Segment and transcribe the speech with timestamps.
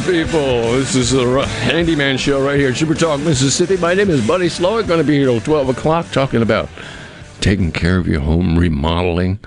[0.00, 0.72] people.
[0.72, 3.76] This is the Handyman Show right here at Super Talk, Mississippi.
[3.76, 4.88] My name is Buddy Slowick.
[4.88, 6.68] Going to be here till 12 o'clock talking about
[7.40, 9.38] taking care of your home, remodeling.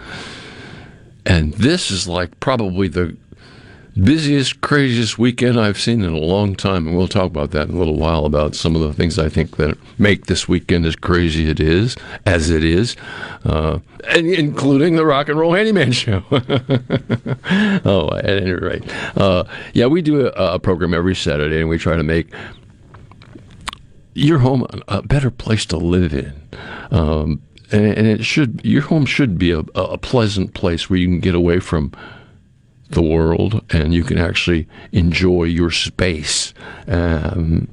[1.25, 3.17] And this is like probably the
[4.03, 6.87] busiest, craziest weekend I've seen in a long time.
[6.87, 9.29] And we'll talk about that in a little while about some of the things I
[9.29, 12.95] think that make this weekend as crazy it is, as it is,
[13.45, 13.79] uh,
[14.09, 16.23] and including the Rock and Roll Handyman Show.
[16.31, 18.83] oh, at any rate,
[19.17, 22.31] uh, yeah, we do a, a program every Saturday, and we try to make
[24.13, 26.33] your home a better place to live in.
[26.91, 31.19] Um, and, it should your home should be a, a pleasant place where you can
[31.19, 31.91] get away from
[32.89, 36.53] the world and you can actually enjoy your space.
[36.87, 37.67] Um,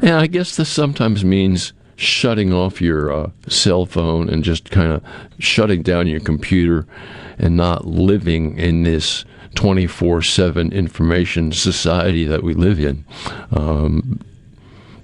[0.00, 4.92] and I guess this sometimes means shutting off your uh, cell phone and just kind
[4.92, 5.02] of
[5.38, 6.86] shutting down your computer
[7.38, 13.04] and not living in this 24 7 information society that we live in.
[13.52, 14.20] Um,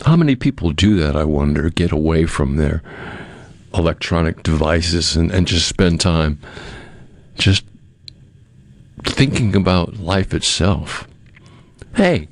[0.05, 2.83] how many people do that, I wonder, get away from their
[3.75, 6.39] electronic devices and, and just spend time
[7.37, 7.65] just
[9.05, 11.09] thinking about life itself?
[11.95, 12.29] Hey,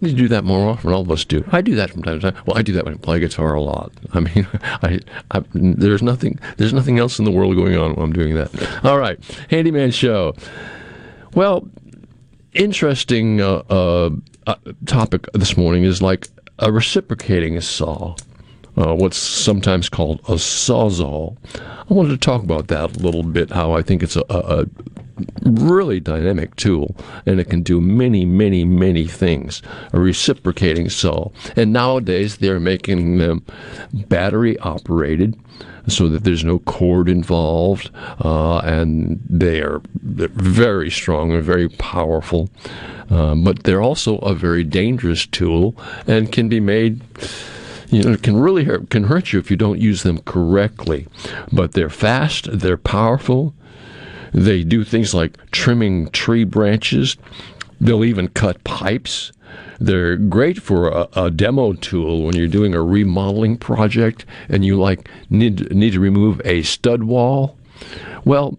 [0.00, 0.92] you do that more often.
[0.92, 1.44] All of us do.
[1.50, 2.42] I do that from time to time.
[2.46, 3.92] Well, I do that when I play guitar a lot.
[4.12, 8.04] I mean, I, I there's nothing there's nothing else in the world going on while
[8.04, 8.84] I'm doing that.
[8.84, 9.18] All right,
[9.50, 10.34] handyman show.
[11.34, 11.68] Well,
[12.52, 14.10] interesting uh, uh,
[14.46, 14.54] uh,
[14.86, 18.14] topic this morning is like a reciprocating saw.
[18.76, 21.36] Uh, what's sometimes called a sawzall.
[21.56, 23.50] I wanted to talk about that a little bit.
[23.50, 24.66] How I think it's a, a, a
[25.42, 26.96] really dynamic tool
[27.26, 29.62] and it can do many, many, many things.
[29.92, 31.30] A reciprocating saw.
[31.56, 33.44] And nowadays they're making them
[33.92, 35.38] battery operated
[35.86, 37.90] so that there's no cord involved
[38.24, 42.50] uh, and they are very strong and very powerful.
[43.10, 45.74] Um, but they're also a very dangerous tool
[46.06, 47.02] and can be made
[47.90, 51.06] you know, it can really hurt, can hurt you if you don't use them correctly.
[51.50, 53.54] But they're fast, they're powerful,
[54.32, 57.16] they do things like trimming tree branches.
[57.80, 59.32] They'll even cut pipes.
[59.80, 64.78] They're great for a, a, demo tool when you're doing a remodeling project and you
[64.78, 67.56] like need need to remove a stud wall.
[68.24, 68.58] Well,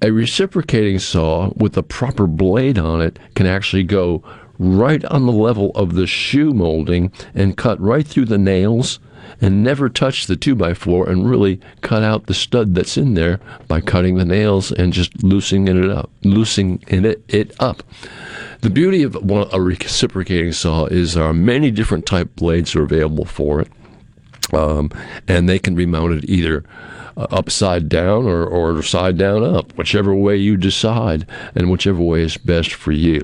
[0.00, 4.22] a reciprocating saw with a proper blade on it can actually go
[4.58, 9.00] right on the level of the shoe molding and cut right through the nails
[9.40, 13.14] and never touch the 2 by 4 and really cut out the stud that's in
[13.14, 17.82] there by cutting the nails and just loosening it up, loosening it, it up.
[18.62, 23.26] The beauty of a reciprocating saw is there are many different type blades are available
[23.26, 23.68] for it,
[24.52, 24.90] um,
[25.28, 26.64] and they can be mounted either
[27.16, 32.22] uh, upside down or, or side down up, whichever way you decide and whichever way
[32.22, 33.20] is best for you.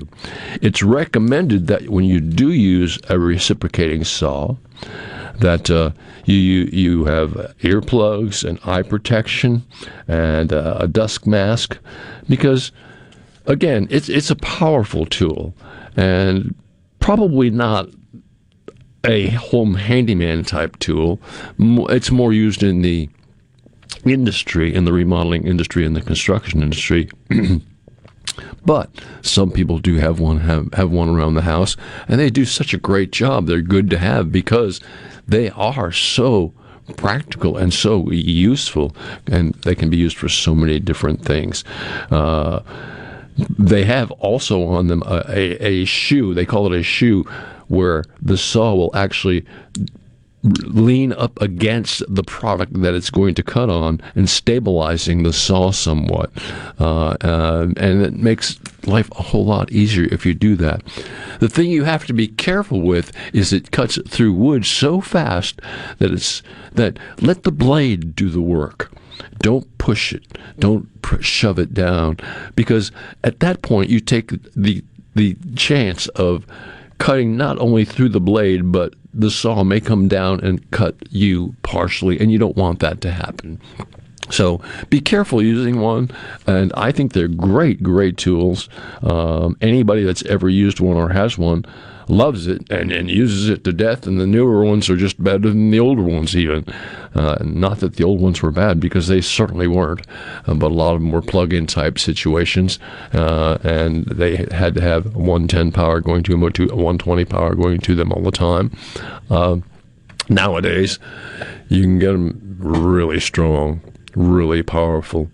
[0.61, 4.55] It's recommended that when you do use a reciprocating saw,
[5.39, 5.91] that uh,
[6.25, 9.63] you, you you have earplugs and eye protection
[10.07, 11.77] and uh, a dust mask
[12.29, 12.71] because
[13.45, 15.53] again it's it's a powerful tool
[15.95, 16.55] and
[16.99, 17.89] probably not
[19.05, 21.19] a home handyman type tool
[21.59, 23.09] it's more used in the
[24.05, 27.09] industry in the remodeling industry in the construction industry
[28.65, 28.89] But
[29.21, 31.75] some people do have one have, have one around the house,
[32.07, 33.45] and they do such a great job.
[33.45, 34.79] They're good to have because
[35.27, 36.53] they are so
[36.97, 38.95] practical and so useful,
[39.27, 41.63] and they can be used for so many different things.
[42.11, 42.61] Uh,
[43.57, 46.33] they have also on them a, a, a shoe.
[46.33, 47.23] They call it a shoe,
[47.67, 49.45] where the saw will actually
[50.43, 55.71] lean up against the product that it's going to cut on and stabilizing the saw
[55.71, 56.31] somewhat.
[56.79, 60.83] Uh, uh, and it makes life a whole lot easier if you do that.
[61.39, 65.61] The thing you have to be careful with is it cuts through wood so fast
[65.99, 66.43] that it's
[66.73, 68.91] that let the blade do the work.
[69.39, 70.37] Don't push it.
[70.59, 70.89] Don't
[71.21, 72.17] shove it down
[72.55, 72.91] because
[73.23, 74.83] at that point you take the
[75.15, 76.45] the chance of
[76.97, 81.55] cutting not only through the blade but the saw may come down and cut you
[81.63, 83.59] partially, and you don't want that to happen.
[84.29, 86.09] So be careful using one,
[86.47, 88.69] and I think they're great, great tools.
[89.01, 91.65] Um, anybody that's ever used one or has one
[92.07, 95.49] loves it and, and uses it to death, and the newer ones are just better
[95.49, 96.65] than the older ones, even.
[97.15, 100.05] Uh, not that the old ones were bad, because they certainly weren't,
[100.47, 102.79] uh, but a lot of them were plug in type situations,
[103.13, 107.79] uh, and they had to have 110 power going to them or 120 power going
[107.79, 108.71] to them all the time.
[109.29, 109.57] Uh,
[110.29, 110.99] nowadays,
[111.69, 113.81] you can get them really strong
[114.15, 115.29] really powerful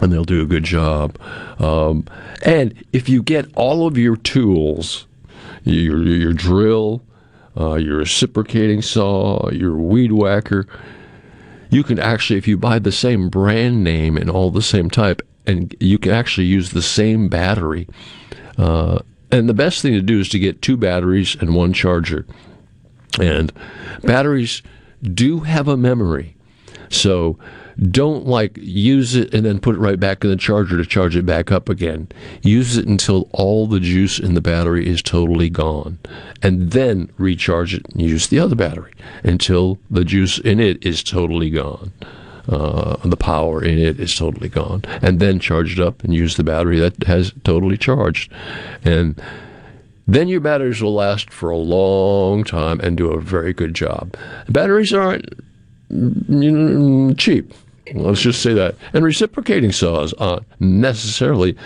[0.00, 1.18] and they'll do a good job.
[1.60, 2.06] Um,
[2.44, 5.06] and if you get all of your tools,
[5.68, 7.02] your, your drill,
[7.58, 10.66] uh, your reciprocating saw, your weed whacker,
[11.70, 15.22] you can actually, if you buy the same brand name and all the same type,
[15.46, 17.88] and you can actually use the same battery.
[18.56, 18.98] Uh,
[19.30, 22.26] and the best thing to do is to get two batteries and one charger.
[23.20, 23.52] And
[24.02, 24.62] batteries
[25.02, 26.36] do have a memory.
[26.88, 27.38] So
[27.78, 31.14] don't like use it and then put it right back in the charger to charge
[31.16, 32.08] it back up again.
[32.42, 35.98] Use it until all the juice in the battery is totally gone.
[36.42, 38.92] And then recharge it and use the other battery
[39.22, 41.92] until the juice in it is totally gone.
[42.48, 44.82] Uh, the power in it is totally gone.
[45.00, 48.32] And then charge it up and use the battery that has totally charged.
[48.84, 49.20] And
[50.08, 54.16] then your batteries will last for a long time and do a very good job.
[54.48, 55.32] Batteries aren't
[55.90, 57.52] know, cheap.
[57.94, 58.76] Let's just say that.
[58.92, 61.56] And reciprocating saws aren't necessarily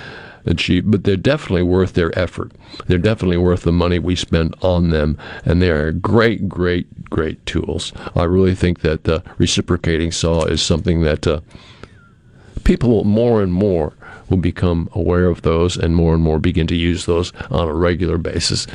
[0.57, 2.53] cheap, but they're definitely worth their effort.
[2.87, 7.45] They're definitely worth the money we spend on them, and they are great, great, great
[7.47, 7.93] tools.
[8.17, 11.41] I really think that the reciprocating saw is something that uh,
[12.65, 13.95] people more and more
[14.29, 17.75] will become aware of those and more and more begin to use those on a
[17.75, 18.67] regular basis.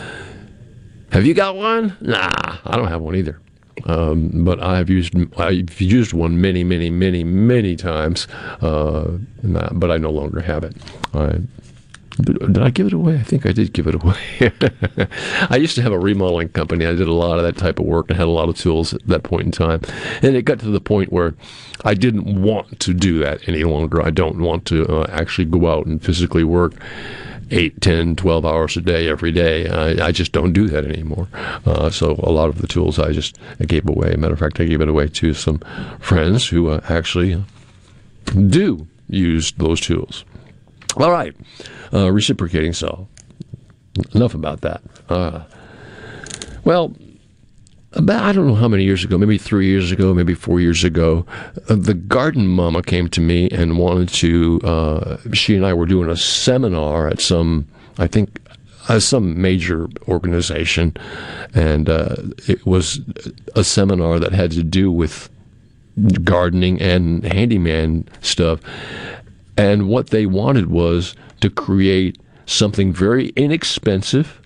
[1.12, 1.98] Have you got one?
[2.00, 2.30] Nah,
[2.66, 3.40] I don't have one either.
[3.86, 8.28] Um, but I've used I've used one many, many, many, many times,
[8.62, 9.18] uh,
[9.72, 10.76] but I no longer have it.
[11.14, 11.42] I,
[12.20, 13.16] did I give it away?
[13.16, 14.18] I think I did give it away.
[15.50, 16.86] I used to have a remodeling company.
[16.86, 18.94] I did a lot of that type of work and had a lot of tools
[18.94, 19.82] at that point in time.
[20.24, 21.36] And it got to the point where
[21.86, 24.02] I didn't want to do that any longer.
[24.02, 26.74] I don't want to uh, actually go out and physically work
[27.52, 29.68] 8, 10, 12 hours a day every day.
[29.70, 31.28] I, I just don't do that anymore.
[31.66, 34.16] Uh, so a lot of the tools I just gave away.
[34.16, 35.60] Matter of fact, I gave it away to some
[36.00, 37.44] friends who uh, actually
[38.50, 40.26] do use those tools.
[40.98, 41.36] All right,
[41.94, 43.06] uh, reciprocating saw.
[44.14, 44.82] Enough about that.
[45.10, 45.44] Uh,
[46.64, 46.96] well,
[47.98, 50.84] about I don't know how many years ago, maybe three years ago, maybe four years
[50.84, 51.26] ago,
[51.68, 54.62] uh, the garden mama came to me and wanted to.
[54.64, 57.68] Uh, she and I were doing a seminar at some,
[57.98, 58.40] I think,
[58.88, 60.96] uh, some major organization,
[61.54, 62.16] and uh,
[62.48, 63.02] it was
[63.56, 65.30] a seminar that had to do with
[66.24, 68.62] gardening and handyman stuff.
[69.58, 74.40] And what they wanted was to create something very inexpensive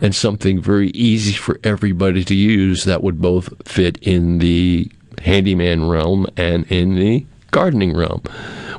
[0.00, 4.90] and something very easy for everybody to use that would both fit in the
[5.22, 8.22] handyman realm and in the gardening realm.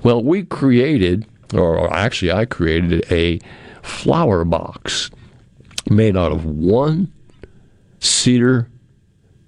[0.03, 3.39] Well, we created, or actually, I created a
[3.81, 5.09] flower box
[5.89, 7.11] made out of one
[7.99, 8.69] cedar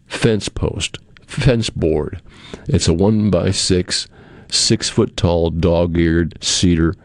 [0.07, 0.97] fence post,
[1.27, 2.21] fence board.
[2.67, 4.07] It's a one by six,
[4.49, 6.95] six foot tall, dog eared cedar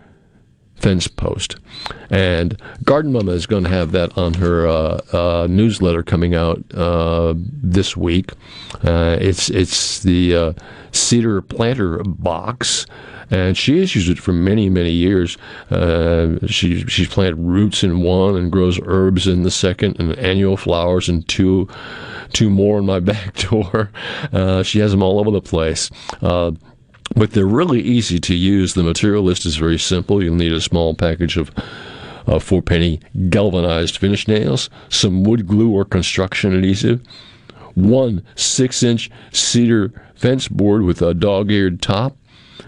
[0.85, 1.57] fence post.
[2.11, 6.63] And Garden Mama is going to have that on her uh, uh, newsletter coming out
[6.75, 8.33] uh, this week.
[8.85, 10.53] Uh, it's it's the uh,
[10.93, 12.87] cedar planter box.
[13.31, 15.39] And she has used it for many, many years.
[15.71, 20.59] Uh, she she's planted roots in one and grows herbs in the second, and annual
[20.59, 21.67] flowers in two,
[22.35, 23.91] two more in my back door.
[24.63, 25.91] she has them all over the place
[27.15, 28.75] but they're really easy to use.
[28.75, 30.23] The material list is very simple.
[30.23, 31.51] You'll need a small package of
[32.27, 37.03] uh, four penny galvanized finish nails, some wood glue or construction adhesive,
[37.75, 42.17] one six inch cedar fence board with a dog eared top,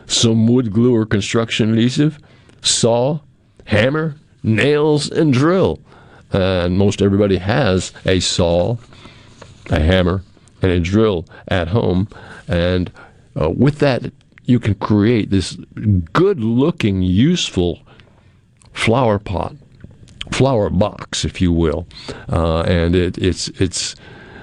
[0.06, 2.18] some wood glue or construction adhesive,
[2.60, 3.20] saw,
[3.64, 5.80] hammer, nails, and drill.
[6.32, 8.76] And most everybody has a saw,
[9.70, 10.22] a hammer,
[10.60, 12.08] and a drill at home.
[12.48, 12.92] And
[13.40, 14.12] uh, with that
[14.46, 15.56] you can create this
[16.12, 17.80] good looking, useful
[18.72, 19.56] flower pot,
[20.30, 21.86] flower box, if you will.
[22.28, 23.96] Uh, and it, it's, it's,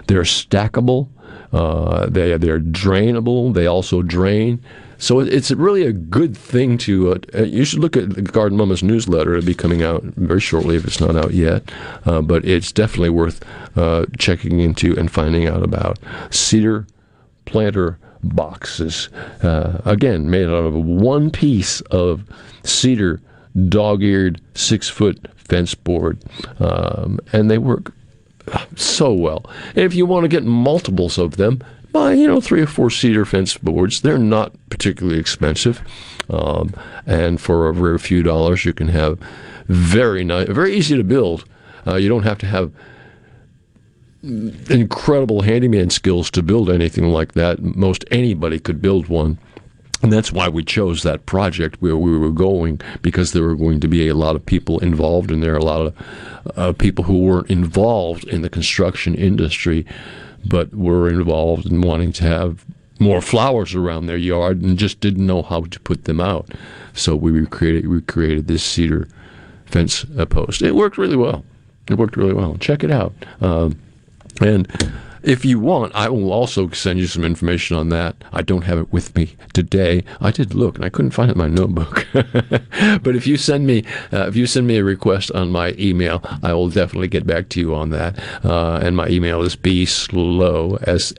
[0.08, 1.10] they're stackable,
[1.54, 4.62] uh, they, they're drainable, they also drain.
[4.98, 7.12] So it's really a good thing to.
[7.12, 9.34] Uh, uh, you should look at the Garden Mama's newsletter.
[9.34, 11.70] It'll be coming out very shortly if it's not out yet.
[12.06, 13.44] Uh, but it's definitely worth
[13.78, 16.88] uh, checking into and finding out about cedar
[17.44, 19.10] planter boxes.
[19.42, 22.24] Uh, again, made out of one piece of
[22.64, 23.22] cedar,
[23.70, 26.24] dog-eared, six-foot fence board,
[26.60, 27.94] um, and they work
[28.76, 29.50] so well.
[29.76, 31.62] If you want to get multiples of them,
[31.92, 34.02] buy you know three or four cedar fence boards.
[34.02, 35.82] They're not particularly expensive,
[36.30, 36.74] um,
[37.06, 39.20] and for a very few dollars, you can have
[39.68, 41.46] very nice, very easy to build.
[41.86, 42.72] Uh, you don't have to have
[44.24, 47.62] incredible handyman skills to build anything like that.
[47.62, 49.38] Most anybody could build one.
[50.02, 53.80] And that's why we chose that project where we were going because there were going
[53.80, 57.06] to be a lot of people involved, and there are a lot of uh, people
[57.06, 59.86] who weren't involved in the construction industry,
[60.46, 62.66] but were involved in wanting to have
[63.00, 66.50] more flowers around their yard and just didn't know how to put them out.
[66.94, 69.08] So we recreated we created this cedar
[69.66, 70.62] fence uh, post.
[70.62, 71.46] It worked really well.
[71.90, 72.58] It worked really well.
[72.58, 73.14] Check it out.
[73.42, 73.80] Um,
[74.42, 74.68] and
[75.24, 78.16] if you want, I will also send you some information on that.
[78.34, 80.04] I don't have it with me today.
[80.20, 82.06] I did look and I couldn't find it in my notebook.
[82.14, 86.22] but if you send me uh, if you send me a request on my email,
[86.44, 88.20] I will definitely get back to you on that.
[88.44, 91.14] Uh, and my email is b slow s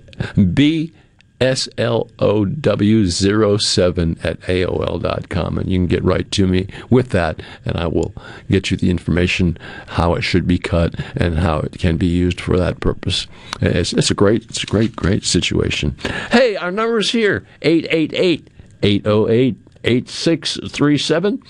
[0.52, 0.92] b
[1.40, 8.12] slow07 at aol.com and you can get right to me with that and i will
[8.48, 12.40] get you the information how it should be cut and how it can be used
[12.40, 13.26] for that purpose
[13.60, 15.96] it's, it's a great it's a great great situation
[16.30, 18.48] hey our number's here 888
[18.82, 21.42] 808 8637.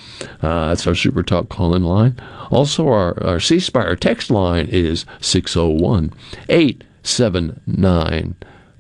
[0.43, 2.21] Uh, that's our Super Talk call in line.
[2.51, 6.13] Also, our, our C Spire text line is 601
[6.49, 8.35] 879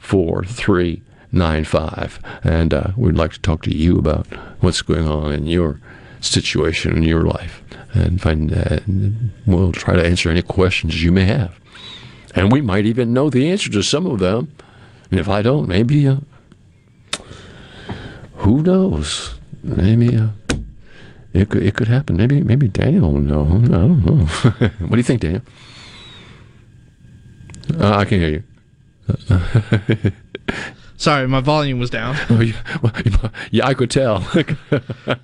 [0.04, 2.20] 4395.
[2.44, 4.26] And uh, we'd like to talk to you about
[4.60, 5.80] what's going on in your
[6.20, 7.62] situation in your life.
[7.92, 8.80] And find uh,
[9.46, 11.58] we'll try to answer any questions you may have.
[12.34, 14.52] And we might even know the answer to some of them.
[15.10, 16.16] And if I don't, maybe, uh,
[18.36, 19.34] who knows?
[19.62, 20.28] Maybe uh,
[21.32, 22.16] it, could, it could happen.
[22.16, 23.44] Maybe maybe Daniel will know.
[23.44, 24.24] I don't know.
[24.80, 25.42] what do you think, Daniel?
[27.78, 28.42] Uh, I can hear you.
[29.06, 30.12] 呃呃呵呵呵呵
[30.96, 32.16] Sorry, my volume was down.
[32.30, 32.40] Oh,
[33.50, 34.26] yeah, I could tell.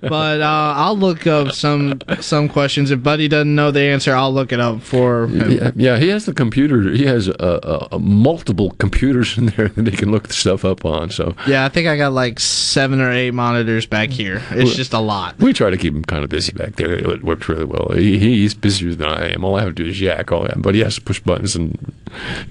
[0.00, 2.90] But uh, I'll look up some some questions.
[2.90, 5.50] If Buddy doesn't know the answer, I'll look it up for him.
[5.50, 6.90] yeah, yeah, he has the computer.
[6.90, 11.10] He has uh, uh, multiple computers in there that he can look stuff up on.
[11.10, 14.42] So Yeah, I think I got like seven or eight monitors back here.
[14.50, 15.38] It's just a lot.
[15.38, 16.92] we try to keep him kind of busy back there.
[16.92, 17.92] It works really well.
[17.94, 19.44] He, he's busier than I am.
[19.44, 21.54] All I have to do is yak all that, but he has to push buttons
[21.56, 21.76] and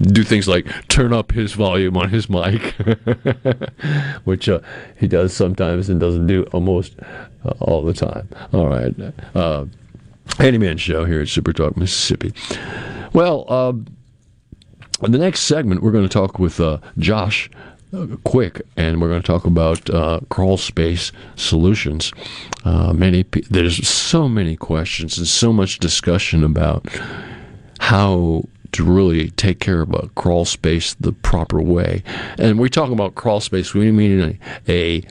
[0.00, 2.74] do things like turn up his volume on his mic,
[4.24, 4.60] which uh,
[4.98, 6.94] he does sometimes and doesn't do almost
[7.44, 8.28] uh, all the time.
[8.52, 8.94] All right.
[9.34, 9.66] Uh,
[10.38, 12.32] Handyman Show here at Super Talk, Mississippi.
[13.12, 13.86] Well, um,
[15.02, 17.50] in the next segment, we're going to talk with uh, Josh
[17.92, 22.12] uh, Quick, and we're going to talk about uh, crawl space solutions.
[22.64, 26.86] Uh, many there's so many questions and so much discussion about
[27.80, 32.02] how to really take care of a crawl space the proper way.
[32.38, 35.04] And we talk about crawl space, we mean a, a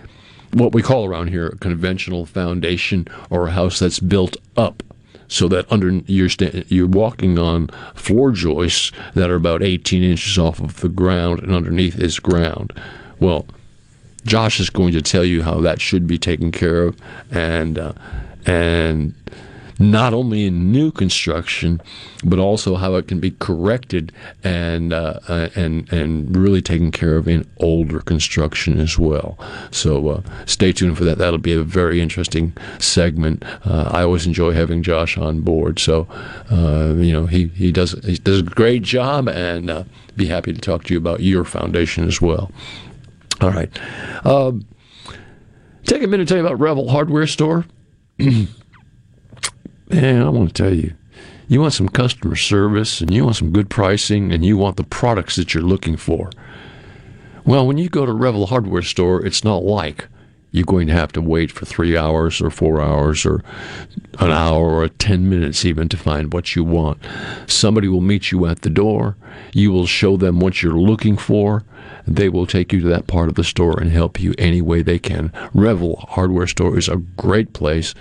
[0.51, 4.81] what we call around here a conventional foundation or a house that's built up
[5.27, 10.37] so that under you're sta- you're walking on floor joists that are about 18 inches
[10.37, 12.73] off of the ground and underneath is ground.
[13.19, 13.45] Well,
[14.25, 16.97] Josh is going to tell you how that should be taken care of,
[17.31, 17.93] and uh,
[18.45, 19.13] and
[19.79, 21.81] not only in new construction,
[22.23, 24.11] but also how it can be corrected
[24.43, 29.39] and uh, uh, and and really taken care of in older construction as well.
[29.71, 31.17] So uh, stay tuned for that.
[31.17, 33.43] That'll be a very interesting segment.
[33.65, 35.79] Uh, I always enjoy having Josh on board.
[35.79, 36.07] So
[36.51, 39.83] uh, you know he he does he does a great job, and uh,
[40.17, 42.51] be happy to talk to you about your foundation as well.
[43.39, 43.69] All right.
[44.25, 44.65] Um,
[45.85, 47.65] take a minute to tell you about Revell Hardware Store.
[49.89, 50.93] Man, I want to tell you,
[51.47, 54.83] you want some customer service and you want some good pricing and you want the
[54.83, 56.29] products that you're looking for.
[57.43, 60.07] Well, when you go to Revell Hardware Store, it's not like
[60.51, 63.43] you're going to have to wait for three hours or four hours or
[64.19, 66.99] an hour or 10 minutes even to find what you want.
[67.47, 69.17] Somebody will meet you at the door.
[69.53, 71.63] You will show them what you're looking for.
[72.07, 74.83] They will take you to that part of the store and help you any way
[74.83, 75.31] they can.
[75.53, 77.95] Revell Hardware Store is a great place.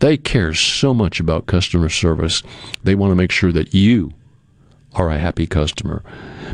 [0.00, 2.42] They care so much about customer service.
[2.84, 4.12] They want to make sure that you
[4.96, 6.02] are a happy customer.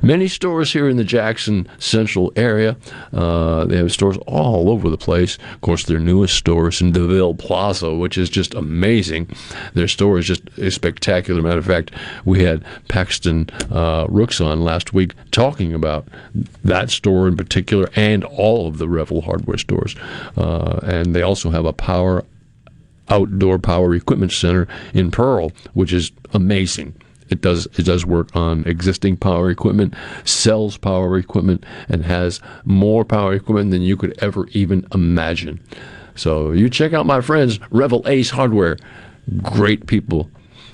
[0.02, 2.76] Many stores here in the Jackson Central area.
[3.12, 5.38] Uh, they have stores all over the place.
[5.54, 9.30] Of course, their newest store is in DeVille Plaza, which is just amazing.
[9.74, 11.40] Their store is just a spectacular.
[11.40, 11.92] Matter of fact,
[12.24, 16.08] we had Paxton uh, Rooks on last week talking about
[16.64, 19.94] that store in particular and all of the Revell hardware stores.
[20.36, 22.24] Uh, and they also have a power
[23.12, 26.94] outdoor power equipment center in Pearl, which is amazing.
[27.28, 33.04] It does it does work on existing power equipment, sells power equipment, and has more
[33.04, 35.60] power equipment than you could ever even imagine.
[36.14, 38.76] So you check out my friends Revell Ace Hardware,
[39.42, 40.30] great people,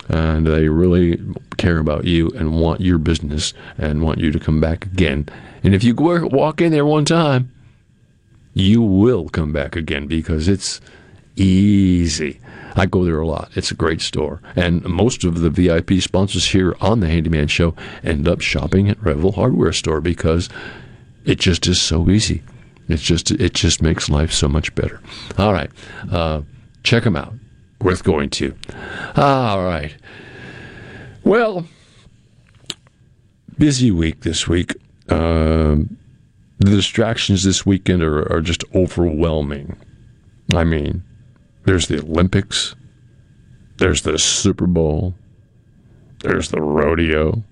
[0.09, 1.21] and they really
[1.59, 5.29] care about you and want your business and want you to come back again.
[5.63, 7.53] And if you walk in there one time,
[8.55, 10.81] you will come back again because it's
[11.39, 12.41] easy.
[12.77, 13.51] I go there a lot.
[13.57, 14.41] It's a great store.
[14.55, 19.03] And most of the VIP sponsors here on the Handyman Show end up shopping at
[19.03, 20.49] Revell Hardware Store because
[21.25, 22.43] it just is so easy.
[22.89, 25.01] It's just it just makes life so much better.
[25.37, 25.71] All right,
[26.11, 26.43] uh,
[26.83, 27.35] check them out.
[27.83, 28.57] Worth going to.
[29.17, 29.95] All right.
[31.23, 31.67] Well,
[33.59, 34.75] busy week this week.
[35.11, 35.99] Um,
[36.59, 39.77] the distractions this weekend are, are just overwhelming.
[40.55, 41.05] I mean,
[41.69, 42.75] there's the Olympics.
[43.77, 45.15] There's the Super Bowl.
[46.21, 47.45] There's the rodeo.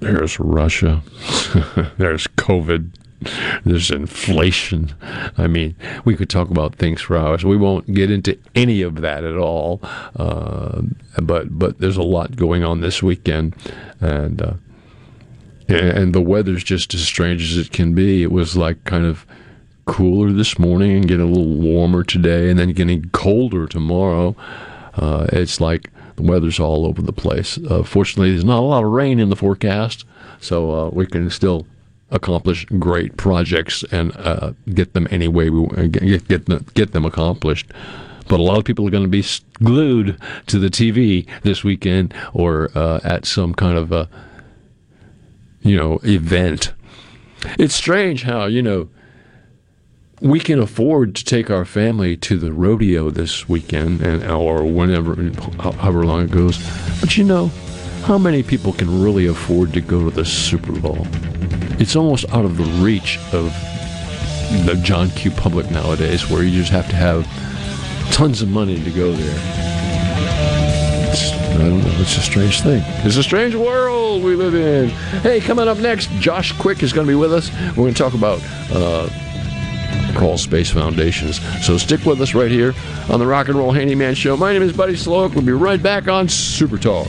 [0.00, 1.02] There's Russia.
[1.96, 2.90] there's COVID.
[3.64, 4.94] There's inflation.
[5.38, 7.46] I mean, we could talk about things for hours.
[7.46, 9.80] We won't get into any of that at all.
[10.14, 10.82] Uh,
[11.22, 13.56] but but there's a lot going on this weekend,
[14.02, 14.52] and uh,
[15.66, 18.22] and the weather's just as strange as it can be.
[18.22, 19.24] It was like kind of
[19.88, 24.36] cooler this morning and getting a little warmer today, and then getting colder tomorrow.
[24.94, 27.58] Uh, it's like the weather's all over the place.
[27.68, 30.04] Uh, fortunately, there's not a lot of rain in the forecast,
[30.40, 31.66] so uh, we can still
[32.10, 36.92] accomplish great projects and uh, get them any way we uh, get get them, get
[36.92, 37.66] them accomplished.
[38.28, 39.24] But a lot of people are going to be
[39.62, 44.08] glued to the TV this weekend or uh, at some kind of a
[45.62, 46.74] you know event.
[47.58, 48.88] It's strange how you know
[50.20, 55.14] we can afford to take our family to the rodeo this weekend and or whenever
[55.60, 56.58] however long it goes.
[57.00, 57.48] But you know
[58.02, 61.06] how many people can really afford to go to the super bowl?
[61.80, 63.52] It's almost out of the reach of
[64.64, 67.26] the john q public nowadays where you just have to have
[68.12, 69.40] tons of money to go there.
[71.10, 72.82] It's, i don't know it's a strange thing.
[73.04, 74.88] It's a strange world we live in.
[75.20, 77.52] Hey coming up next josh quick is going to be with us.
[77.70, 78.40] We're going to talk about
[78.72, 79.08] uh,
[80.36, 81.40] Space Foundations.
[81.64, 82.74] So stick with us right here
[83.08, 84.36] on the Rock and Roll Handyman Show.
[84.36, 85.34] My name is Buddy Sloak.
[85.34, 87.08] We'll be right back on Super Talk.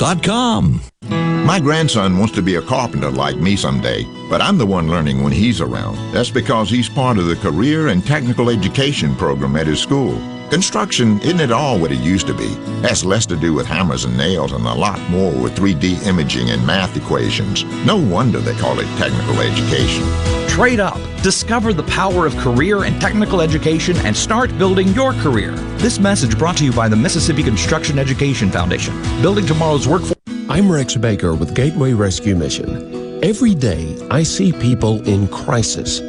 [1.05, 5.21] My grandson wants to be a carpenter like me someday, but I'm the one learning
[5.21, 5.95] when he's around.
[6.11, 10.19] That's because he's part of the career and technical education program at his school.
[10.51, 12.49] Construction isn't at all what it used to be.
[12.85, 16.49] Has less to do with hammers and nails and a lot more with 3D imaging
[16.49, 17.63] and math equations.
[17.85, 20.03] No wonder they call it technical education.
[20.49, 20.99] Trade up.
[21.23, 25.51] Discover the power of career and technical education and start building your career.
[25.77, 28.93] This message brought to you by the Mississippi Construction Education Foundation.
[29.21, 30.19] Building tomorrow's workforce.
[30.49, 33.23] I'm Rex Baker with Gateway Rescue Mission.
[33.23, 36.01] Every day, I see people in crisis.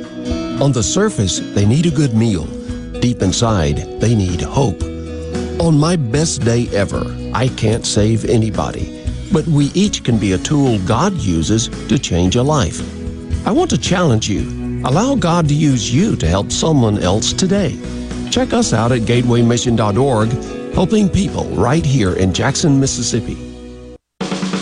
[0.61, 2.49] On the surface, they need a good meal.
[3.03, 4.81] Deep inside, they need hope.
[5.61, 10.39] On my best day ever, I can't save anybody, but we each can be a
[10.39, 12.81] tool God uses to change a life.
[13.45, 14.43] I want to challenge you.
[14.85, 17.77] Allow God to use you to help someone else today.
[18.31, 23.52] Check us out at gatewaymission.org, helping people right here in Jackson, Mississippi.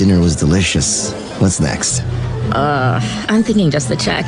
[0.00, 1.12] dinner was delicious.
[1.40, 2.00] What's next?
[2.52, 4.26] Uh, I'm thinking just the check.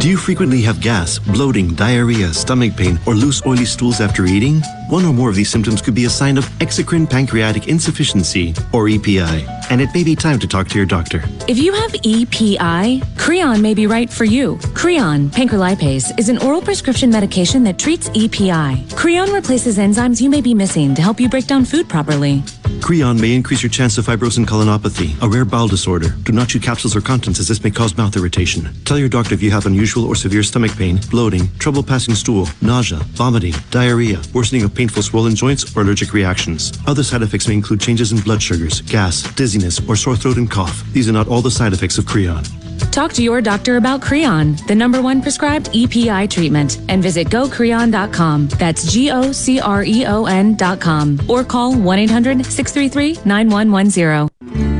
[0.00, 4.62] Do you frequently have gas, bloating, diarrhea, stomach pain, or loose oily stools after eating?
[4.88, 8.88] One or more of these symptoms could be a sign of exocrine pancreatic insufficiency, or
[8.88, 11.22] EPI, and it may be time to talk to your doctor.
[11.48, 14.58] If you have EPI, Creon may be right for you.
[14.74, 18.86] Creon, pancrelipase, is an oral prescription medication that treats EPI.
[18.96, 22.42] Creon replaces enzymes you may be missing to help you break down food properly.
[22.80, 26.10] Creon may increase your chance of fibrosing colonopathy, a rare bowel disorder.
[26.22, 28.70] Do not chew capsules or contents as this may cause mouth irritation.
[28.84, 32.46] Tell your doctor if you have unusual or severe stomach pain, bloating, trouble passing stool,
[32.62, 36.72] nausea, vomiting, diarrhea, worsening of painful swollen joints, or allergic reactions.
[36.86, 40.48] Other side effects may include changes in blood sugars, gas, dizziness, or sore throat and
[40.48, 40.84] cough.
[40.92, 42.44] These are not all the side effects of Creon.
[42.92, 48.46] Talk to your doctor about Creon, the number one prescribed EPI treatment, and visit gocreon.com.
[48.60, 51.20] That's G O C R E O N.com.
[51.28, 54.79] Or call 1 800 633 9110.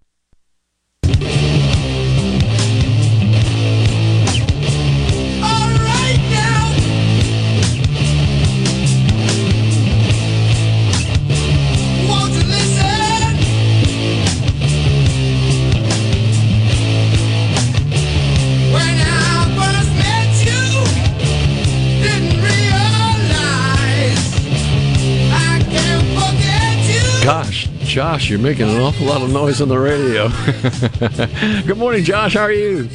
[27.91, 30.29] Josh, you're making an awful lot of noise on the radio.
[31.67, 32.35] Good morning, Josh.
[32.35, 32.87] How are you?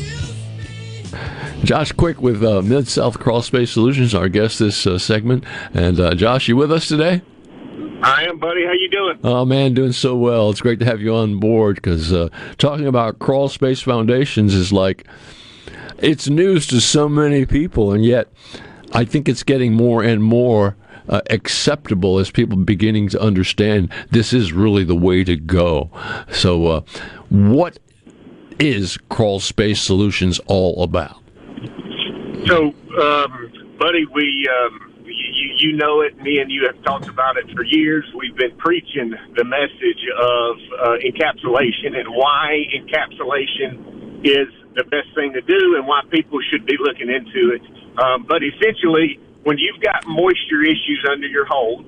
[1.64, 5.44] Josh Quick with uh, Mid South Crawl Space Solutions, our guest this uh, segment.
[5.74, 7.20] And uh, Josh, you with us today?
[8.02, 8.64] I am, buddy.
[8.64, 9.18] How you doing?
[9.22, 10.48] Oh man, doing so well.
[10.48, 14.72] It's great to have you on board because uh, talking about crawl space foundations is
[14.72, 15.06] like
[15.98, 18.28] it's news to so many people, and yet
[18.94, 20.74] I think it's getting more and more
[21.08, 25.90] uh, acceptable as people beginning to understand this is really the way to go.
[26.30, 26.80] So, uh,
[27.28, 27.78] what
[28.58, 31.22] is Crawl Space Solutions all about?
[32.46, 36.16] So, um, buddy, we um, you, you know it.
[36.22, 38.04] Me and you have talked about it for years.
[38.14, 45.32] We've been preaching the message of uh, encapsulation and why encapsulation is the best thing
[45.32, 47.62] to do and why people should be looking into it.
[47.98, 51.86] Um, but essentially, when you've got moisture issues under your home,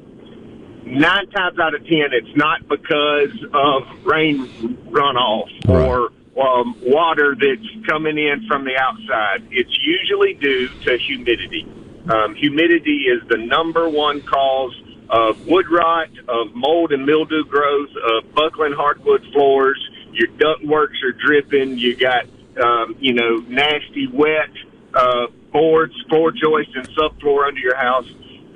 [0.86, 4.46] nine times out of ten, it's not because of rain
[4.92, 9.48] runoff or um, water that's coming in from the outside.
[9.50, 11.66] It's usually due to humidity.
[12.08, 17.90] Um, humidity is the number one cause of wood rot, of mold and mildew growth,
[17.90, 19.84] of buckling hardwood floors.
[20.12, 21.76] Your ductworks are dripping.
[21.76, 22.24] You got,
[22.62, 24.50] um, you know, nasty, wet
[24.94, 25.26] uh,
[25.58, 28.06] boards, floor joists, and subfloor under your house.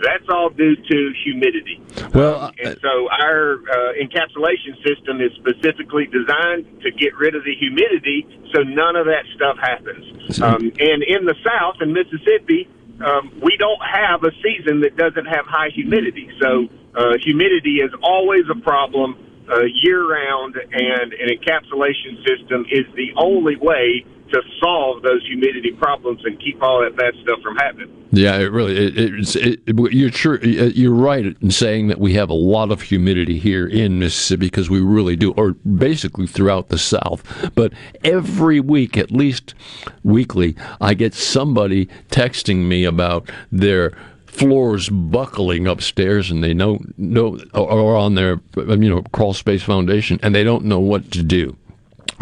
[0.02, 1.80] That's all due to humidity.
[2.14, 7.44] Well, um, and so our uh, encapsulation system is specifically designed to get rid of
[7.44, 10.40] the humidity, so none of that stuff happens.
[10.40, 12.68] Um, and in the South, in Mississippi,
[13.04, 16.30] um, we don't have a season that doesn't have high humidity.
[16.40, 19.16] So uh, humidity is always a problem
[19.48, 25.72] uh, year round, and an encapsulation system is the only way to solve those humidity
[25.72, 27.88] problems and keep all that bad stuff from happening.
[28.10, 28.76] Yeah, it really.
[28.76, 30.36] It, it, you're true.
[30.36, 34.46] Uh, you're right in saying that we have a lot of humidity here in Mississippi
[34.46, 37.22] because we really do, or basically throughout the South.
[37.54, 37.72] But
[38.04, 39.54] every week, at least
[40.02, 43.92] weekly, I get somebody texting me about their
[44.26, 50.18] floors buckling upstairs and they don't know or on their you know crawl space foundation
[50.22, 51.54] and they don't know what to do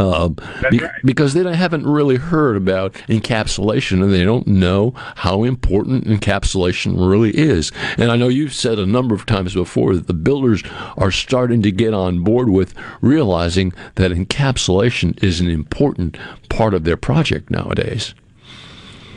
[0.01, 0.29] uh,
[0.71, 0.91] be, right.
[1.05, 7.31] because they haven't really heard about encapsulation and they don't know how important encapsulation really
[7.37, 7.71] is.
[7.99, 10.63] And I know you've said a number of times before that the builders
[10.97, 16.17] are starting to get on board with realizing that encapsulation is an important
[16.49, 18.15] part of their project nowadays.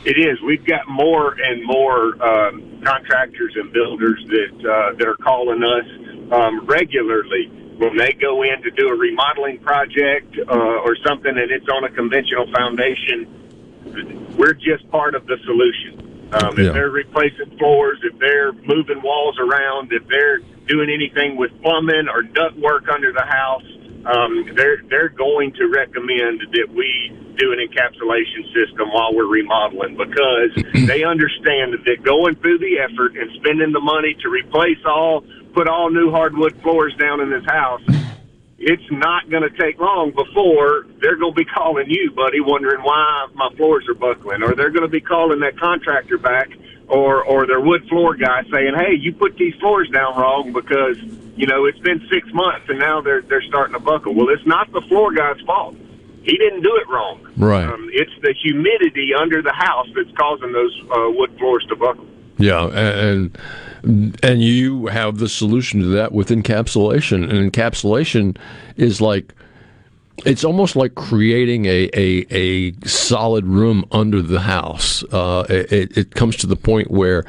[0.04, 0.38] It is.
[0.42, 6.30] We've got more and more um, contractors and builders that uh, that are calling us
[6.30, 11.50] um, regularly when they go in to do a remodeling project uh, or something and
[11.50, 14.34] it's on a conventional foundation.
[14.38, 16.30] We're just part of the solution.
[16.32, 21.50] Um, if they're replacing floors, if they're moving walls around, if they're doing anything with
[21.62, 23.62] plumbing or duct work under the house,
[24.06, 29.96] um, they're they're going to recommend that we do an encapsulation system while we're remodeling
[29.96, 30.52] because
[30.86, 35.68] they understand that going through the effort and spending the money to replace all, put
[35.68, 37.82] all new hardwood floors down in this house,
[38.58, 42.82] it's not going to take long before they're going to be calling you, buddy, wondering
[42.82, 46.48] why my floors are buckling, or they're going to be calling that contractor back
[46.88, 50.96] or or their wood floor guy saying, "Hey, you put these floors down wrong because
[51.36, 54.46] you know it's been six months and now they're they're starting to buckle." Well, it's
[54.46, 55.76] not the floor guy's fault.
[56.22, 57.26] He didn't do it wrong.
[57.36, 57.68] Right.
[57.68, 62.06] Um, it's the humidity under the house that's causing those uh, wood floors to buckle.
[62.38, 63.36] Yeah, and
[63.84, 67.28] and you have the solution to that with encapsulation.
[67.28, 68.36] And encapsulation
[68.76, 69.34] is like
[70.24, 75.02] it's almost like creating a, a, a solid room under the house.
[75.04, 77.24] Uh, it, it comes to the point where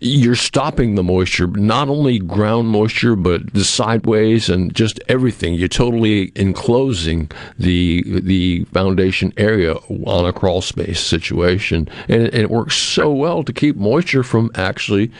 [0.00, 5.54] you're stopping the moisture, not only ground moisture, but the sideways and just everything.
[5.54, 12.42] You're totally enclosing the the foundation area on a crawl space situation, and it, and
[12.42, 15.12] it works so well to keep moisture from actually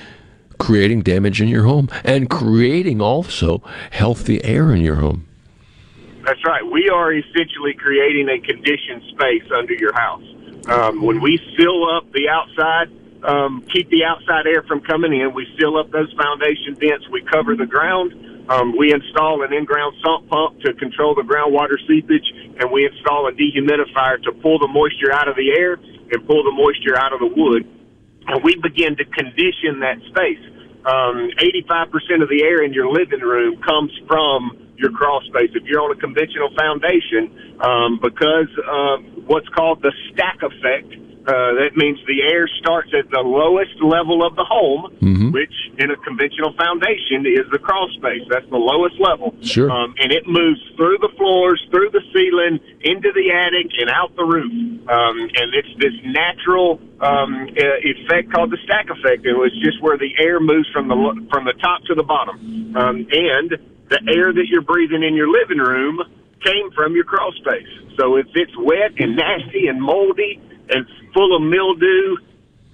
[0.58, 5.26] creating damage in your home and creating also healthy air in your home.
[6.24, 6.64] That's right.
[6.64, 10.22] We are essentially creating a conditioned space under your house.
[10.68, 12.90] Um, when we seal up the outside,
[13.24, 17.22] um, keep the outside air from coming in, we seal up those foundation vents, we
[17.30, 18.12] cover the ground.
[18.50, 22.26] Um, we install an in-ground sump pump to control the groundwater seepage,
[22.59, 26.42] and we install a dehumidifier to pull the moisture out of the air and pull
[26.42, 27.62] the moisture out of the wood.
[28.26, 30.42] And we begin to condition that space.
[30.83, 35.50] Um, 85% of the air in your living room comes from your crawl space.
[35.54, 40.90] If you're on a conventional foundation, um, because of what's called the stack effect,
[41.26, 45.30] uh, that means the air starts at the lowest level of the home, mm-hmm.
[45.33, 48.24] which in a conventional foundation is the crawl space.
[48.30, 49.37] That's the lowest level.
[49.42, 49.70] Sure.
[49.70, 54.16] Um, and it moves through the floors, through the ceiling, into the attic, and out
[54.16, 54.48] the roof.
[54.88, 59.20] Um, and it's this natural um, effect called the stack effect.
[59.28, 60.96] And it's just where the air moves from the
[61.28, 62.40] from the top to the bottom.
[62.76, 63.61] Um, and
[63.92, 66.00] the air that you're breathing in your living room
[66.44, 67.68] came from your crawl space.
[67.98, 72.16] So if it's wet and nasty and moldy and full of mildew,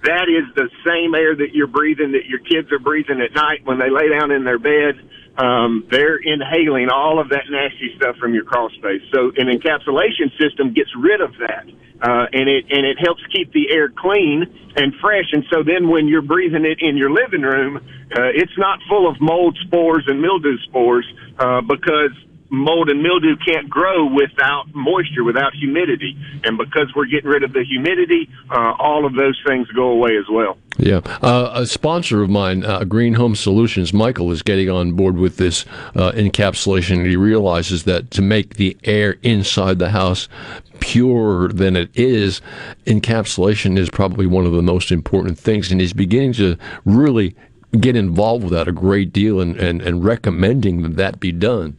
[0.03, 3.65] that is the same air that you're breathing that your kids are breathing at night
[3.65, 4.95] when they lay down in their bed.
[5.37, 9.01] Um, they're inhaling all of that nasty stuff from your crawl space.
[9.13, 11.65] So an encapsulation system gets rid of that.
[11.99, 15.25] Uh, and it and it helps keep the air clean and fresh.
[15.31, 19.09] And so then, when you're breathing it in your living room, uh, it's not full
[19.09, 22.13] of mold spores and mildew spores uh, because
[22.49, 26.17] mold and mildew can't grow without moisture, without humidity.
[26.43, 30.17] And because we're getting rid of the humidity, uh, all of those things go away
[30.17, 30.57] as well.
[30.77, 31.01] Yeah.
[31.21, 35.37] Uh, a sponsor of mine, uh, Green Home Solutions, Michael, is getting on board with
[35.37, 37.05] this uh, encapsulation.
[37.05, 40.29] He realizes that to make the air inside the house
[40.79, 42.41] purer than it is,
[42.85, 45.71] encapsulation is probably one of the most important things.
[45.71, 47.35] And he's beginning to really
[47.79, 51.75] get involved with that a great deal and, and, and recommending that that be done.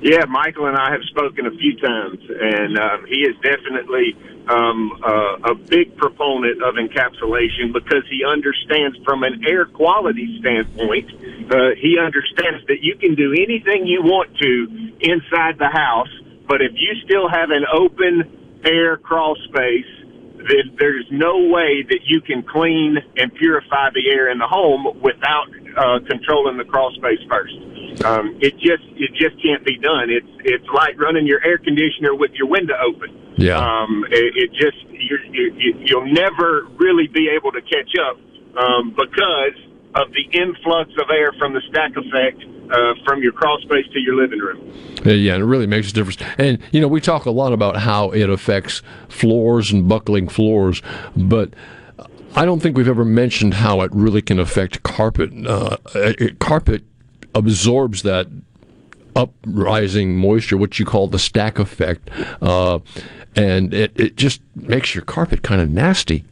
[0.00, 4.14] Yeah, Michael and I have spoken a few times, and um, he is definitely
[4.46, 11.10] um, uh, a big proponent of encapsulation because he understands from an air quality standpoint,
[11.50, 16.14] uh, he understands that you can do anything you want to inside the house,
[16.46, 19.90] but if you still have an open air crawl space,
[20.38, 24.86] then there's no way that you can clean and purify the air in the home
[25.02, 27.54] without uh, controlling the crawl space first.
[28.04, 30.10] Um, it just it just can't be done.
[30.10, 33.34] It's it's like running your air conditioner with your window open.
[33.36, 33.58] Yeah.
[33.58, 38.18] Um, it, it just you, you, you'll never really be able to catch up
[38.56, 39.54] um, because
[39.94, 43.98] of the influx of air from the stack effect uh, from your crawl space to
[43.98, 44.60] your living room.
[45.06, 46.18] Uh, Yeah, and it really makes a difference.
[46.36, 50.82] And you know, we talk a lot about how it affects floors and buckling floors,
[51.16, 51.54] but
[52.34, 55.30] I don't think we've ever mentioned how it really can affect carpet.
[55.46, 56.84] Uh, it, carpet
[57.34, 58.28] absorbs that
[59.16, 62.08] uprising moisture, what you call the stack effect,
[62.40, 62.78] uh,
[63.34, 66.24] and it, it just makes your carpet kind of nasty.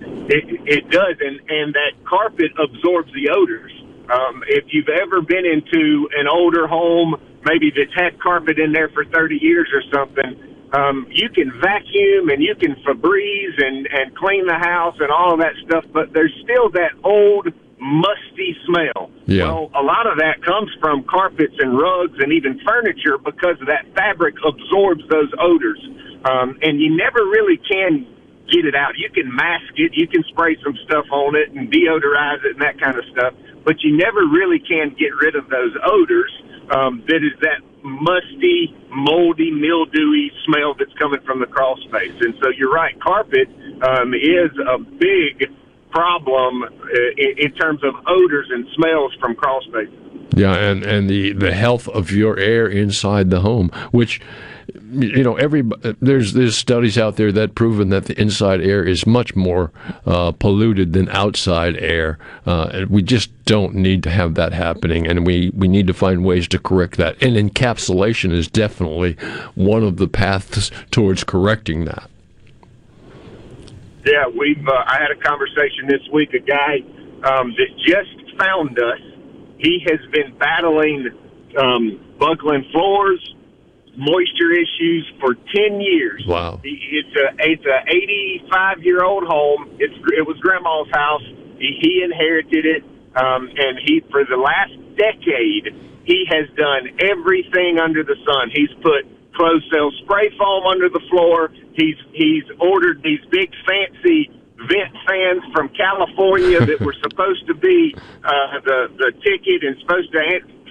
[0.00, 3.72] It, it does, and and that carpet absorbs the odors.
[4.10, 8.88] Um, if you've ever been into an older home, maybe that's had carpet in there
[8.88, 14.16] for 30 years or something, um, you can vacuum and you can Febreze and and
[14.16, 19.10] clean the house and all of that stuff, but there's still that old musty smell.
[19.26, 19.44] Yeah.
[19.44, 23.84] Well, a lot of that comes from carpets and rugs and even furniture because that
[23.94, 25.80] fabric absorbs those odors,
[26.24, 28.06] um, and you never really can
[28.50, 28.96] get it out.
[28.96, 32.62] You can mask it, you can spray some stuff on it and deodorize it and
[32.62, 36.32] that kind of stuff, but you never really can get rid of those odors.
[36.70, 42.14] Um, that is that musty, moldy, mildewy smell that's coming from the crawl space.
[42.20, 43.48] And so you're right, carpet
[43.82, 45.50] um, is a big
[45.90, 46.68] problem uh,
[47.16, 49.94] in, in terms of odors and smells from crawl spaces.
[50.34, 54.20] Yeah, and, and the, the health of your air inside the home, which
[54.92, 55.62] you know every
[56.00, 59.72] there's there's studies out there that proven that the inside air is much more
[60.06, 65.06] uh, polluted than outside air, uh, and we just don't need to have that happening,
[65.06, 67.20] and we we need to find ways to correct that.
[67.22, 69.14] And encapsulation is definitely
[69.54, 72.08] one of the paths towards correcting that.
[74.04, 74.66] Yeah, we've.
[74.66, 76.34] Uh, I had a conversation this week.
[76.34, 76.80] A guy
[77.24, 79.00] um, that just found us.
[79.58, 81.08] He has been battling
[81.56, 82.00] um,
[82.72, 83.34] floors,
[83.96, 86.24] moisture issues for ten years.
[86.26, 86.60] Wow.
[86.64, 89.76] It's a it's a eighty five year old home.
[89.78, 91.24] It's it was grandma's house.
[91.58, 92.82] He, he inherited it,
[93.16, 95.74] um, and he for the last decade
[96.04, 98.50] he has done everything under the sun.
[98.52, 101.50] He's put closed cell spray foam under the floor.
[101.74, 104.30] He's he's ordered these big fancy
[104.68, 110.12] vent fans from California that were supposed to be uh, the the ticket and supposed
[110.12, 110.20] to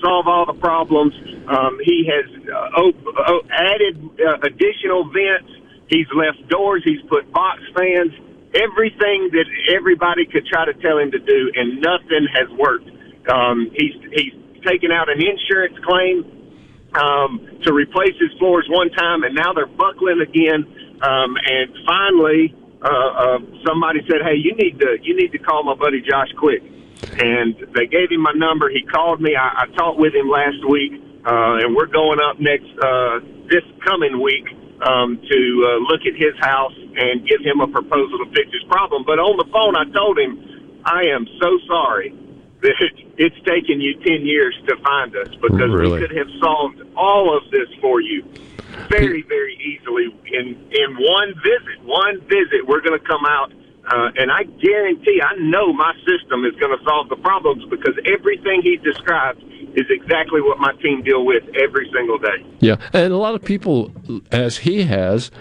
[0.01, 1.13] solve all the problems.
[1.47, 5.51] Um, he has uh, op- o- added uh, additional vents.
[5.89, 6.81] He's left doors.
[6.85, 8.11] He's put box fans.
[8.55, 12.89] Everything that everybody could try to tell him to do, and nothing has worked.
[13.29, 14.33] Um, he's he's
[14.65, 16.25] taken out an insurance claim
[16.95, 20.65] um, to replace his floors one time, and now they're buckling again.
[21.01, 25.63] Um, and finally, uh, uh, somebody said, "Hey, you need to you need to call
[25.63, 26.61] my buddy Josh Quick."
[27.03, 28.69] And they gave him my number.
[28.69, 29.35] He called me.
[29.35, 30.93] I, I talked with him last week,
[31.25, 34.47] uh, and we're going up next uh, this coming week
[34.81, 38.63] um, to uh, look at his house and give him a proposal to fix his
[38.69, 39.03] problem.
[39.05, 42.15] But on the phone, I told him, "I am so sorry."
[42.61, 42.77] that
[43.17, 45.93] it's taken you 10 years to find us because Really?
[45.93, 48.23] we could have solved all of this for you
[48.89, 51.81] very, very easily in, in one visit.
[51.83, 53.51] One visit, we're going to come out,
[53.89, 57.95] uh, and I guarantee, I know my system is going to solve the problems because
[58.05, 59.43] everything he described
[59.75, 62.45] is exactly what my team deal with every single day.
[62.59, 63.91] Yeah, and a lot of people,
[64.31, 65.31] as he has,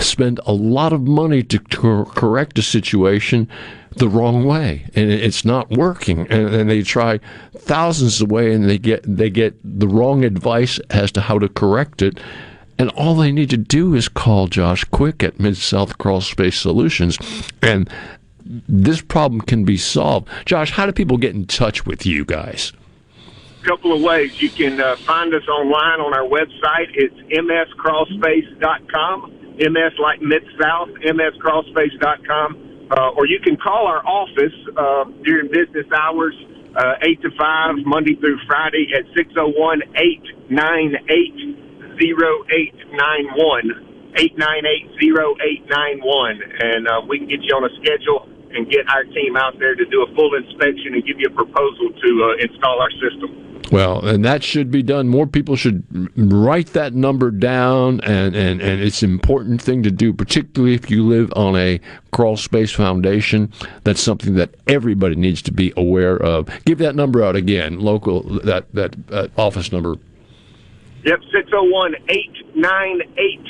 [0.00, 3.48] spend a lot of money to, to correct a situation
[3.96, 6.20] the wrong way, and it's not working.
[6.30, 7.20] And, and they try
[7.54, 11.48] thousands of ways, and they get they get the wrong advice as to how to
[11.48, 12.18] correct it.
[12.78, 16.58] And all they need to do is call Josh Quick at Mid South Crawl Space
[16.58, 17.18] Solutions,
[17.60, 17.88] and
[18.44, 20.28] this problem can be solved.
[20.44, 22.72] Josh, how do people get in touch with you guys?
[23.62, 24.42] A couple of ways.
[24.42, 26.88] You can uh, find us online on our website.
[26.94, 29.38] It's mscrawlspace.com.
[29.58, 32.88] MS like Mid South, mscrawlspace.com.
[32.90, 36.34] Uh, or you can call our office uh, during business hours,
[36.76, 41.61] uh, 8 to 5, Monday through Friday at 601 898
[42.00, 43.88] 0891.
[44.12, 49.58] 898-0891 and uh, we can get you on a schedule and get our team out
[49.58, 52.90] there to do a full inspection and give you a proposal to uh, install our
[52.90, 53.62] system.
[53.70, 55.08] Well, and that should be done.
[55.08, 55.82] More people should
[56.14, 60.90] write that number down, and, and, and it's an important thing to do, particularly if
[60.90, 63.50] you live on a crawl space foundation.
[63.84, 66.50] That's something that everybody needs to be aware of.
[66.66, 69.96] Give that number out again, local that that uh, office number.
[71.04, 73.40] Yep, 601 898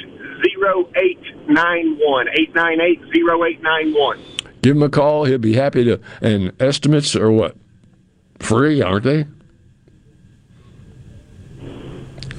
[0.44, 2.28] 0891.
[2.28, 4.18] 898 0891.
[4.62, 5.24] Give him a call.
[5.24, 6.00] He'll be happy to.
[6.20, 7.56] And estimates are what?
[8.38, 9.26] Free, aren't they?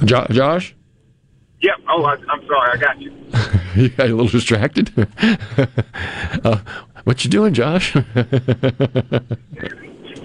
[0.05, 0.75] Jo- Josh?
[1.61, 1.75] Yep.
[1.89, 2.71] Oh, I, I'm sorry.
[2.71, 3.11] I got you.
[3.83, 4.91] you got a little distracted.
[6.43, 6.57] uh,
[7.03, 7.95] what you doing, Josh?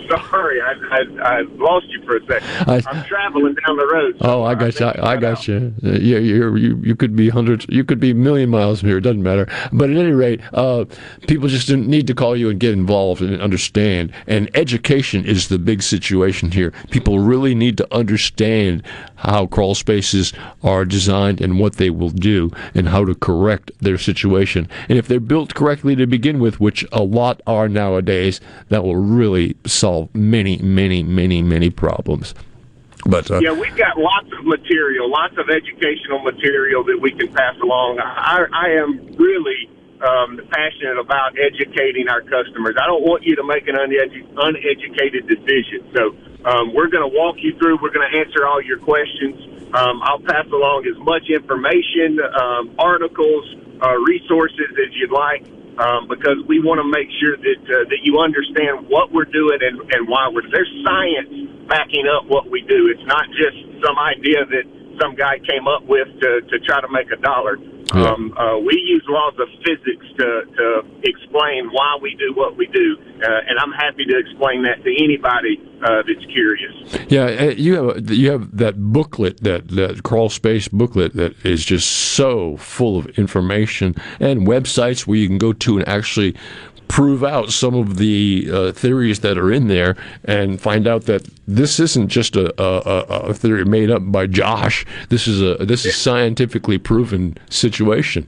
[0.09, 2.49] Sorry, I, I, I lost you for a second.
[2.69, 4.17] I, am traveling down the road.
[4.21, 4.87] So oh, I got you.
[4.87, 5.75] I, I got you.
[5.83, 7.67] Yeah, you you you could be hundreds.
[7.69, 8.99] You could be a million miles from here.
[8.99, 9.47] It doesn't matter.
[9.73, 10.87] But at any rate, uh,
[11.27, 14.13] people just need to call you and get involved and understand.
[14.27, 16.73] And education is the big situation here.
[16.91, 18.83] People really need to understand
[19.19, 23.99] how crawl spaces are designed and what they will do and how to correct their
[23.99, 24.69] situation.
[24.89, 28.97] And if they're built correctly to begin with, which a lot are nowadays, that will
[28.97, 32.35] really solve many, many, many, many problems.
[33.07, 37.33] But uh, yeah, we've got lots of material, lots of educational material that we can
[37.33, 38.01] pass along.
[38.01, 39.71] I, I am really
[40.03, 42.79] um, passionate about educating our customers.
[42.79, 45.91] I don't want you to make an unedu- uneducated decision.
[45.95, 46.03] So
[46.47, 47.83] um, we're going to walk you through.
[47.83, 49.69] We're going to answer all your questions.
[49.75, 53.45] Um, I'll pass along as much information, um, articles,
[53.83, 55.45] uh, resources as you'd like,
[55.79, 59.59] um, because we want to make sure that uh, that you understand what we're doing
[59.63, 60.47] and, and why we're.
[60.51, 61.31] There's science
[61.69, 62.91] backing up what we do.
[62.91, 64.65] It's not just some idea that
[65.01, 67.59] some guy came up with to, to try to make a dollar.
[67.95, 68.05] Yeah.
[68.05, 72.67] Um, uh, we use laws of physics to, to explain why we do what we
[72.67, 76.75] do, uh, and I'm happy to explain that to anybody uh, that's curious.
[77.09, 81.65] Yeah, uh, you have you have that booklet, that that crawl space booklet, that is
[81.65, 86.37] just so full of information and websites where you can go to and actually
[86.89, 91.29] prove out some of the uh, theories that are in there and find out that
[91.47, 94.85] this isn't just a, a, a, theory made up by Josh.
[95.09, 98.27] This is a this is scientifically proven situation.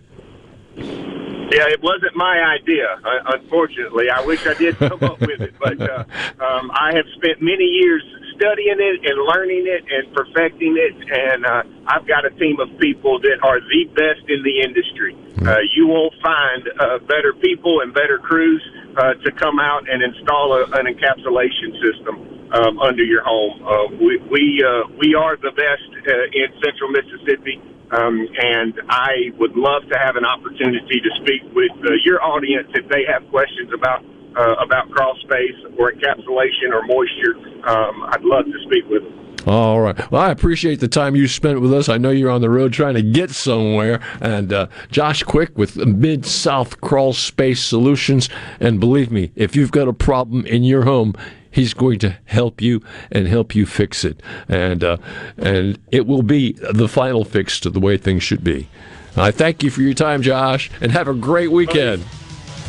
[0.76, 2.86] Yeah, it wasn't my idea.
[3.04, 6.04] Uh, unfortunately, I wish I did come up with it, but uh,
[6.38, 8.04] um, I have spent many years
[8.40, 12.72] studying it and learning it and perfecting it, and uh, I've got a team of
[12.80, 15.12] people that are the best in the industry.
[15.12, 15.48] Hmm.
[15.48, 18.64] Uh, you won't find uh, better people and better crews
[18.96, 23.60] uh, to come out and install a, an encapsulation system um, under your home.
[23.60, 27.60] Uh, we we, uh, we are the best uh, in Central Mississippi.
[27.90, 32.70] Um, and I would love to have an opportunity to speak with uh, your audience
[32.72, 34.04] if they have questions about
[34.36, 37.36] uh, about crawl space or encapsulation or moisture.
[37.68, 39.20] Um, I'd love to speak with them.
[39.46, 40.10] All right.
[40.10, 41.88] Well, I appreciate the time you spent with us.
[41.88, 44.00] I know you're on the road trying to get somewhere.
[44.20, 48.28] And uh, Josh Quick with Mid South Crawl Space Solutions.
[48.60, 51.14] And believe me, if you've got a problem in your home,
[51.50, 54.22] he's going to help you and help you fix it.
[54.48, 54.98] And uh,
[55.38, 58.68] and it will be the final fix to the way things should be.
[59.16, 62.04] I thank you for your time, Josh, and have a great weekend.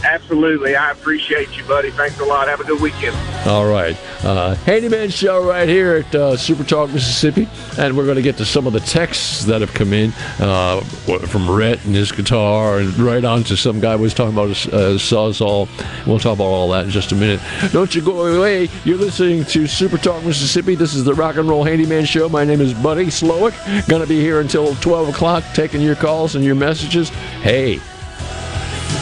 [0.04, 0.76] Absolutely.
[0.76, 1.92] I appreciate you, buddy.
[1.92, 2.48] Thanks a lot.
[2.48, 3.16] Have a good weekend.
[3.48, 3.98] All right.
[4.24, 7.48] Uh, Handyman Show right here at uh, Super Talk, Mississippi.
[7.78, 10.82] And we're going to get to some of the texts that have come in uh,
[10.82, 14.52] from Rhett and his guitar, and right on to some guy was talking about a
[14.52, 15.68] uh, Sawzall.
[16.06, 17.40] We'll talk about all that in just a minute.
[17.72, 18.70] Don't you go away.
[18.84, 20.76] You're listening to Super Talk, Mississippi.
[20.76, 22.30] This is the Rock and Roll Handyman Show.
[22.30, 23.56] My name is Buddy Slowick.
[23.88, 27.10] Going to be here until 12 o'clock taking your calls and your messages.
[27.42, 27.80] Hey,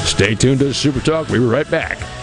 [0.05, 1.29] Stay tuned to Super Talk.
[1.29, 2.18] We'll be right back.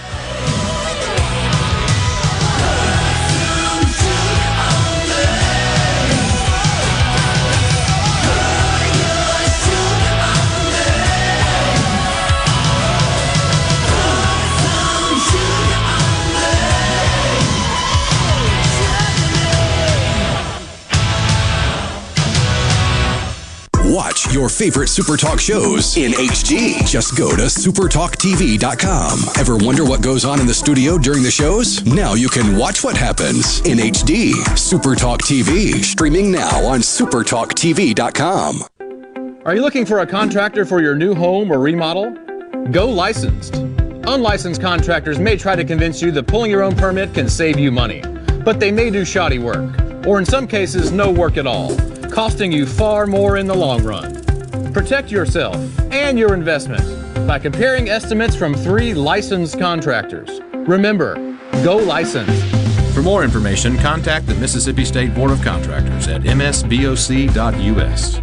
[24.33, 26.85] Your favorite Super Talk shows in HD.
[26.85, 29.21] Just go to supertalktv.com.
[29.39, 31.85] Ever wonder what goes on in the studio during the shows?
[31.87, 34.33] Now you can watch what happens in HD.
[34.59, 38.65] Super Talk TV, streaming now on supertalktv.com.
[39.45, 42.11] Are you looking for a contractor for your new home or remodel?
[42.73, 43.55] Go licensed.
[43.55, 47.71] Unlicensed contractors may try to convince you that pulling your own permit can save you
[47.71, 48.03] money,
[48.45, 49.73] but they may do shoddy work,
[50.05, 51.77] or in some cases, no work at all
[52.17, 54.25] costing you far more in the long run.
[54.73, 55.55] Protect yourself
[55.93, 56.83] and your investment
[57.27, 60.41] by comparing estimates from three licensed contractors.
[60.67, 61.17] Remember,
[61.63, 62.43] go licensed.
[62.95, 68.21] For more information, contact the Mississippi State Board of Contractors at msboc.us.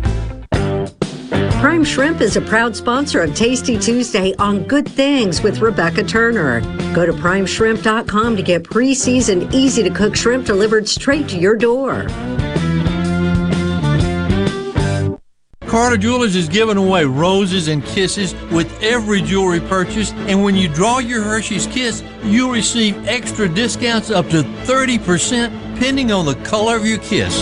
[1.62, 6.62] Prime Shrimp is a proud sponsor of Tasty Tuesday on Good Things with Rebecca Turner.
[6.96, 11.56] Go to primeshrimp.com to get pre seasoned, easy to cook shrimp delivered straight to your
[11.56, 12.08] door.
[15.74, 20.68] Carter Jewelers is giving away roses and kisses with every jewelry purchase, and when you
[20.70, 26.76] draw your Hershey's Kiss, you'll receive extra discounts up to 30% depending on the color
[26.76, 27.42] of your kiss.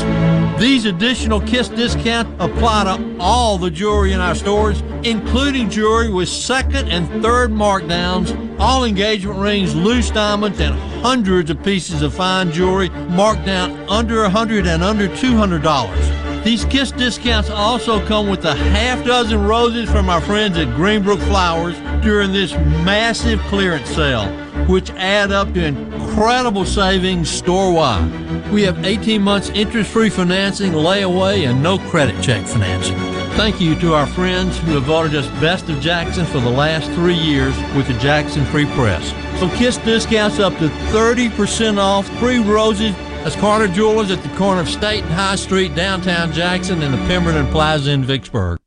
[0.57, 6.29] These additional kiss discounts apply to all the jewelry in our stores including jewelry with
[6.29, 10.73] second and third markdowns, all engagement rings, loose diamonds, and
[11.03, 16.30] hundreds of pieces of fine jewelry marked down under 100 and under $200.
[16.43, 21.21] These Kiss discounts also come with a half dozen roses from our friends at Greenbrook
[21.27, 24.25] Flowers during this massive clearance sale,
[24.65, 28.51] which add up to incredible savings store-wide.
[28.51, 32.97] We have 18 months interest-free financing, layaway, and no credit check financing.
[33.37, 36.89] Thank you to our friends who have voted us Best of Jackson for the last
[36.93, 39.13] three years with the Jackson Free Press.
[39.39, 42.95] So Kiss discounts up to 30% off, free roses.
[43.23, 46.97] That's Carter Jewelers at the corner of State and High Street, downtown Jackson, and the
[47.05, 48.57] Pemberton Plaza in Vicksburg.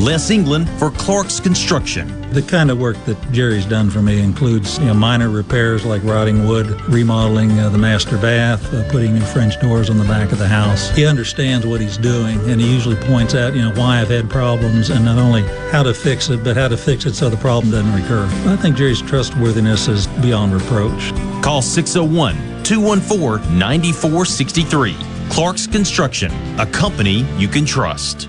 [0.00, 2.08] Les England for Clark's Construction.
[2.30, 6.02] The kind of work that Jerry's done for me includes you know, minor repairs like
[6.02, 10.32] rotting wood, remodeling uh, the master bath, uh, putting new French doors on the back
[10.32, 10.88] of the house.
[10.96, 14.30] He understands what he's doing, and he usually points out, you know, why I've had
[14.30, 17.36] problems, and not only how to fix it, but how to fix it so the
[17.36, 18.24] problem doesn't recur.
[18.50, 21.12] I think Jerry's trustworthiness is beyond reproach.
[21.42, 24.94] Call 601 214 9463.
[25.28, 28.28] Clark's Construction, a company you can trust.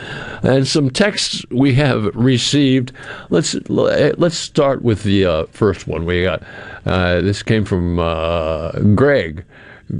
[0.42, 2.90] And some texts we have received.
[3.30, 6.42] Let's let's start with the uh, first one we got.
[6.84, 9.45] Uh, this came from uh, Greg.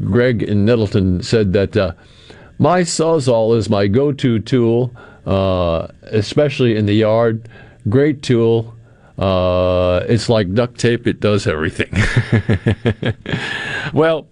[0.05, 1.93] Greg in Nettleton said that uh,
[2.59, 4.95] my sawzall is my go-to tool,
[5.27, 7.49] uh, especially in the yard.
[7.89, 8.75] Great tool.
[9.17, 11.93] Uh, it's like duct tape; it does everything.
[13.95, 14.27] well,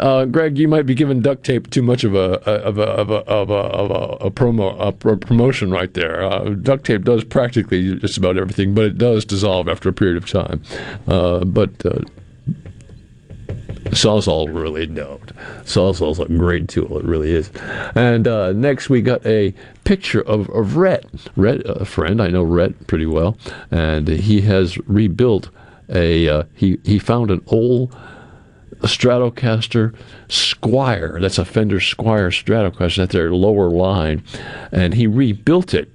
[0.00, 3.10] uh, Greg, you might be giving duct tape too much of a of a of
[3.10, 6.22] a of a, of a, a promo a pro- promotion right there.
[6.22, 10.16] Uh, duct tape does practically just about everything, but it does dissolve after a period
[10.16, 10.62] of time.
[11.06, 11.98] Uh, but uh,
[13.90, 15.34] Sawzall really don't.
[15.64, 16.98] Sawzall's a great tool.
[16.98, 17.50] It really is.
[17.94, 21.06] And uh, next we got a picture of, of Rhett.
[21.36, 22.20] Rhett, a friend.
[22.20, 23.36] I know Rhett pretty well.
[23.70, 25.50] And he has rebuilt
[25.88, 27.96] a, uh, he, he found an old
[28.80, 29.94] Stratocaster
[30.28, 31.20] Squier.
[31.20, 32.96] That's a Fender Squier Stratocaster.
[32.96, 34.22] That's their lower line.
[34.72, 35.90] And he rebuilt it.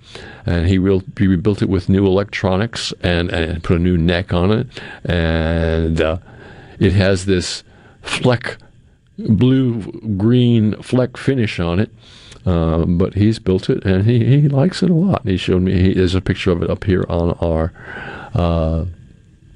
[0.45, 4.33] And he, re- he rebuilt it with new electronics and, and put a new neck
[4.33, 4.67] on it.
[5.03, 6.17] And uh,
[6.79, 7.63] it has this
[8.01, 8.57] fleck,
[9.17, 9.83] blue
[10.17, 11.91] green fleck finish on it.
[12.43, 15.21] Um, but he's built it and he, he likes it a lot.
[15.25, 17.71] He showed me, he, there's a picture of it up here on our
[18.33, 18.85] uh,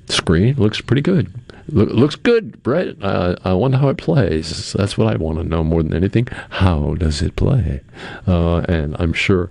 [0.08, 0.56] screen.
[0.56, 1.34] Looks pretty good.
[1.68, 2.96] Look, looks good, Brett.
[3.02, 4.74] I, I wonder how it plays.
[4.74, 6.28] That's what I want to know more than anything.
[6.52, 7.82] How does it play?
[8.28, 9.50] Uh, and I'm sure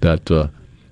[0.00, 0.48] that uh,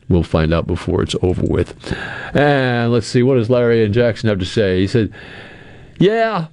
[0.08, 1.94] we'll find out before it's over with.
[2.34, 4.80] And let's see, what does Larry and Jackson have to say?
[4.80, 5.12] He said,
[6.00, 6.48] Yeah,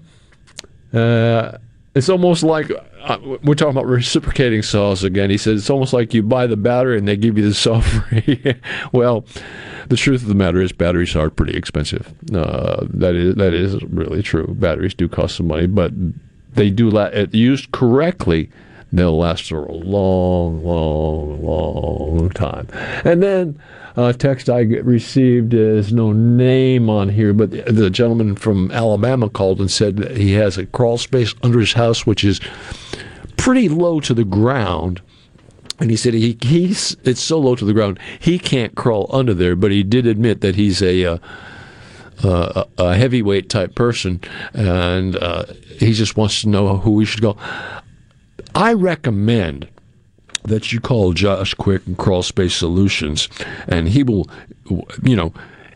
[0.93, 1.57] uh,
[1.95, 2.71] it's almost like
[3.01, 5.29] uh, we're talking about reciprocating saws again.
[5.29, 7.81] He said it's almost like you buy the battery and they give you the saw
[7.81, 8.55] free.
[8.91, 9.25] well,
[9.89, 12.13] the truth of the matter is batteries are pretty expensive.
[12.33, 14.47] Uh, that is that is really true.
[14.47, 15.91] Batteries do cost some money, but
[16.53, 18.49] they do la- used correctly.
[18.91, 22.67] They'll last for a long, long, long time.
[23.03, 23.59] And then
[23.95, 29.29] uh, text I received is no name on here, but the, the gentleman from Alabama
[29.29, 32.41] called and said he has a crawl space under his house, which is
[33.37, 35.01] pretty low to the ground.
[35.79, 39.33] And he said he he's it's so low to the ground he can't crawl under
[39.33, 41.17] there, but he did admit that he's a uh,
[42.23, 44.21] uh, a heavyweight type person,
[44.53, 45.45] and uh,
[45.79, 47.37] he just wants to know who we should go.
[48.55, 49.67] I recommend
[50.43, 53.29] that you call Josh Quick and Crawl Space Solutions,
[53.67, 54.29] and he will,
[55.01, 55.33] you know,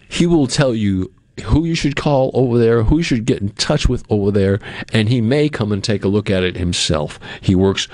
[0.10, 1.12] he will tell you
[1.44, 4.60] who you should call over there, who you should get in touch with over there,
[4.92, 7.20] and he may come and take a look at it himself.
[7.42, 7.88] He works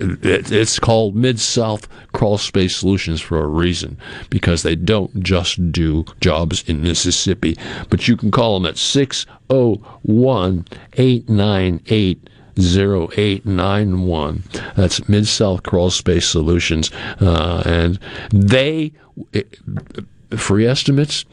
[0.00, 3.96] it's called Mid South Crawl Space Solutions for a reason
[4.30, 7.56] because they don't just do jobs in Mississippi.
[7.90, 14.42] But you can call them at 601 898 0891.
[14.76, 16.90] That's Mid South Crawl Space Solutions.
[17.20, 17.98] Uh, and
[18.30, 18.92] they,
[20.36, 21.24] free estimates,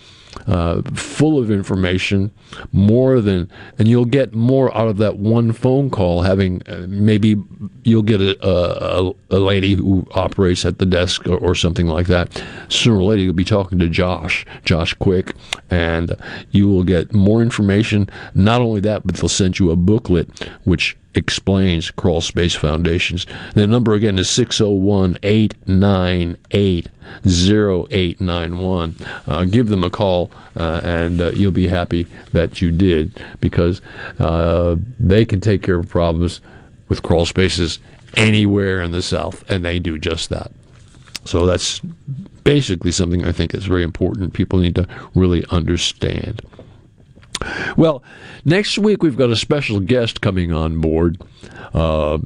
[0.47, 2.31] uh, full of information,
[2.71, 6.21] more than, and you'll get more out of that one phone call.
[6.21, 7.35] Having uh, maybe
[7.83, 12.07] you'll get a, a, a, lady who operates at the desk or, or, something like
[12.07, 12.43] that.
[12.69, 15.35] Sooner or later, you'll be talking to Josh, Josh Quick,
[15.69, 16.15] and
[16.51, 18.09] you will get more information.
[18.33, 23.25] Not only that, but they'll send you a booklet which explains crawl space foundations.
[23.53, 26.87] The number again is 601 898
[27.25, 28.95] 0891.
[29.27, 33.81] Uh, give them a call uh, and uh, you'll be happy that you did because
[34.19, 36.41] uh, they can take care of problems
[36.89, 37.79] with crawl spaces
[38.15, 40.51] anywhere in the South, and they do just that.
[41.25, 41.79] So that's
[42.43, 44.33] basically something I think is very important.
[44.33, 46.41] People need to really understand.
[47.77, 48.03] Well,
[48.45, 51.21] next week we've got a special guest coming on board.
[51.73, 52.19] Uh,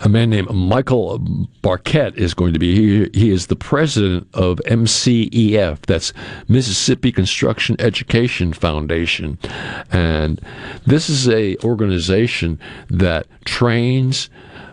[0.00, 1.18] a man named Michael
[1.62, 3.08] Barkett is going to be here.
[3.14, 6.12] He is the president of MCEF, that's
[6.48, 9.38] Mississippi Construction Education Foundation,
[9.90, 10.40] and
[10.86, 12.58] this is a organization
[12.90, 14.28] that trains.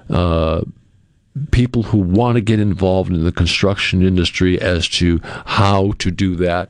[0.09, 0.63] Uh,
[1.51, 6.35] people who want to get involved in the construction industry as to how to do
[6.35, 6.69] that,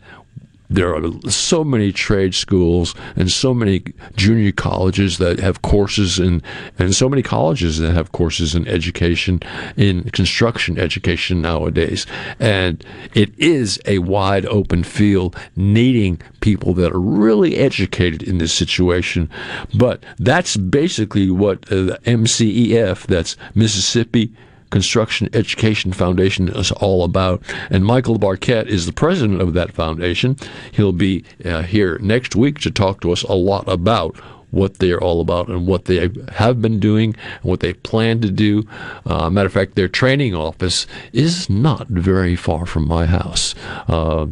[0.69, 3.83] there are so many trade schools and so many
[4.15, 6.43] junior colleges that have courses in,
[6.77, 9.39] and so many colleges that have courses in education,
[9.75, 12.05] in construction education nowadays.
[12.39, 18.53] And it is a wide open field needing people that are really educated in this
[18.53, 19.29] situation.
[19.73, 24.33] But that's basically what uh, the MCEF, that's Mississippi
[24.69, 27.41] Construction Education Foundation is all about.
[27.69, 30.37] And Michael Barkett is the president of that foundation.
[30.71, 34.17] He'll be uh, here next week to talk to us a lot about
[34.51, 38.31] what they're all about and what they have been doing and what they plan to
[38.31, 38.67] do.
[39.05, 43.53] Uh, matter of fact, their training office is not very far from my house.
[43.87, 44.27] Uh,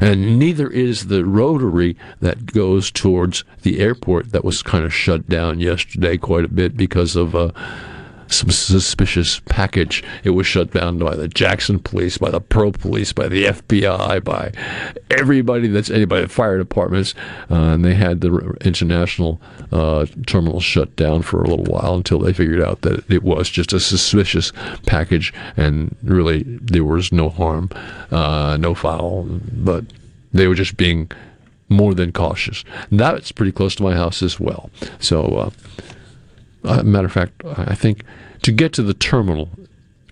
[0.00, 5.28] and neither is the rotary that goes towards the airport that was kind of shut
[5.28, 7.52] down yesterday quite a bit because of uh,
[8.32, 10.02] some suspicious package.
[10.24, 14.24] It was shut down by the Jackson police, by the Pearl police, by the FBI,
[14.24, 14.52] by
[15.10, 17.14] everybody that's anybody, the fire departments,
[17.50, 22.18] uh, and they had the international uh, terminal shut down for a little while until
[22.18, 24.52] they figured out that it was just a suspicious
[24.86, 27.70] package, and really there was no harm,
[28.10, 29.84] uh, no foul, but
[30.32, 31.10] they were just being
[31.68, 32.64] more than cautious.
[32.90, 34.70] And that's pretty close to my house as well.
[35.00, 35.52] So.
[36.64, 38.04] Uh, matter of fact, I think
[38.42, 39.48] to get to the terminal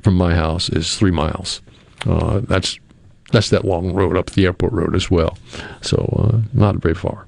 [0.03, 1.61] from my house is three miles.
[2.07, 2.79] Uh, that's
[3.33, 5.39] that's that long road up the airport road as well.
[5.83, 7.27] So uh, not very far.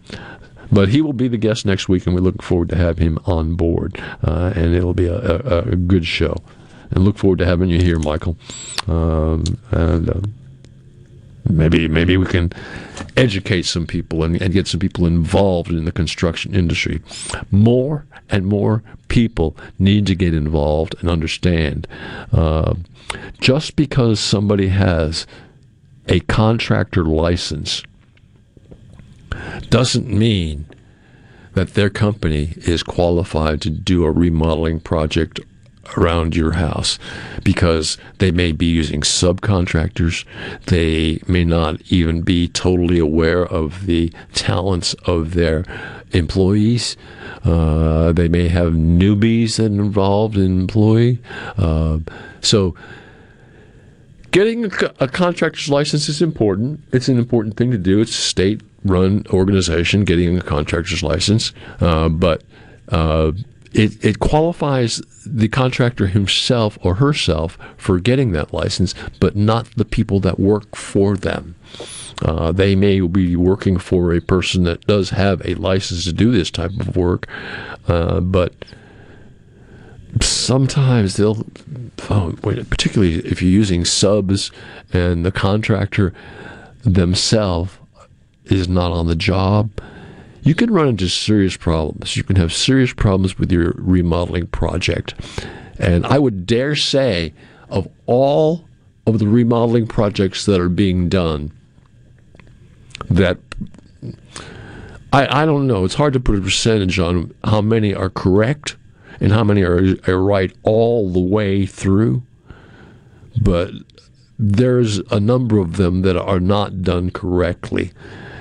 [0.72, 3.18] But he will be the guest next week, and we look forward to have him
[3.26, 4.02] on board.
[4.24, 6.34] Uh, and it'll be a, a, a, good show.
[6.90, 8.38] And look forward to having you here, Michael.
[8.88, 10.20] Um, and uh,
[11.48, 12.52] maybe maybe we can
[13.16, 17.02] educate some people and, and, get some people involved in the construction industry.
[17.50, 21.86] More and more people need to get involved and understand.
[22.32, 22.74] Uh,
[23.40, 25.26] just because somebody has
[26.08, 27.82] a contractor license
[29.68, 30.66] doesn't mean
[31.54, 35.40] that their company is qualified to do a remodeling project
[35.96, 36.98] around your house
[37.44, 40.24] because they may be using subcontractors.
[40.66, 45.64] They may not even be totally aware of the talents of their
[46.12, 46.96] employees.
[47.44, 51.18] Uh, they may have newbies that involved in employee.
[51.56, 51.98] Uh,
[52.40, 52.74] so,
[54.30, 54.70] getting a,
[55.00, 56.80] a, contractor's license is important.
[56.92, 58.00] It's an important thing to do.
[58.00, 61.52] It's a state run organization getting a contractor's license.
[61.80, 62.42] Uh, but
[62.88, 63.32] uh,
[63.74, 69.84] it, it qualifies the contractor himself or herself for getting that license, but not the
[69.84, 71.54] people that work for them.
[72.22, 76.30] Uh, they may be working for a person that does have a license to do
[76.30, 77.26] this type of work,
[77.88, 78.52] uh, but
[80.20, 81.46] sometimes they'll,
[82.10, 84.50] oh, particularly if you're using subs
[84.92, 86.12] and the contractor
[86.82, 87.78] themselves
[88.44, 89.70] is not on the job,
[90.42, 92.16] you can run into serious problems.
[92.16, 95.14] You can have serious problems with your remodeling project.
[95.78, 97.32] And I would dare say,
[97.68, 98.68] of all
[99.06, 101.52] of the remodeling projects that are being done,
[103.08, 103.38] that
[105.12, 105.84] I, I don't know.
[105.84, 108.76] It's hard to put a percentage on how many are correct
[109.20, 112.22] and how many are, are right all the way through.
[113.40, 113.72] But
[114.38, 117.92] there's a number of them that are not done correctly.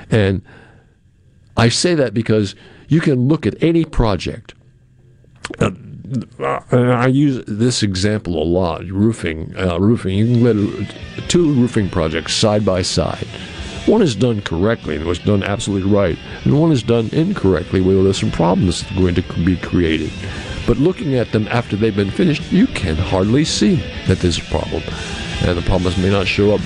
[0.09, 0.41] And
[1.61, 2.55] I say that because
[2.87, 4.55] you can look at any project.
[5.59, 5.69] Uh,
[6.71, 8.83] I use this example a lot.
[8.85, 10.17] Roofing, uh, roofing.
[10.17, 13.27] You can let two roofing projects side by side.
[13.85, 18.01] One is done correctly and was done absolutely right, and one is done incorrectly where
[18.01, 20.11] there's some problems going to be created.
[20.65, 23.75] But looking at them after they've been finished, you can hardly see
[24.07, 24.81] that there's a problem,
[25.43, 26.61] and the problems may not show up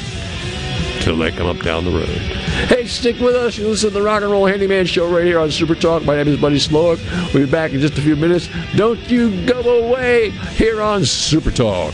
[1.01, 2.07] till they come up down the road.
[2.67, 3.57] Hey, stick with us.
[3.57, 6.03] You listen to the Rock and Roll Handyman Show right here on Super Talk.
[6.03, 6.99] My name is Buddy Slowick.
[7.34, 8.49] We'll be back in just a few minutes.
[8.76, 11.93] Don't you go away here on Super Talk.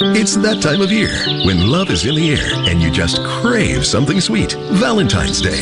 [0.00, 1.12] It's that time of year
[1.44, 4.52] when love is in the air and you just crave something sweet.
[4.80, 5.60] Valentine's Day.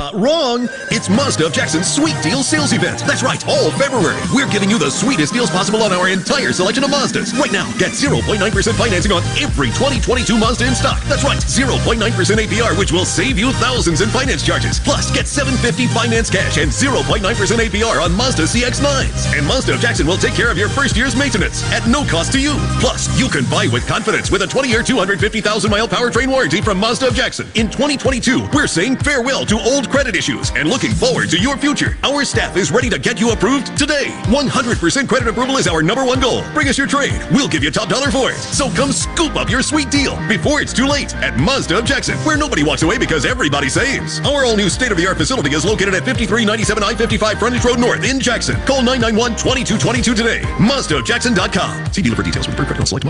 [0.00, 0.68] Uh, wrong!
[0.90, 3.04] It's Mazda Jackson's Sweet Deal Sales Event.
[3.06, 4.18] That's right, all February.
[4.34, 7.38] We're giving you the sweetest deals possible on our entire selection of Mazdas.
[7.38, 8.40] Right now, get 0.9%
[8.74, 10.98] financing on every 2022 Mazda in stock.
[11.04, 14.80] That's right, 0.9% APR, which will save you thousands in finance charges.
[14.80, 19.38] Plus, get 750 finance cash and 0.9% APR on Mazda CX-9s.
[19.38, 22.40] And Mazda Jackson will take care of your first year's maintenance at no cost to
[22.40, 22.54] you.
[22.80, 27.14] Plus, you can buy with confidence with a 20-year, 250,000-mile powertrain warranty from Mazda of
[27.14, 27.46] Jackson.
[27.54, 31.98] In 2022, we're saying farewell to old credit issues and looking forward to your future.
[32.02, 34.06] Our staff is ready to get you approved today.
[34.32, 36.42] 100% credit approval is our number one goal.
[36.54, 37.20] Bring us your trade.
[37.30, 38.36] We'll give you top dollar for it.
[38.38, 42.16] So come scoop up your sweet deal before it's too late at Mazda of Jackson,
[42.20, 44.20] where nobody walks away because everybody saves.
[44.20, 47.64] Our all new state of the art facility is located at 5397 I 55 Frontage
[47.66, 48.56] Road North in Jackson.
[48.64, 50.40] Call 991 2222 today.
[50.56, 51.92] MazdaofJackson.com.
[51.92, 52.46] See dealer for details.
[52.46, 53.09] with credit on select.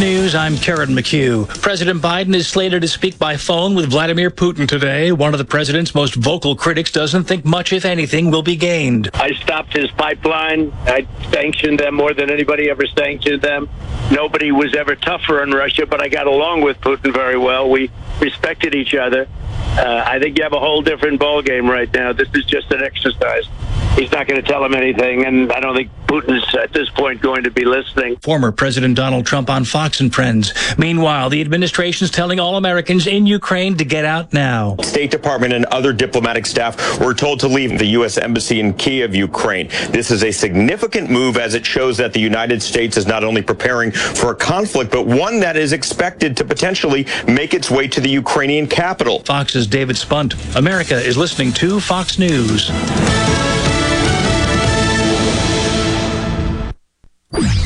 [0.00, 1.48] News, I'm Karen McHugh.
[1.62, 5.12] President Biden is slated to speak by phone with Vladimir Putin today.
[5.12, 9.08] One of the president's most vocal critics doesn't think much, if anything, will be gained.
[9.14, 10.72] I stopped his pipeline.
[10.84, 13.68] I sanctioned them more than anybody ever sanctioned them.
[14.10, 17.70] Nobody was ever tougher on Russia, but I got along with Putin very well.
[17.70, 17.90] We
[18.20, 19.28] respected each other.
[19.78, 22.12] Uh, I think you have a whole different ballgame right now.
[22.12, 23.44] This is just an exercise.
[23.96, 27.20] He's not going to tell him anything, and I don't think Putin's at this point
[27.20, 28.16] going to be listening.
[28.16, 30.52] Former President Donald Trump on Fox and Friends.
[30.76, 34.76] Meanwhile, the administration's telling all Americans in Ukraine to get out now.
[34.82, 38.18] State Department and other diplomatic staff were told to leave the U.S.
[38.18, 39.68] Embassy in Kiev, Ukraine.
[39.90, 43.42] This is a significant move as it shows that the United States is not only
[43.42, 48.00] preparing for a conflict, but one that is expected to potentially make its way to
[48.00, 49.20] the Ukrainian capital.
[49.20, 50.34] Fox's David Spunt.
[50.56, 52.70] America is listening to Fox News.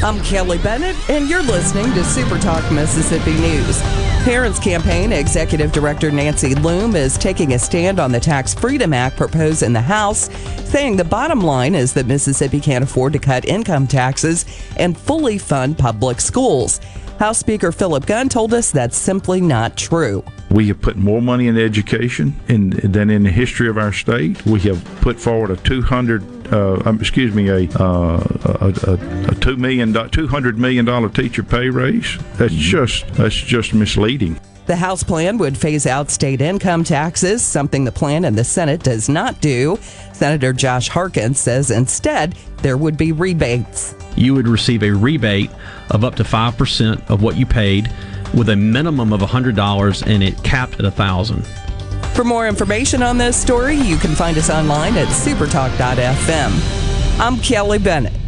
[0.02, 3.80] I'm Kelly Bennett, and you're listening to Super Talk Mississippi News.
[4.24, 9.18] Parents Campaign Executive Director Nancy Loome is taking a stand on the Tax Freedom Act
[9.18, 10.30] proposed in the House,
[10.70, 14.46] saying the bottom line is that Mississippi can't afford to cut income taxes
[14.78, 16.80] and fully fund public schools.
[17.18, 20.24] House Speaker Philip Gunn told us that's simply not true.
[20.50, 24.46] We have put more money in education in, than in the history of our state.
[24.46, 29.34] We have put forward a 200, uh, um, excuse me, a, uh, a, a, a
[29.36, 32.18] two million, two hundred million dollar teacher pay raise.
[32.34, 34.38] That's just that's just misleading.
[34.68, 38.82] The House plan would phase out state income taxes, something the plan in the Senate
[38.82, 39.78] does not do.
[40.12, 43.94] Senator Josh Harkins says instead there would be rebates.
[44.14, 45.50] You would receive a rebate
[45.90, 47.90] of up to 5% of what you paid
[48.34, 51.46] with a minimum of $100 and it capped at a 1000
[52.18, 57.20] For more information on this story, you can find us online at supertalk.fm.
[57.20, 58.27] I'm Kelly Bennett.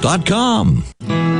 [0.00, 0.84] JumpstartTestPrep.com.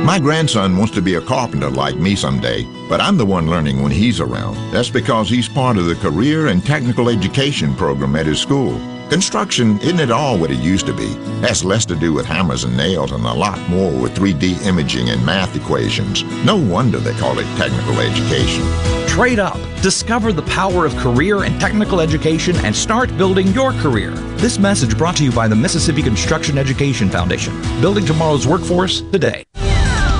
[0.05, 3.81] My grandson wants to be a carpenter like me someday, but I'm the one learning
[3.81, 4.55] when he's around.
[4.71, 8.79] That's because he's part of the career and technical education program at his school.
[9.09, 11.13] Construction isn't at all what it used to be.
[11.45, 15.09] Has less to do with hammers and nails and a lot more with 3D imaging
[15.09, 16.23] and math equations.
[16.43, 18.63] No wonder they call it technical education.
[19.07, 19.57] Trade up.
[19.81, 24.11] Discover the power of career and technical education and start building your career.
[24.37, 27.53] This message brought to you by the Mississippi Construction Education Foundation.
[27.79, 29.44] Building tomorrow's workforce today.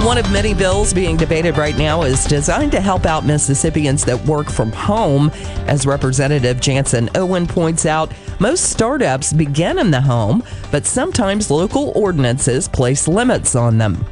[0.06, 4.24] One of many bills being debated right now is designed to help out Mississippians that
[4.28, 5.32] work from home.
[5.66, 11.91] As Representative Jansen Owen points out, most startups begin in the home, but sometimes local
[11.95, 14.06] ordinances place limits on them.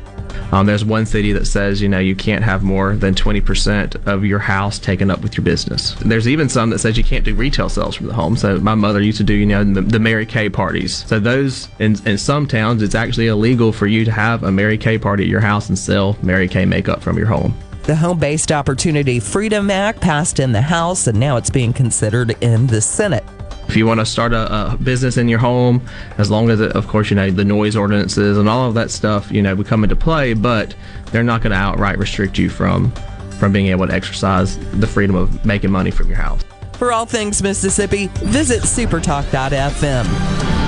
[0.53, 4.23] Um, there's one city that says, you know, you can't have more than 20% of
[4.23, 5.95] your house taken up with your business.
[5.95, 8.35] There's even some that says you can't do retail sales from the home.
[8.35, 11.07] So my mother used to do, you know, the, the Mary Kay parties.
[11.07, 14.77] So those, in, in some towns, it's actually illegal for you to have a Mary
[14.77, 17.57] Kay party at your house and sell Mary Kay makeup from your home.
[17.85, 22.37] The Home Based Opportunity Freedom Act passed in the House and now it's being considered
[22.41, 23.23] in the Senate.
[23.67, 25.85] If you want to start a, a, business in your home,
[26.17, 28.91] as long as, it, of course, you know, the noise ordinances and all of that
[28.91, 30.75] stuff, you know, would come into play, but
[31.11, 32.91] they're not going to outright restrict you from,
[33.39, 36.41] from being able to exercise the freedom of making money from your house.
[36.73, 40.05] For all things Mississippi, visit supertalk.fm.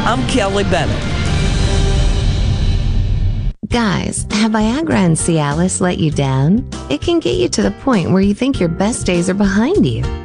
[0.05, 1.25] I'm Kelly Bennett.
[3.67, 6.65] Guys, have Viagra and Cialis let you down?
[6.89, 9.85] It can get you to the point where you think your best days are behind
[9.85, 10.24] you.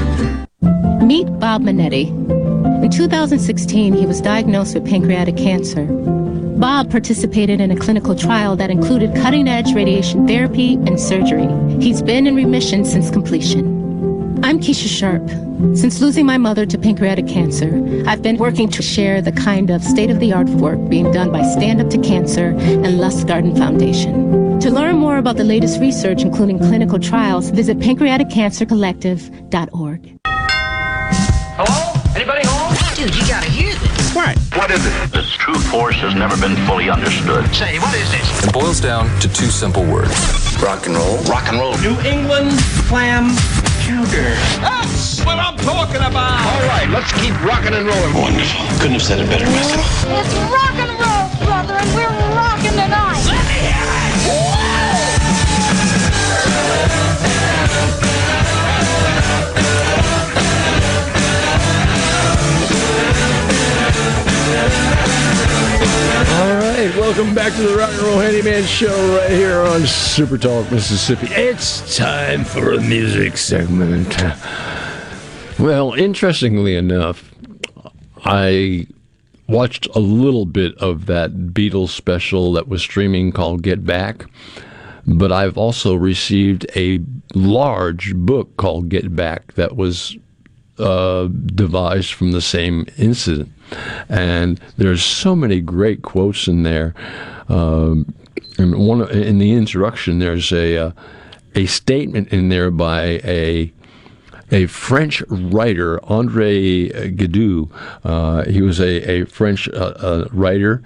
[1.01, 2.09] Meet Bob Minetti.
[2.83, 5.85] In 2016, he was diagnosed with pancreatic cancer.
[5.85, 11.47] Bob participated in a clinical trial that included cutting edge radiation therapy and surgery.
[11.81, 14.39] He's been in remission since completion.
[14.43, 15.27] I'm Keesha Sharp.
[15.75, 19.83] Since losing my mother to pancreatic cancer, I've been working to share the kind of
[19.83, 24.59] state of the art work being done by Stand Up to Cancer and Lustgarten Foundation.
[24.59, 30.20] To learn more about the latest research, including clinical trials, visit pancreaticcancercollective.org.
[34.13, 34.37] What?
[34.59, 35.11] What is it?
[35.11, 37.47] This true force has never been fully understood.
[37.55, 38.43] Say, what is this?
[38.43, 40.11] It boils down to two simple words
[40.61, 41.17] rock and roll.
[41.31, 41.77] Rock and roll.
[41.79, 42.51] New England
[42.91, 43.31] clam
[43.81, 44.35] chowder.
[44.59, 46.43] That's what I'm talking about.
[46.43, 48.13] All right, let's keep rocking and rolling.
[48.13, 48.67] Wonderful.
[48.83, 49.87] Couldn't have said it better myself.
[50.11, 53.15] It's rock and roll, brother, and we're rocking tonight.
[53.31, 53.79] Let me hear
[58.03, 58.10] All
[67.17, 71.27] welcome back to the Rock and Roll Handyman Show right here on Super Talk, Mississippi.
[71.31, 74.15] It's time for a music segment.
[75.59, 77.29] Well, interestingly enough,
[78.23, 78.87] I
[79.49, 84.27] watched a little bit of that Beatles special that was streaming called Get Back,
[85.05, 87.01] but I've also received a
[87.33, 90.15] large book called Get Back that was
[90.79, 93.51] uh, devised from the same incident.
[94.09, 96.93] And there's so many great quotes in there.
[97.49, 98.13] Um,
[98.57, 100.91] and one in the introduction, there's a uh,
[101.55, 103.71] a statement in there by a
[104.51, 107.69] a French writer, Andre Gadou.
[108.03, 110.83] Uh, he was a, a French uh, uh, writer.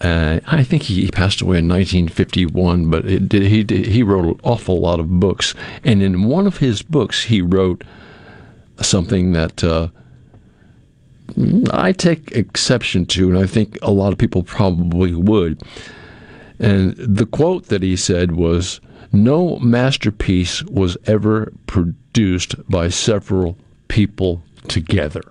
[0.00, 4.40] Uh, I think he passed away in 1951, but did, he did, he wrote an
[4.44, 5.54] awful lot of books.
[5.82, 7.82] And in one of his books, he wrote
[8.80, 9.88] something that uh,
[11.72, 15.62] I take exception to, and I think a lot of people probably would.
[16.58, 18.80] And the quote that he said was
[19.12, 23.56] No masterpiece was ever produced by several
[23.88, 25.22] people together.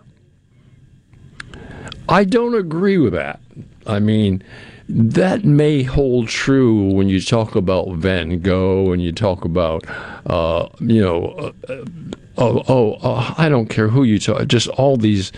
[2.09, 3.41] I don't agree with that.
[3.85, 4.41] I mean,
[4.89, 9.83] that may hold true when you talk about Van Gogh and you talk about,
[10.27, 11.83] uh, you know, uh,
[12.37, 15.33] oh, oh, uh, I don't care who you talk, just all these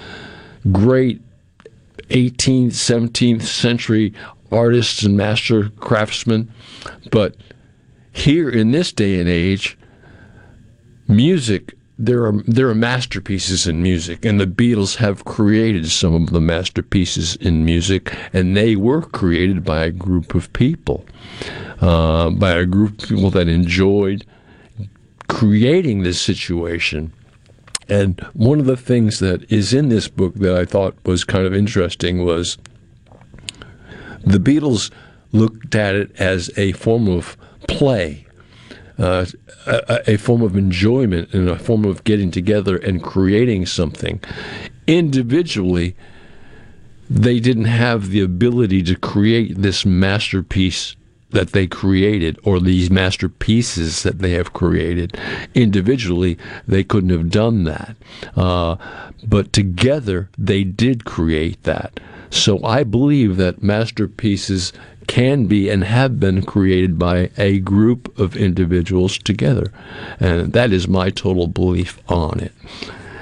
[0.72, 1.22] great
[2.10, 4.14] 18th, 17th century
[4.52, 6.52] artists and master craftsmen.
[7.12, 7.36] But
[8.12, 9.78] here in this day and age,
[11.08, 16.30] music there are there are masterpieces in music, and the Beatles have created some of
[16.30, 21.06] the masterpieces in music, and they were created by a group of people,
[21.82, 24.26] uh, by a group of people that enjoyed
[25.28, 27.12] creating this situation.
[27.90, 31.46] And one of the things that is in this book that I thought was kind
[31.46, 32.58] of interesting was
[34.22, 34.92] the Beatles
[35.32, 37.38] looked at it as a form of
[37.68, 38.28] play
[39.00, 39.26] uh,
[39.66, 44.22] a, a, form of enjoyment and a form of getting together and creating something.
[44.88, 45.96] Individually,
[47.10, 50.96] they didn't have the ability to create this masterpiece
[51.32, 55.18] that they created or these masterpieces that they have created.
[55.54, 57.96] Individually, they couldn't have done that.
[58.36, 58.76] Uh,
[59.28, 62.00] but together, they did create that.
[62.32, 64.74] So I believe that masterpieces
[65.08, 69.72] can be and have been created by a group of individuals together.
[70.20, 72.54] And that is my total belief on it.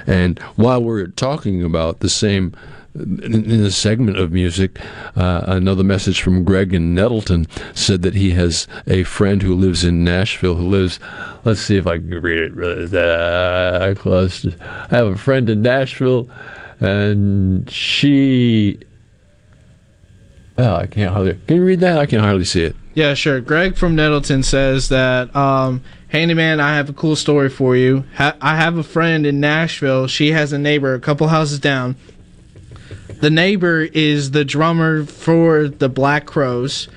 [0.06, 2.54] And while we're talking about the same
[2.98, 4.78] in the segment of music,
[5.16, 9.84] uh, another message from Greg in Nettleton said that he has a friend who lives
[9.84, 10.98] in Nashville who lives.
[11.44, 14.46] Let's see if I can read it really close.
[14.46, 16.28] I have a friend in Nashville,
[16.80, 18.80] and she
[20.58, 21.38] Oh, I can't hardly.
[21.46, 21.98] Can you read that?
[21.98, 22.74] I can hardly see it.
[22.94, 23.40] Yeah, sure.
[23.40, 28.02] Greg from Nettleton says that, um, Handyman, I have a cool story for you.
[28.16, 30.08] Ha- I have a friend in Nashville.
[30.08, 31.94] She has a neighbor a couple houses down.
[33.20, 36.88] The neighbor is the drummer for the Black Crowes.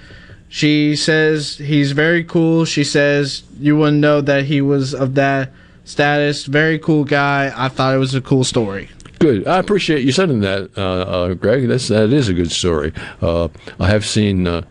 [0.50, 2.66] She says he's very cool.
[2.66, 5.52] She says you wouldn't know that he was of that
[5.86, 6.46] status.
[6.46, 7.52] Very cool guy.
[7.56, 8.90] I thought it was a cool story.
[9.20, 9.48] Good.
[9.48, 11.68] I appreciate you sending that, uh, uh, Greg.
[11.68, 12.92] That's that is a good story.
[13.22, 13.50] Uh,
[13.80, 14.64] I have seen uh,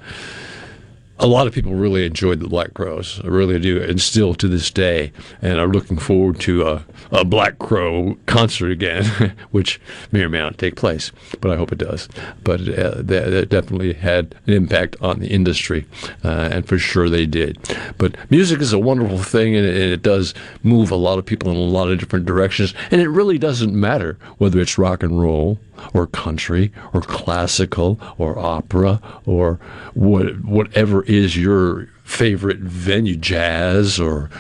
[1.21, 3.21] a lot of people really enjoyed the Black Crowes.
[3.23, 5.13] I really do, and still to this day.
[5.43, 10.39] And are looking forward to a, a Black Crow concert again, which may or may
[10.39, 12.09] not take place, but I hope it does.
[12.43, 15.87] But uh, that, that definitely had an impact on the industry,
[16.25, 17.59] uh, and for sure they did.
[17.99, 21.27] But music is a wonderful thing, and it, and it does move a lot of
[21.27, 22.73] people in a lot of different directions.
[22.91, 25.59] And it really doesn't matter whether it's rock and roll
[25.95, 29.59] or country or classical or opera or
[29.95, 34.31] what, whatever is your favorite venue, jazz or,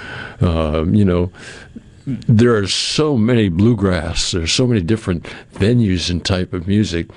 [0.41, 1.33] uh, you know,
[2.07, 7.09] there are so many bluegrass, there's so many different venues and type of music.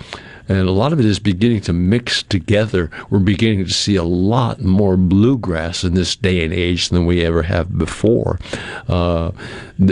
[0.50, 2.92] And a lot of it is beginning to mix together.
[3.10, 7.24] We're beginning to see a lot more bluegrass in this day and age than we
[7.24, 8.40] ever have before.
[8.90, 9.32] Uh,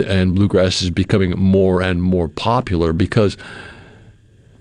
[0.06, 3.38] and bluegrass is becoming more and more popular because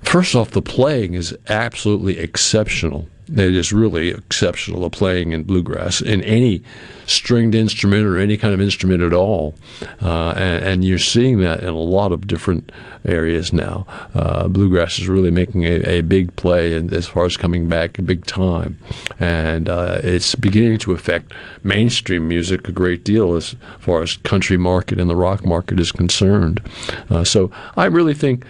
[0.03, 3.07] First off, the playing is absolutely exceptional.
[3.33, 6.63] It is really exceptional, the playing in bluegrass, in any
[7.05, 9.55] stringed instrument or any kind of instrument at all.
[10.01, 12.71] Uh, and, and, you're seeing that in a lot of different
[13.05, 13.85] areas now.
[14.13, 17.97] Uh, bluegrass is really making a, a big play in, as far as coming back
[18.05, 18.77] big time.
[19.19, 24.57] And uh, it's beginning to affect mainstream music a great deal as far as country
[24.57, 26.61] market and the rock market is concerned.
[27.09, 28.45] Uh, so I really think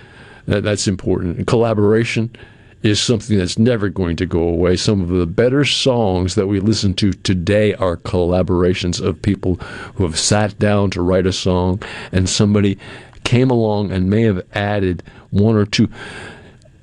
[0.45, 1.47] that, that's important.
[1.47, 2.36] Collaboration
[2.84, 4.75] is something that's never going to go away.
[4.75, 9.55] Some of the better songs that we listen to today are collaborations of people
[9.95, 12.77] who have sat down to write a song and somebody
[13.23, 15.88] came along and may have added one or two.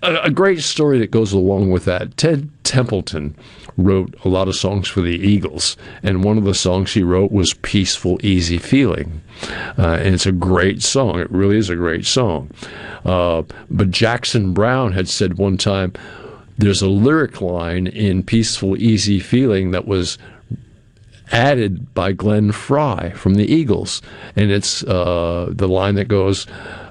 [0.02, 2.16] A, a great story that goes along with that.
[2.16, 3.34] Ted Templeton
[3.78, 7.32] wrote a lot of songs for the Eagles, and one of the songs he wrote
[7.32, 9.22] was Peaceful, Easy Feeling.
[9.78, 11.20] Uh, and it's a great song.
[11.20, 12.50] It really is a great song.
[13.04, 15.92] Uh, but Jackson Browne had said one time,
[16.58, 20.18] there's a lyric line in Peaceful, Easy Feeling that was
[21.30, 24.02] added by Glenn Frey from the Eagles.
[24.34, 26.46] And it's uh, the line that goes,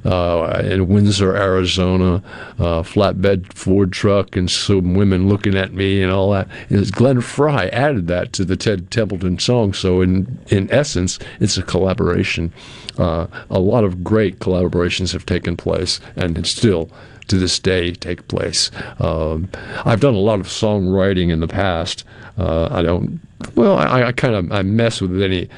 [0.08, 2.24] uh, in Winslow, Arizona,
[2.60, 6.48] uh, flatbed Ford truck, and some women looking at me and all that.
[6.70, 9.74] Is Glenn Frey added that to the Ted Templeton song.
[9.74, 12.54] So in in essence, it's a collaboration.
[12.98, 16.90] Uh, a lot of great collaborations have taken place, and still
[17.28, 18.72] to this day take place.
[19.00, 19.50] Um,
[19.86, 22.06] I've done a lot of songwriting in the past.
[22.38, 23.20] Uh, I don't.
[23.56, 25.50] Well, I, I kind of I mess with any.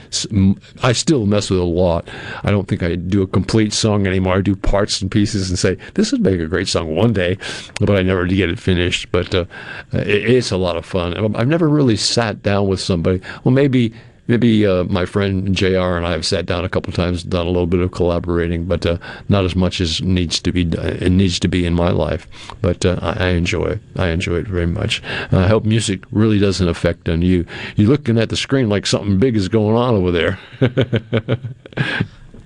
[0.81, 2.07] I still mess with a lot.
[2.43, 4.35] I don't think I do a complete song anymore.
[4.35, 7.37] I do parts and pieces and say this would make a great song one day,
[7.79, 9.11] but I never get it finished.
[9.11, 9.45] But uh,
[9.91, 11.35] it, it's a lot of fun.
[11.35, 13.21] I've never really sat down with somebody.
[13.43, 13.93] Well, maybe
[14.29, 15.97] maybe uh, my friend Jr.
[15.97, 18.85] and I have sat down a couple times, done a little bit of collaborating, but
[18.85, 20.61] uh, not as much as needs to be.
[20.61, 22.27] It needs to be in my life,
[22.61, 23.81] but uh, I, I, enjoy it.
[23.95, 25.01] I enjoy it very much.
[25.31, 27.45] I hope music really doesn't affect on you.
[27.75, 30.39] You're looking at the screen like something big is going on over there.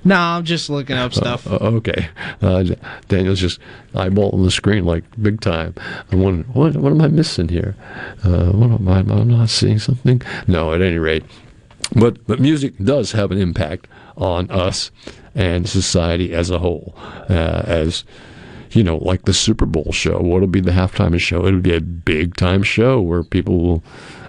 [0.06, 1.48] No, I'm just looking up stuff.
[1.48, 2.10] Uh, okay,
[2.42, 2.66] uh,
[3.08, 3.58] Daniel's just
[3.94, 5.74] eyeballing the screen like big time.
[6.12, 7.74] I'm wondering what what am I missing here?
[8.22, 9.00] Uh, what am I?
[9.00, 10.22] I'm not seeing something.
[10.46, 11.24] No, at any rate,
[11.96, 14.92] but but music does have an impact on us
[15.36, 16.94] and society as a whole.
[17.30, 18.04] Uh, as
[18.72, 20.20] you know, like the Super Bowl show.
[20.20, 21.46] What'll be the halftime show?
[21.46, 23.84] It'll be a big time show where people will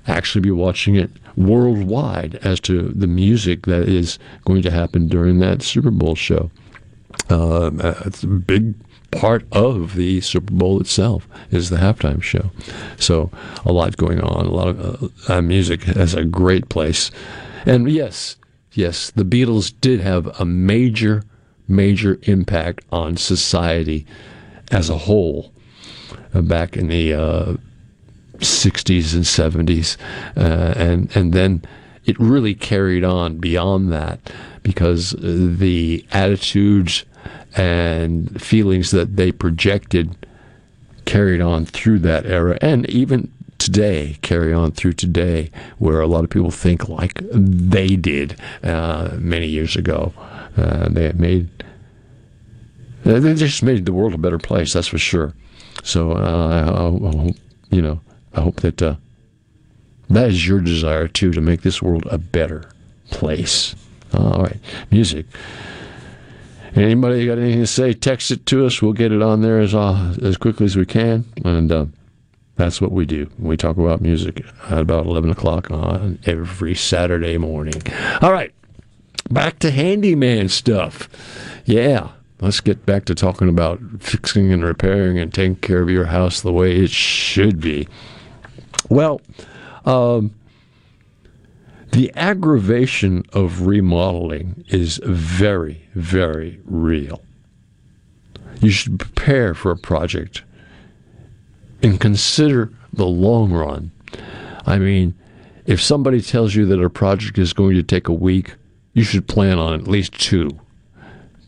[0.06, 5.38] actually be watching it worldwide as to the music that is going to happen during
[5.40, 6.50] that Super Bowl show.
[7.30, 7.70] Uh,
[8.04, 8.74] it's a big
[9.16, 12.50] part of the Super Bowl itself is the halftime show.
[12.98, 13.30] So
[13.64, 14.46] a lot going on.
[14.46, 17.10] A lot of uh, uh music has a great place
[17.66, 18.36] and yes,
[18.72, 21.24] yes, the Beatles did have a major,
[21.66, 24.06] major impact on society
[24.70, 25.52] as a whole
[26.34, 27.56] uh, back in the uh,
[28.38, 29.24] 60s and
[29.68, 29.96] 70s.
[30.36, 31.62] Uh, and, and then
[32.04, 34.32] it really carried on beyond that
[34.62, 37.04] because the attitudes
[37.56, 40.16] and feelings that they projected
[41.04, 43.30] carried on through that era and even
[43.64, 49.10] today, carry on through today, where a lot of people think like they did uh,
[49.18, 50.12] many years ago.
[50.56, 51.48] Uh, they made
[53.04, 54.72] they just made the world a better place.
[54.74, 55.34] That's for sure.
[55.82, 57.36] So uh, I, I, hope
[57.70, 58.00] you know.
[58.34, 58.96] I hope that uh,
[60.10, 62.70] that is your desire too to make this world a better
[63.10, 63.74] place.
[64.12, 64.58] All right,
[64.90, 65.26] music.
[66.74, 67.92] Anybody got anything to say?
[67.92, 68.82] Text it to us.
[68.82, 71.24] We'll get it on there as uh, as quickly as we can.
[71.44, 71.86] And uh,
[72.56, 73.30] that's what we do.
[73.38, 77.80] We talk about music at about 11 o'clock on every Saturday morning.
[78.20, 78.52] All right,
[79.30, 81.08] back to handyman stuff.
[81.64, 82.08] Yeah,
[82.40, 86.40] let's get back to talking about fixing and repairing and taking care of your house
[86.40, 87.88] the way it should be.
[88.88, 89.20] Well,
[89.84, 90.34] um,
[91.94, 97.22] the aggravation of remodeling is very, very real.
[98.60, 100.42] You should prepare for a project
[101.84, 103.92] and consider the long run.
[104.66, 105.14] I mean,
[105.66, 108.56] if somebody tells you that a project is going to take a week,
[108.92, 110.50] you should plan on at least two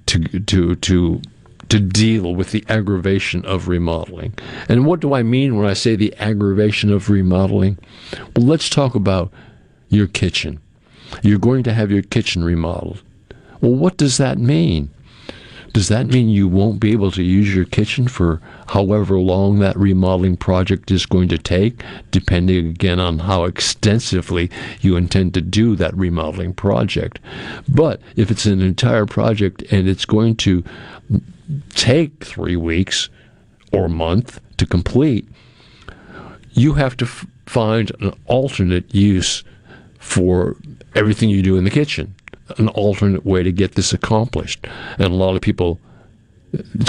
[0.06, 1.23] to to to
[1.70, 4.35] to deal with the aggravation of remodeling.
[4.68, 7.78] And what do I mean when I say the aggravation of remodeling?
[8.36, 9.32] Well, let's talk about
[9.88, 10.60] your kitchen.
[11.22, 13.02] You're going to have your kitchen remodeled.
[13.60, 14.90] Well, what does that mean?
[15.72, 19.76] Does that mean you won't be able to use your kitchen for however long that
[19.76, 24.50] remodeling project is going to take, depending again on how extensively
[24.80, 27.18] you intend to do that remodeling project?
[27.68, 30.64] But if it's an entire project and it's going to
[31.74, 33.10] take three weeks
[33.70, 35.28] or a month to complete,
[36.52, 39.44] you have to f- find an alternate use
[40.06, 40.56] for
[40.94, 42.14] everything you do in the kitchen,
[42.58, 44.66] an alternate way to get this accomplished.
[44.98, 45.80] And a lot of people,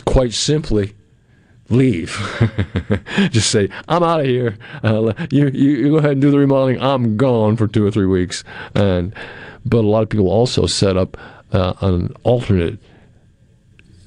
[0.06, 0.94] quite simply,
[1.70, 2.16] leave.
[3.32, 4.58] Just say, I'm out of here.
[4.84, 6.80] Uh, you, you, you go ahead and do the remodeling.
[6.82, 8.44] I'm gone for two or three weeks.
[8.76, 9.14] And
[9.66, 11.18] but a lot of people also set up
[11.52, 12.80] uh, an alternate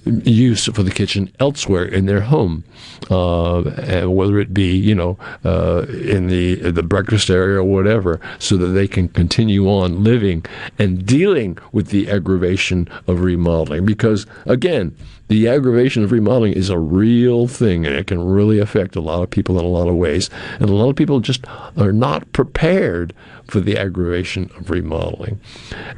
[0.04, 2.64] use for the kitchen elsewhere in their home,
[3.10, 3.62] uh,
[4.06, 8.68] whether it be you know uh, in the the breakfast area or whatever, so that
[8.68, 10.44] they can continue on living
[10.78, 13.84] and dealing with the aggravation of remodeling.
[13.84, 14.94] Because again,
[15.28, 19.22] the aggravation of remodeling is a real thing, and it can really affect a lot
[19.22, 20.28] of people in a lot of ways.
[20.58, 21.44] And a lot of people just
[21.76, 23.14] are not prepared
[23.46, 25.40] for the aggravation of remodeling.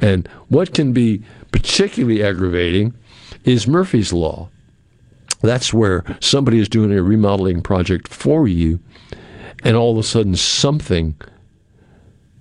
[0.01, 2.93] And what can be particularly aggravating
[3.43, 4.49] is Murphy's Law.
[5.41, 8.79] That's where somebody is doing a remodeling project for you,
[9.63, 11.15] and all of a sudden something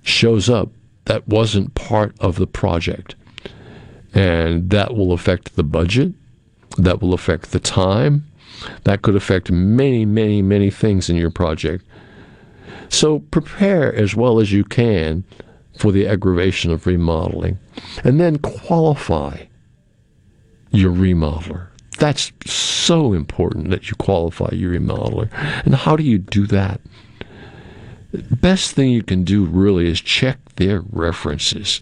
[0.03, 0.71] shows up
[1.07, 3.17] that wasn't part of the project.
[4.15, 6.13] And that will affect the budget,
[6.79, 8.25] that will affect the time,
[8.85, 11.85] that could affect many, many, many things in your project.
[12.89, 15.25] So prepare as well as you can
[15.79, 17.59] for the aggravation of remodeling,
[18.05, 19.47] and then qualify
[20.73, 21.69] your remodeler.
[21.99, 25.31] That's so important that you qualify your remodeler.
[25.65, 26.81] And how do you do that?
[28.13, 31.81] Best thing you can do really is check their references.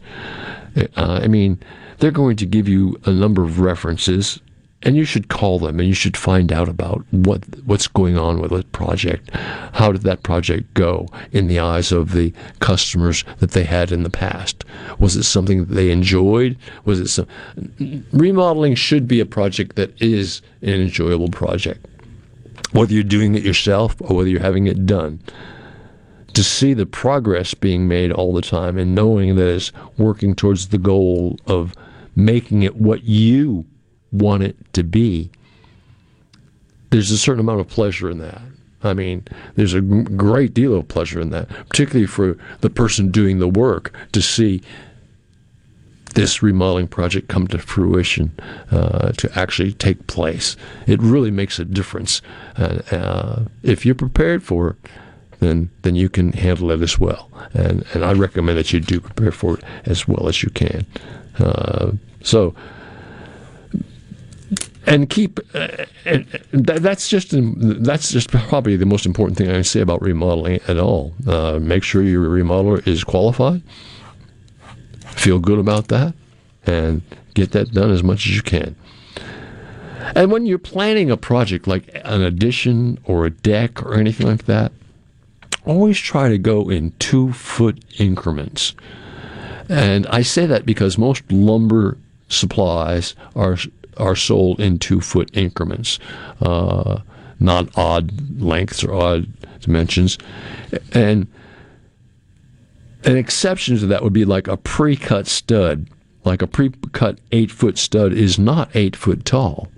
[0.76, 1.58] Uh, I mean,
[1.98, 4.40] they're going to give you a number of references
[4.82, 8.40] and you should call them and you should find out about what what's going on
[8.40, 9.31] with a project.
[9.73, 14.02] How did that project go in the eyes of the customers that they had in
[14.02, 14.65] the past?
[14.98, 16.57] Was it something that they enjoyed?
[16.85, 17.27] Was it some
[18.12, 21.86] remodeling should be a project that is an enjoyable project.
[22.73, 25.20] Whether you're doing it yourself or whether you're having it done.
[26.35, 30.69] To see the progress being made all the time and knowing that it's working towards
[30.69, 31.74] the goal of
[32.15, 33.66] making it what you
[34.12, 35.31] want it to be,
[36.91, 38.43] there's a certain amount of pleasure in that.
[38.82, 39.24] I mean,
[39.57, 43.95] there's a great deal of pleasure in that, particularly for the person doing the work
[44.12, 44.62] to see
[46.15, 48.32] this remodeling project come to fruition,
[48.70, 50.57] uh, to actually take place.
[50.87, 52.23] It really makes a difference.
[52.57, 54.77] Uh, uh, if you're prepared for it,
[55.41, 57.31] then then you can handle it as well.
[57.55, 60.87] And and I recommend that you do prepare for it as well as you can.
[61.39, 61.93] Uh,
[62.23, 62.55] so
[64.86, 69.55] and keep uh, and that, that's just that's just probably the most important thing I
[69.55, 71.12] can say about remodeling at all.
[71.27, 73.62] Uh, make sure your remodeler is qualified.
[75.07, 76.15] Feel good about that,
[76.66, 77.02] and
[77.35, 78.77] get that done as much as you can.
[80.15, 84.47] And when you're planning a project like an addition or a deck or anything like
[84.47, 84.73] that,
[85.65, 88.74] always try to go in two foot increments.
[89.69, 91.97] And I say that because most lumber
[92.28, 93.57] supplies are
[94.01, 95.98] are sold in two foot increments,
[96.40, 97.01] uh,
[97.39, 100.18] not odd lengths or odd dimensions.
[100.93, 101.27] And
[103.05, 105.89] an exception to that would be like a pre cut stud.
[106.24, 109.68] Like a pre cut eight foot stud is not eight foot tall.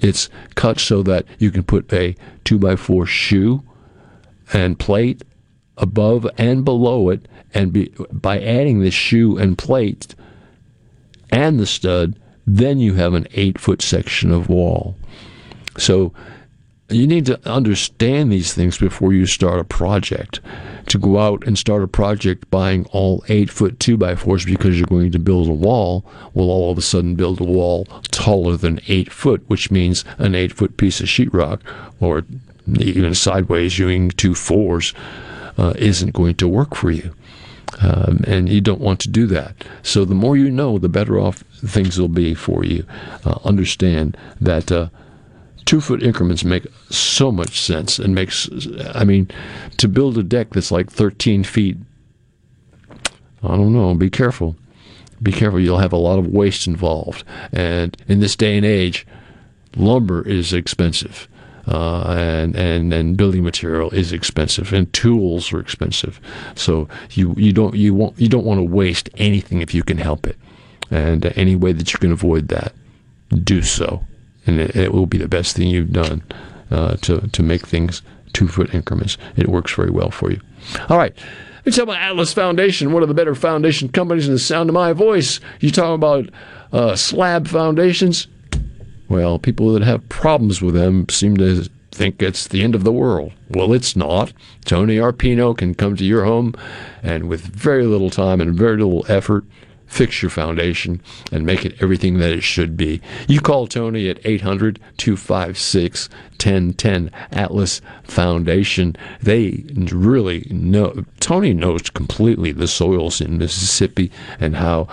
[0.00, 3.62] It's cut so that you can put a two by four shoe
[4.52, 5.22] and plate
[5.76, 10.14] above and below it, and be, by adding the shoe and plate
[11.30, 14.96] and the stud, then you have an eight foot section of wall.
[15.78, 16.12] So
[16.88, 20.40] you need to understand these things before you start a project.
[20.88, 24.78] To go out and start a project buying all eight foot two by fours because
[24.78, 26.04] you're going to build a wall,
[26.34, 30.34] will all of a sudden build a wall taller than eight foot, which means an
[30.34, 31.60] eight foot piece of sheetrock
[32.00, 32.24] or
[32.78, 34.92] even sideways using two fours
[35.56, 37.14] uh, isn't going to work for you.
[37.80, 39.64] Um, and you don't want to do that.
[39.82, 42.84] So the more you know, the better off things will be for you.
[43.24, 44.88] Uh, understand that uh,
[45.64, 48.48] two foot increments make so much sense and makes,
[48.94, 49.30] I mean,
[49.78, 51.76] to build a deck that's like 13 feet,
[53.42, 54.56] I don't know, be careful.
[55.22, 57.24] Be careful, you'll have a lot of waste involved.
[57.52, 59.06] And in this day and age,
[59.76, 61.28] lumber is expensive
[61.66, 66.20] uh, and and and building material is expensive, and tools are expensive.
[66.54, 69.98] So you you don't you want you don't want to waste anything if you can
[69.98, 70.36] help it,
[70.90, 72.72] and any way that you can avoid that,
[73.44, 74.04] do so,
[74.46, 76.22] and it, it will be the best thing you've done
[76.70, 78.02] uh, to to make things
[78.32, 79.18] two foot increments.
[79.36, 80.40] It works very well for you.
[80.88, 81.14] All right.
[81.64, 84.74] Let's talk about Atlas Foundation, one of the better foundation companies in the sound of
[84.74, 85.38] my voice.
[85.60, 86.28] You talk about
[86.72, 88.26] uh, slab foundations.
[89.12, 92.90] Well, people that have problems with them seem to think it's the end of the
[92.90, 93.34] world.
[93.50, 94.32] Well, it's not.
[94.64, 96.54] Tony Arpino can come to your home
[97.02, 99.44] and with very little time and very little effort
[99.86, 103.02] fix your foundation and make it everything that it should be.
[103.28, 108.96] You call Tony at 800 256 1010 Atlas Foundation.
[109.20, 114.10] They really know, Tony knows completely the soils in Mississippi
[114.40, 114.88] and how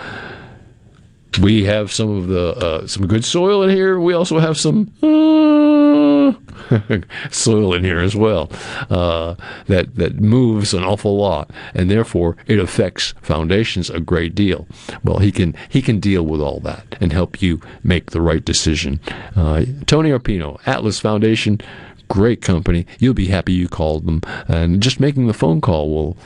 [1.38, 4.00] we have some of the uh, some good soil in here.
[4.00, 6.34] We also have some uh,
[7.32, 8.52] soil in here as well
[8.90, 9.36] uh,
[9.68, 14.68] that that moves an awful lot, and therefore it affects foundations a great deal.
[15.04, 18.44] Well, he can he can deal with all that and help you make the right
[18.44, 19.00] decision.
[19.36, 21.62] Uh, Tony Arpino, Atlas Foundation,
[22.08, 22.86] great company.
[23.00, 26.18] You'll be happy you called them, and just making the phone call will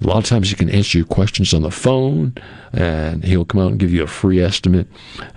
[0.00, 2.34] a lot of times you can answer your questions on the phone,
[2.72, 4.86] and he'll come out and give you a free estimate.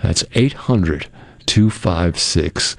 [0.01, 1.07] That's 800
[1.45, 2.77] 256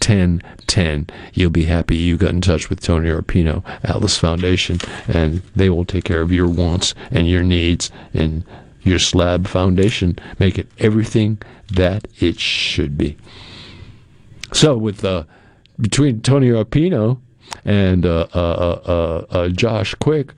[0.00, 1.06] 1010.
[1.34, 5.84] You'll be happy you got in touch with Tony Arpino, Atlas Foundation, and they will
[5.84, 8.44] take care of your wants and your needs and
[8.82, 10.18] your slab foundation.
[10.38, 11.38] Make it everything
[11.72, 13.16] that it should be.
[14.52, 15.24] So, with uh,
[15.80, 17.18] between Tony Arpino
[17.64, 20.32] and uh, uh, uh, uh Josh Quick,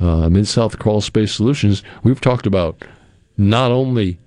[0.00, 2.82] uh, Mid South Crawl Space Solutions, we've talked about
[3.36, 4.18] not only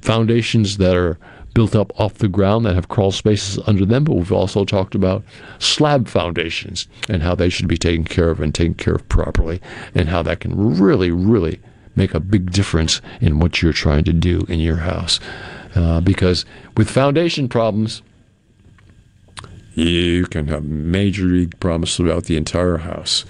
[0.00, 1.18] foundations that are
[1.54, 4.94] built up off the ground that have crawl spaces under them, but we've also talked
[4.94, 5.24] about
[5.58, 9.60] slab foundations and how they should be taken care of and taken care of properly,
[9.94, 11.58] and how that can really, really
[11.96, 15.18] make a big difference in what you're trying to do in your house.
[15.74, 16.44] Uh, because
[16.76, 18.02] with foundation problems,
[19.74, 23.24] you can have major problems throughout the entire house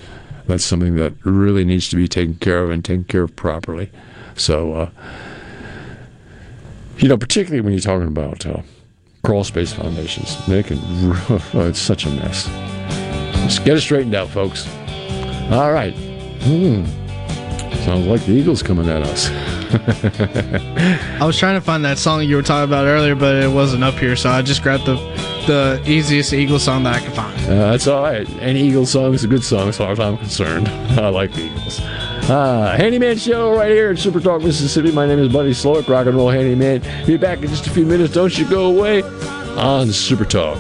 [0.49, 3.91] that's something that really needs to be taken care of and taken care of properly.
[4.35, 4.91] So, uh,
[6.97, 8.62] you know, particularly when you're talking about uh,
[9.23, 12.47] crawl space foundations, they can, oh, it's such a mess.
[13.45, 14.66] Just get it straightened out, folks.
[15.51, 15.95] All right.
[16.43, 17.07] Hmm.
[17.85, 19.31] Sounds like the Eagles coming at us.
[21.20, 23.85] I was trying to find that song you were talking about earlier, but it wasn't
[23.85, 24.97] up here, so I just grabbed the
[25.47, 27.40] the easiest Eagles song that I could find.
[27.45, 28.28] Uh, that's all right.
[28.39, 30.69] Any Eagles song is a good song, as far as I'm concerned.
[30.99, 31.81] I like the Eagles.
[32.28, 34.93] Uh, Handyman Show right here in Super Talk, Mississippi.
[34.93, 36.82] My name is Buddy Slowick, Rock and Roll Handyman.
[37.07, 38.12] Be back in just a few minutes.
[38.12, 39.03] Don't you go away
[39.57, 40.59] on Super Talk.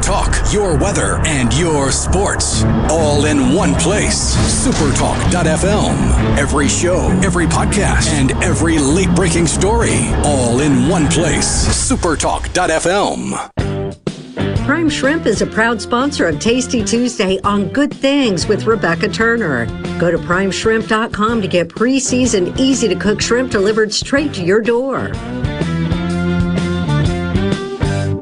[0.00, 2.64] Talk, your weather, and your sports.
[2.90, 4.34] All in one place.
[4.66, 6.36] Supertalk.fm.
[6.36, 9.98] Every show, every podcast, and every late breaking story.
[10.24, 11.68] All in one place.
[11.90, 13.50] Supertalk.fm.
[14.64, 19.66] Prime Shrimp is a proud sponsor of Tasty Tuesday on Good Things with Rebecca Turner.
[19.98, 24.60] Go to primeshrimp.com to get pre seasoned, easy to cook shrimp delivered straight to your
[24.60, 25.10] door.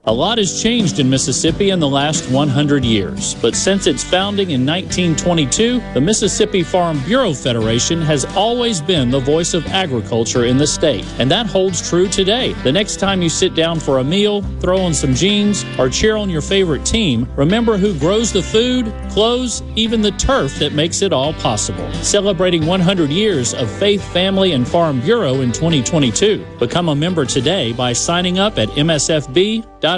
[0.08, 4.52] A lot has changed in Mississippi in the last 100 years, but since its founding
[4.52, 10.56] in 1922, the Mississippi Farm Bureau Federation has always been the voice of agriculture in
[10.56, 12.54] the state, and that holds true today.
[12.64, 16.16] The next time you sit down for a meal, throw on some jeans, or cheer
[16.16, 21.02] on your favorite team, remember who grows the food, clothes, even the turf that makes
[21.02, 21.92] it all possible.
[21.92, 26.46] Celebrating 100 years of Faith, Family, and Farm Bureau in 2022.
[26.58, 29.97] Become a member today by signing up at msfb.org.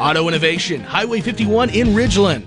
[0.00, 2.46] Auto Innovation, Highway 51 in Ridgeland.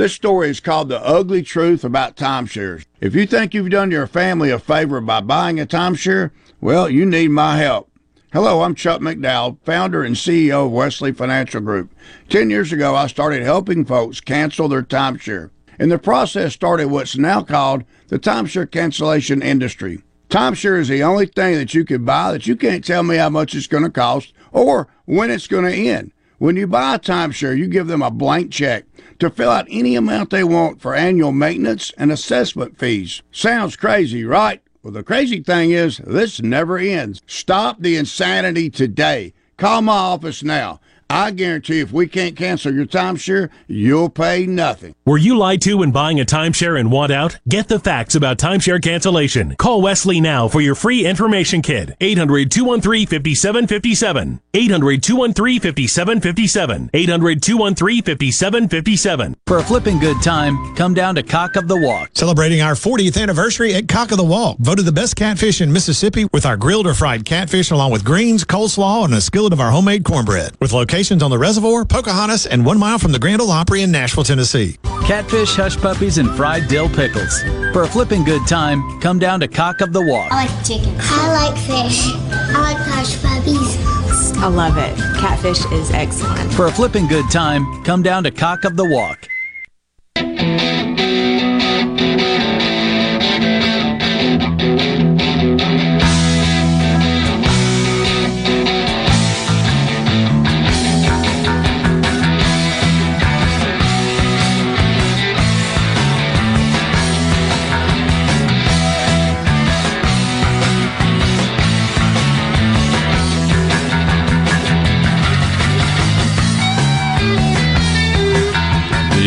[0.00, 2.86] This story is called The Ugly Truth About Timeshares.
[3.02, 7.04] If you think you've done your family a favor by buying a timeshare, well, you
[7.04, 7.90] need my help.
[8.32, 11.94] Hello, I'm Chuck McDowell, founder and CEO of Wesley Financial Group.
[12.30, 15.50] Ten years ago, I started helping folks cancel their timeshare.
[15.78, 20.00] And the process started what's now called the timeshare cancellation industry.
[20.30, 23.28] Timeshare is the only thing that you can buy that you can't tell me how
[23.28, 26.12] much it's going to cost or when it's going to end.
[26.40, 28.86] When you buy a timeshare, you give them a blank check
[29.18, 33.20] to fill out any amount they want for annual maintenance and assessment fees.
[33.30, 34.62] Sounds crazy, right?
[34.82, 37.20] Well, the crazy thing is, this never ends.
[37.26, 39.34] Stop the insanity today.
[39.58, 40.80] Call my office now.
[41.10, 44.94] I guarantee if we can't cancel your timeshare, you'll pay nothing.
[45.04, 47.36] Were you lied to when buying a timeshare and want out?
[47.48, 49.56] Get the facts about timeshare cancellation.
[49.56, 51.96] Call Wesley now for your free information kit.
[52.00, 54.40] 800 213 5757.
[54.54, 56.90] 800 213 5757.
[56.94, 59.36] 800 213 5757.
[59.46, 62.10] For a flipping good time, come down to Cock of the Walk.
[62.14, 64.58] Celebrating our 40th anniversary at Cock of the Walk.
[64.58, 68.44] Voted the best catfish in Mississippi with our grilled or fried catfish along with greens,
[68.44, 70.52] coleslaw, and a skillet of our homemade cornbread.
[70.60, 73.90] With locations on the reservoir, Pocahontas, and one mile from the Grand Ole Opry in
[73.90, 74.76] Nashville, Tennessee.
[75.06, 77.42] Catfish, hush puppies, and fried dill pickles.
[77.72, 80.30] For a flipping good time, come down to Cock of the Walk.
[80.30, 80.94] I like chicken.
[80.98, 82.04] I like fish.
[82.30, 84.36] I like hush puppies.
[84.36, 84.94] I love it.
[85.18, 86.52] Catfish is excellent.
[86.52, 89.29] For a flipping good time, come down to Cock of the Walk.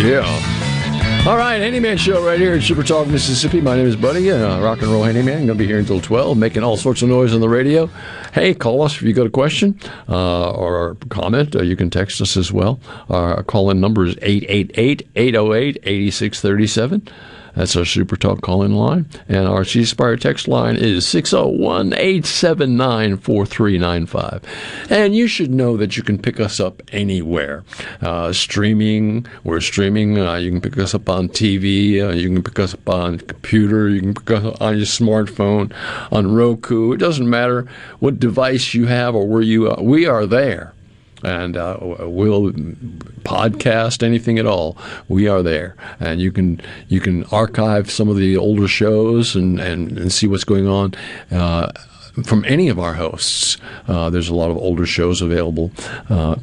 [0.04, 1.24] Yeah.
[1.26, 3.62] All right, Handyman Show right here in Super Talk, Mississippi.
[3.62, 5.46] My name is Buddy, uh, rock and roll handyman.
[5.46, 7.90] Going to be here until 12, making all sorts of noise on the radio.
[8.34, 11.56] Hey, call us if you got a question uh, or comment.
[11.56, 12.82] Uh, you can text us as well.
[13.10, 17.08] Our call in number is 888 808 8637.
[17.56, 19.08] That's our Super Talk call in line.
[19.28, 24.42] And our C Spire text line is 601 879 4395.
[24.90, 27.64] And you should know that you can pick us up anywhere.
[28.02, 30.18] Uh, streaming, we're streaming.
[30.18, 32.02] Uh, you can pick us up on TV.
[32.02, 33.90] Uh, you can pick us up on computer.
[33.90, 35.74] You can pick us up on your smartphone,
[36.12, 36.94] on Roku.
[36.94, 37.68] It doesn't matter
[38.00, 39.82] what device you have or where you are.
[39.82, 40.74] We are there
[41.24, 42.52] and uh, we'll
[43.24, 44.78] podcast anything at all.
[45.08, 49.60] We are there, and you can you can archive some of the older shows and
[49.60, 50.94] and, and see what's going on.
[51.32, 51.72] Uh,
[52.26, 53.58] from any of our hosts.
[53.88, 55.72] Uh, there's a lot of older shows available
[56.10, 56.36] uh,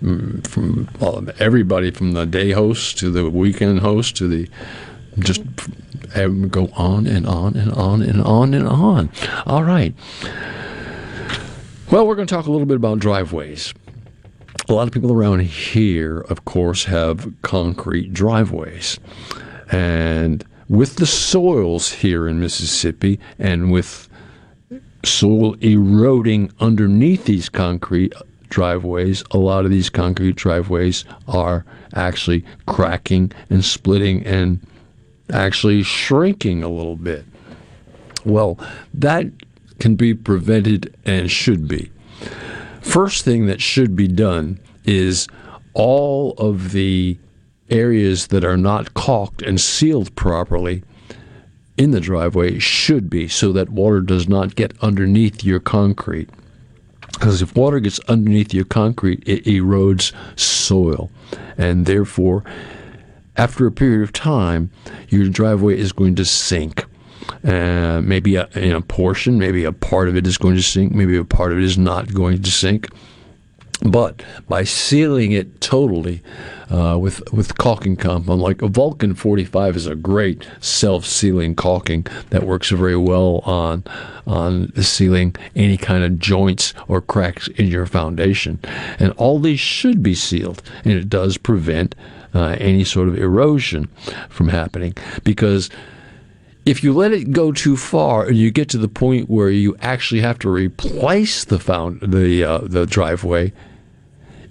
[0.43, 4.49] from everybody from the day host to the weekend host to the
[5.21, 5.43] just
[6.51, 9.11] go on and on and on and on and on.
[9.47, 9.95] All right.
[11.91, 13.75] Well, we're going to talk a little bit about driveways.
[14.69, 19.01] A lot of people around here, of course, have concrete driveways.
[19.73, 24.09] And with the soils here in Mississippi and with
[25.05, 28.13] soil eroding underneath these concrete
[28.49, 31.65] driveways, a lot of these concrete driveways are
[31.95, 34.65] actually cracking and splitting and
[35.33, 37.25] actually shrinking a little bit.
[38.25, 38.59] Well,
[38.95, 39.27] that
[39.79, 41.91] can be prevented and should be.
[42.81, 45.29] First thing that should be done is
[45.75, 47.19] all of the
[47.69, 50.83] areas that are not caulked and sealed properly
[51.77, 56.29] in the driveway should be so that water does not get underneath your concrete.
[57.13, 61.11] Because if water gets underneath your concrete, it erodes soil.
[61.57, 62.45] And therefore,
[63.37, 64.71] after a period of time,
[65.09, 66.85] your driveway is going to sink.
[67.45, 70.93] Uh, maybe a, in a portion, maybe a part of it is going to sink,
[70.93, 72.89] maybe a part of it is not going to sink.
[73.83, 76.23] But by sealing it totally
[76.71, 82.43] uh, with with caulking compound, like a Vulkem 45 is a great self-sealing caulking that
[82.43, 83.85] works very well on
[84.27, 88.59] on sealing any kind of joints or cracks in your foundation.
[88.99, 91.95] And all these should be sealed, and it does prevent
[92.35, 93.89] uh, any sort of erosion
[94.29, 94.95] from happening
[95.25, 95.71] because
[96.67, 99.77] if you let it go too far and you get to the point where you
[99.81, 103.53] actually have to replace the found the uh, the driveway,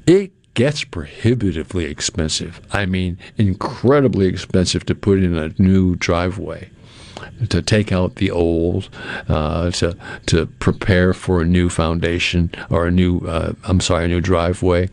[0.07, 2.59] it gets prohibitively expensive.
[2.71, 6.69] I mean, incredibly expensive to put in a new driveway
[7.49, 8.89] to take out the old,
[9.27, 9.95] uh, to
[10.27, 14.89] to prepare for a new foundation or a new uh, I'm sorry, a new driveway.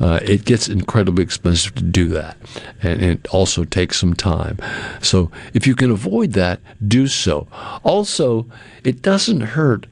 [0.00, 2.36] Uh, it gets incredibly expensive to do that,
[2.82, 4.58] and it also takes some time.
[5.00, 7.46] So if you can avoid that, do so.
[7.82, 8.46] Also,
[8.84, 9.86] it doesn't hurt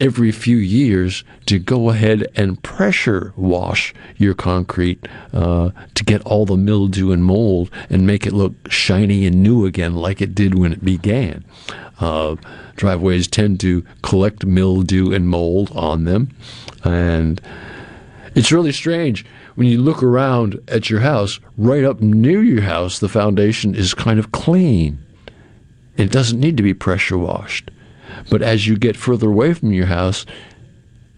[0.00, 6.46] every few years to go ahead and pressure wash your concrete uh, to get all
[6.46, 10.58] the mildew and mold and make it look shiny and new again like it did
[10.58, 11.44] when it began.
[12.00, 12.36] Uh,
[12.76, 16.34] driveways tend to collect mildew and mold on them,
[16.82, 17.40] and
[18.34, 22.98] it's really strange when you look around at your house, right up near your house,
[22.98, 24.98] the foundation is kind of clean.
[25.96, 27.70] It doesn't need to be pressure washed.
[28.30, 30.26] But as you get further away from your house,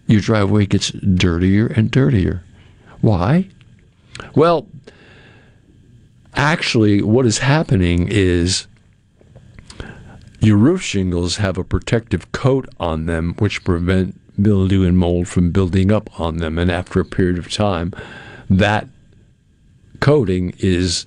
[0.07, 2.43] your driveway gets dirtier and dirtier.
[3.01, 3.49] Why?
[4.35, 4.67] Well,
[6.35, 8.67] actually, what is happening is
[10.39, 15.51] your roof shingles have a protective coat on them which prevent mildew and mold from
[15.51, 16.57] building up on them.
[16.59, 17.93] And after a period of time,
[18.49, 18.87] that
[19.99, 21.05] coating is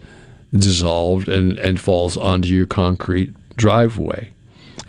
[0.52, 4.30] dissolved and, and falls onto your concrete driveway.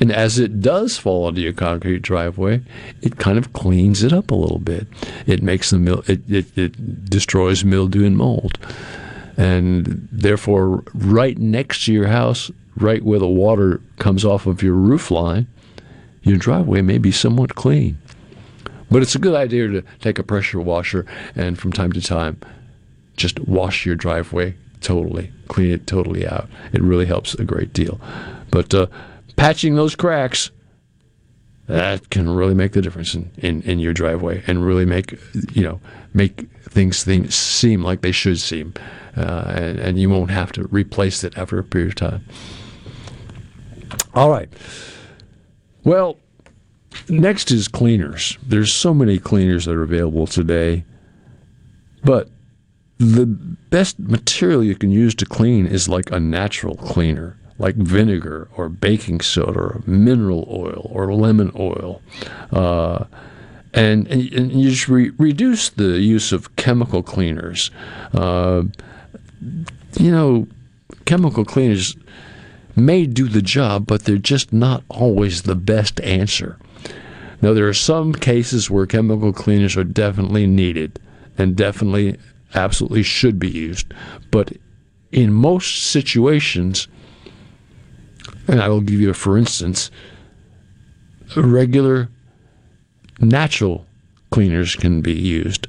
[0.01, 2.61] And as it does fall onto your concrete driveway,
[3.03, 4.87] it kind of cleans it up a little bit.
[5.27, 8.57] It makes the mil- it, it, it destroys mildew and mold.
[9.37, 14.73] And therefore, right next to your house, right where the water comes off of your
[14.73, 15.47] roof line,
[16.23, 17.99] your driveway may be somewhat clean.
[18.89, 21.05] But it's a good idea to take a pressure washer
[21.35, 22.39] and from time to time
[23.17, 26.49] just wash your driveway totally, clean it totally out.
[26.73, 28.01] It really helps a great deal.
[28.49, 28.87] But uh,
[29.35, 30.51] patching those cracks,
[31.67, 35.17] that can really make the difference in, in, in your driveway and really make
[35.53, 35.79] you know
[36.13, 38.73] make things, seem like they should seem,
[39.15, 42.25] uh, and, and you won't have to replace it after a period of time.
[44.13, 44.49] All right.
[45.83, 46.17] Well,
[47.09, 48.37] next is cleaners.
[48.43, 50.85] There's so many cleaners that are available today,
[52.03, 52.29] but
[52.97, 58.49] the best material you can use to clean is like a natural cleaner like vinegar
[58.57, 62.01] or baking soda or mineral oil or lemon oil.
[62.51, 63.05] Uh,
[63.73, 67.69] and, and, you just re- reduce the use of chemical cleaners.
[68.13, 68.63] Uh,
[69.93, 70.47] you know,
[71.05, 71.95] chemical cleaners
[72.75, 76.57] may do the job, but they're just not always the best answer.
[77.43, 80.99] Now, there are some cases where chemical cleaners are definitely needed
[81.38, 82.17] and definitely,
[82.55, 83.93] absolutely should be used.
[84.31, 84.53] But
[85.11, 86.88] in most situations,
[88.47, 89.91] and I will give you for instance,
[91.35, 92.09] regular
[93.19, 93.85] natural
[94.31, 95.68] cleaners can be used.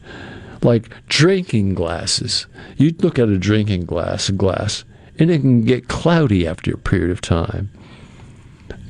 [0.62, 2.46] Like drinking glasses.
[2.76, 4.84] You look at a drinking glass, a glass,
[5.18, 7.70] and it can get cloudy after a period of time.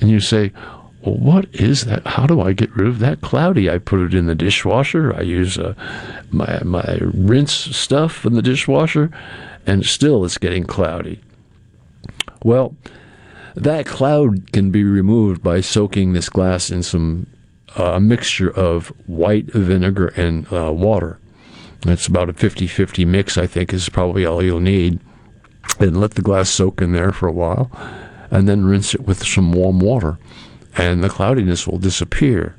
[0.01, 0.53] And you say,
[1.03, 2.07] well, what is that?
[2.07, 3.71] How do I get rid of that cloudy?
[3.71, 5.15] I put it in the dishwasher.
[5.17, 5.75] I use uh,
[6.31, 9.11] my my rinse stuff in the dishwasher,
[9.67, 11.21] and still it's getting cloudy.
[12.45, 12.77] Well,
[13.55, 17.27] that cloud can be removed by soaking this glass in some
[17.77, 21.19] uh, mixture of white vinegar and uh, water.
[21.85, 25.01] It's about a 50 50 mix, I think, is probably all you'll need.
[25.79, 27.71] And let the glass soak in there for a while,
[28.31, 30.19] and then rinse it with some warm water,
[30.77, 32.57] and the cloudiness will disappear.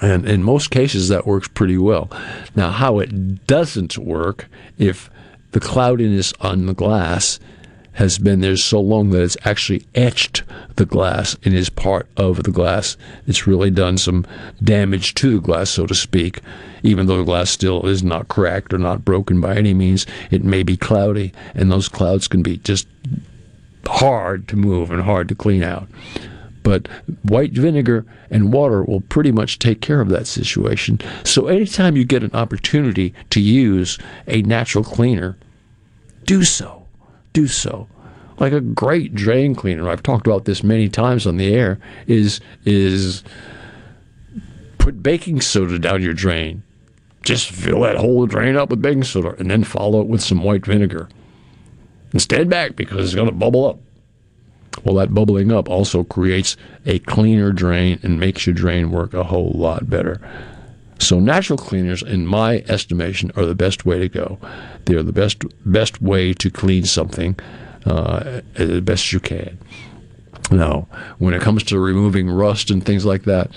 [0.00, 2.10] And in most cases, that works pretty well.
[2.54, 5.10] Now, how it doesn't work if
[5.52, 7.40] the cloudiness on the glass
[7.96, 10.42] has been there so long that it's actually etched
[10.76, 12.94] the glass and is part of the glass.
[13.26, 14.26] It's really done some
[14.62, 16.40] damage to the glass, so to speak.
[16.82, 20.44] Even though the glass still is not cracked or not broken by any means, it
[20.44, 22.86] may be cloudy, and those clouds can be just
[23.86, 25.88] hard to move and hard to clean out.
[26.62, 26.88] But
[27.22, 31.00] white vinegar and water will pretty much take care of that situation.
[31.24, 35.38] So anytime you get an opportunity to use a natural cleaner,
[36.26, 36.75] do so
[37.36, 37.86] do so.
[38.38, 42.40] Like a great drain cleaner, I've talked about this many times on the air, is
[42.64, 43.22] is
[44.78, 46.62] put baking soda down your drain.
[47.22, 50.42] Just fill that whole drain up with baking soda and then follow it with some
[50.42, 51.10] white vinegar.
[52.12, 53.80] And stand back because it's going to bubble up.
[54.84, 56.56] Well, that bubbling up also creates
[56.86, 60.20] a cleaner drain and makes your drain work a whole lot better.
[60.98, 64.38] So natural cleaners, in my estimation, are the best way to go.
[64.86, 67.38] They're the best best way to clean something
[67.84, 69.58] uh, as best you can.
[70.50, 73.50] Now, when it comes to removing rust and things like that,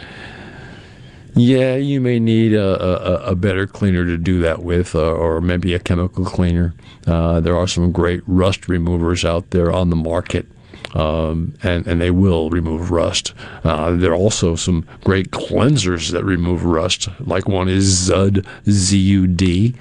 [1.36, 5.40] yeah, you may need a, a, a better cleaner to do that with, uh, or
[5.40, 6.74] maybe a chemical cleaner.
[7.06, 10.48] Uh, there are some great rust removers out there on the market
[10.94, 13.34] um, and, and they will remove rust.
[13.64, 19.76] Uh, there are also some great cleansers that remove rust, like one is Zud, Z-U-D,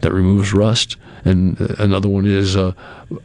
[0.00, 0.96] that removes rust.
[1.24, 2.72] And another one is, uh,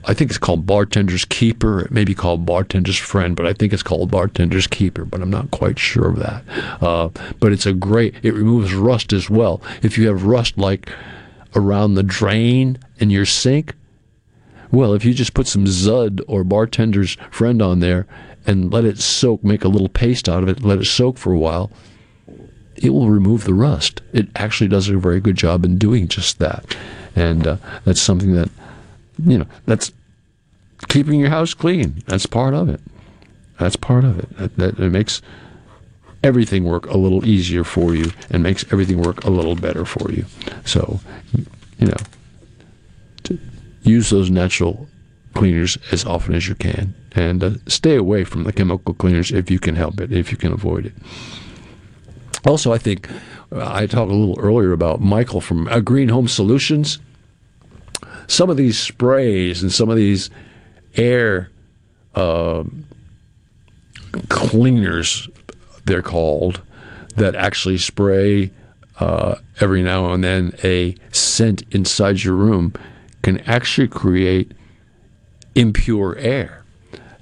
[0.06, 1.82] I think it's called Bartender's Keeper.
[1.82, 5.32] It may be called Bartender's Friend, but I think it's called Bartender's Keeper, but I'm
[5.32, 6.44] not quite sure of that.
[6.80, 7.10] Uh,
[7.40, 9.64] but it's a great, it removes rust as well.
[9.82, 10.92] If you have rust like
[11.56, 13.74] around the drain in your sink,
[14.72, 18.08] well, if you just put some Zud or bartender's friend on there
[18.46, 21.34] and let it soak, make a little paste out of it, let it soak for
[21.34, 21.72] a while,
[22.76, 24.02] it will remove the rust.
[24.14, 26.76] It actually does a very good job in doing just that.
[27.16, 28.50] And uh, that's something that,
[29.24, 29.92] you know, that's
[30.88, 32.04] keeping your house clean.
[32.06, 32.80] That's part of it.
[33.60, 34.38] That's part of it.
[34.38, 35.22] That, that it makes
[36.24, 40.12] everything work a little easier for you and makes everything work a little better for
[40.12, 40.26] you.
[40.66, 41.00] So,
[41.80, 41.98] you know,
[43.88, 44.88] use those natural
[45.34, 49.50] cleaners as often as you can and uh, stay away from the chemical cleaners if
[49.52, 50.94] you can help it, if you can avoid it.
[52.46, 53.10] Also, I think
[53.52, 57.00] uh, I talked a little earlier about Michael from uh, Green Home Solutions.
[58.28, 60.30] Some of these sprays and some of these
[60.96, 61.50] air
[62.16, 62.64] uh,
[64.30, 65.30] cleaners,
[65.86, 66.62] they're called,
[67.16, 68.52] that actually spray
[69.00, 72.74] uh, every now and then a scent inside your room
[73.28, 74.54] can actually create
[75.54, 76.64] impure air.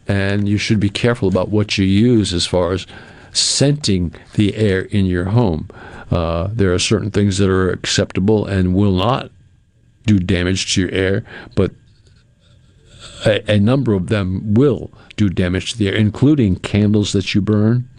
[0.07, 2.85] And you should be careful about what you use as far as
[3.33, 5.67] scenting the air in your home.
[6.11, 9.31] Uh, there are certain things that are acceptable and will not
[10.05, 11.25] do damage to your air,
[11.55, 11.71] but
[13.25, 17.41] a, a number of them will do damage to the air, including candles that you
[17.41, 17.89] burn,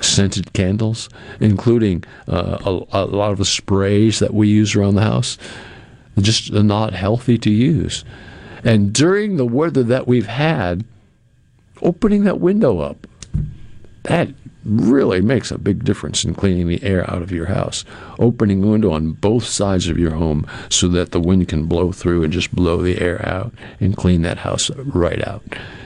[0.00, 1.08] scented candles,
[1.40, 5.36] including uh, a, a, lot of the sprays that we use around the house
[6.20, 8.04] just not healthy to use.
[8.64, 10.84] And during the weather that we've had,
[11.82, 13.06] opening that window up,
[14.04, 14.28] that
[14.66, 17.84] really makes a big difference in cleaning the air out of your house.
[18.18, 21.92] Opening the window on both sides of your home so that the wind can blow
[21.92, 25.42] through and just blow the air out and clean that house right out.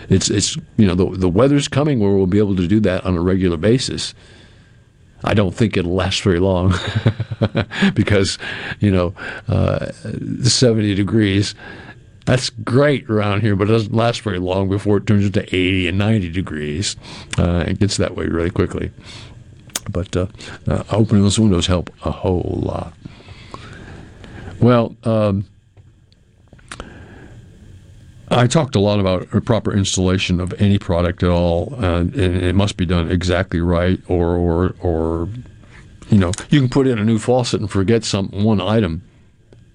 [0.09, 3.05] It's it's you know the the weather's coming where we'll be able to do that
[3.05, 4.15] on a regular basis.
[5.25, 6.75] I don't think it'll last very long
[7.95, 8.39] because,
[8.81, 9.15] you know,
[9.49, 9.93] uh,
[10.43, 11.55] 70 degrees,
[12.27, 15.89] that's great around here, but it doesn't last very long before it turns into 80
[15.89, 16.97] and 90 degrees.
[17.39, 18.91] Uh, it gets that way really quickly.
[19.91, 20.27] But uh,
[20.69, 22.95] uh opening those windows help a whole lot.
[24.61, 25.47] Well, um,
[28.31, 32.15] I talked a lot about a proper installation of any product at all, uh, and
[32.15, 35.29] it must be done exactly right, or or or
[36.11, 39.03] you know, you can put in a new faucet and forget some one item,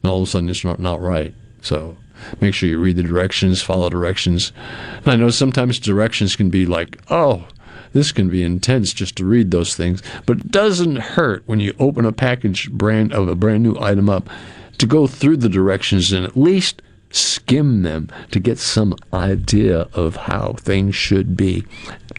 [0.03, 1.33] and all of a sudden it's not not right.
[1.61, 1.97] So
[2.39, 4.53] make sure you read the directions, follow directions.
[4.97, 7.47] And I know sometimes directions can be like, oh,
[7.93, 11.73] this can be intense just to read those things, but it doesn't hurt when you
[11.79, 14.29] open a package brand of a brand new item up
[14.77, 16.81] to go through the directions and at least
[17.15, 21.65] skim them to get some idea of how things should be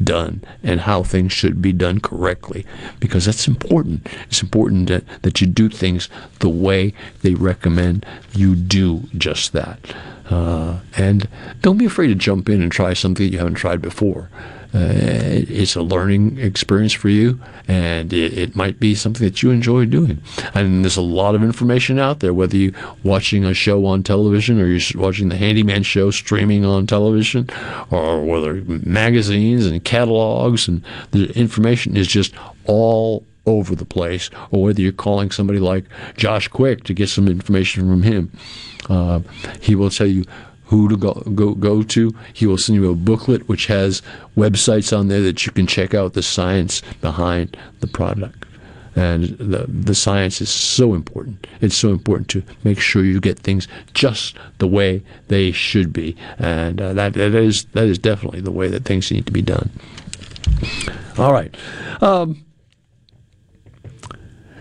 [0.02, 2.66] done and how things should be done correctly
[3.01, 4.06] because that's important.
[4.28, 6.09] It's important that, that you do things
[6.40, 9.94] the way they recommend you do just that.
[10.31, 11.28] Uh, and
[11.62, 14.28] don't be afraid to jump in and try something you haven't tried before.
[14.77, 14.93] Uh,
[15.48, 19.86] it's a learning experience for you, and it, it, might be something that you enjoy
[19.86, 20.20] doing.
[20.53, 24.61] And there's a lot of information out there, whether you're watching a show on television
[24.61, 27.48] or you're watching the Handyman show streaming on television,
[27.90, 32.35] or whether magazines and catalogs, and the information is just
[32.66, 35.86] all over the place, or whether you're calling somebody like
[36.19, 38.31] Josh Quick to get some information from him.
[38.90, 39.20] Uh,
[39.62, 40.27] he will tell you
[40.66, 42.14] who to go, go go to.
[42.32, 44.02] He will send you a booklet which has
[44.36, 48.44] websites on there that you can check out the science behind the product.
[48.94, 51.47] And the the science is so important.
[51.60, 56.16] It's so important to make sure you get things just the way they should be,
[56.38, 59.43] and uh, that that is that is definitely the way that things need to be
[59.43, 59.68] done.
[61.18, 61.55] All right.
[62.01, 62.45] Um,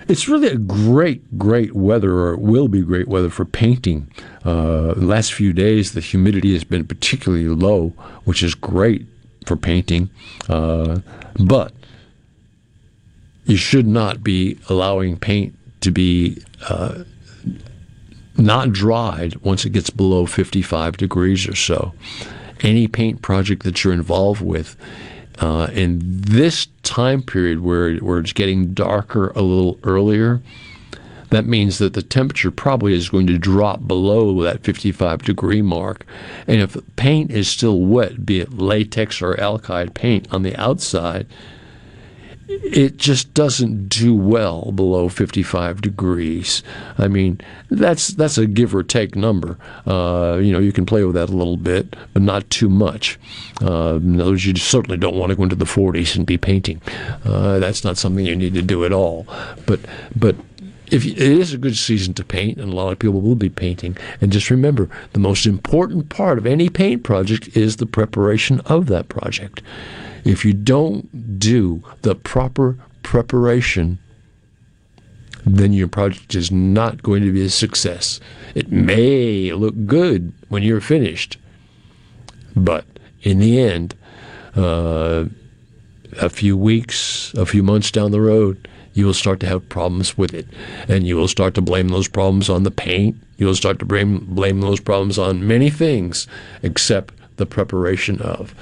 [0.08, 4.08] it's really a great, great weather, or it will be great weather for painting.
[4.44, 7.90] Uh, the last few days, the humidity has been particularly low,
[8.24, 9.08] which is great
[9.46, 10.10] for painting.
[10.48, 11.00] Uh,
[11.40, 11.74] but
[13.46, 17.04] you should not be allowing paint to be uh,
[18.38, 21.94] not dried once it gets below 55 degrees or so.
[22.62, 24.76] Any paint project that you're involved with
[25.40, 30.42] uh, in this time period where, where it's getting darker a little earlier,
[31.30, 36.06] that means that the temperature probably is going to drop below that 55 degree mark.
[36.48, 41.28] And if paint is still wet, be it latex or alkyd paint on the outside,
[42.48, 46.62] it just doesn't do well below 55 degrees.
[46.98, 49.58] I mean, that's that's a give or take number.
[49.88, 53.20] Uh, you know, you can play with that a little bit, but not too much.
[53.62, 56.38] Uh, in other words, you certainly don't want to go into the 40s and be
[56.38, 56.82] painting.
[57.24, 59.26] Uh, that's not something you need to do at all.
[59.66, 59.80] But
[60.16, 60.36] but
[60.92, 63.50] if it is a good season to paint, and a lot of people will be
[63.50, 68.60] painting, and just remember, the most important part of any paint project is the preparation
[68.62, 69.62] of that project.
[70.26, 74.00] If you don't do the proper preparation,
[75.46, 78.20] then your project is not going to be a success.
[78.56, 81.38] It may look good when you're finished,
[82.56, 82.86] but
[83.22, 83.96] in the end,
[84.56, 85.26] uh,
[86.20, 90.18] a few weeks, a few months down the road, you will start to have problems
[90.18, 90.48] with it.
[90.88, 93.18] And you will start to blame those problems on the paint.
[93.38, 96.28] You will start to blame, blame those problems on many things
[96.64, 98.56] except the preparation of.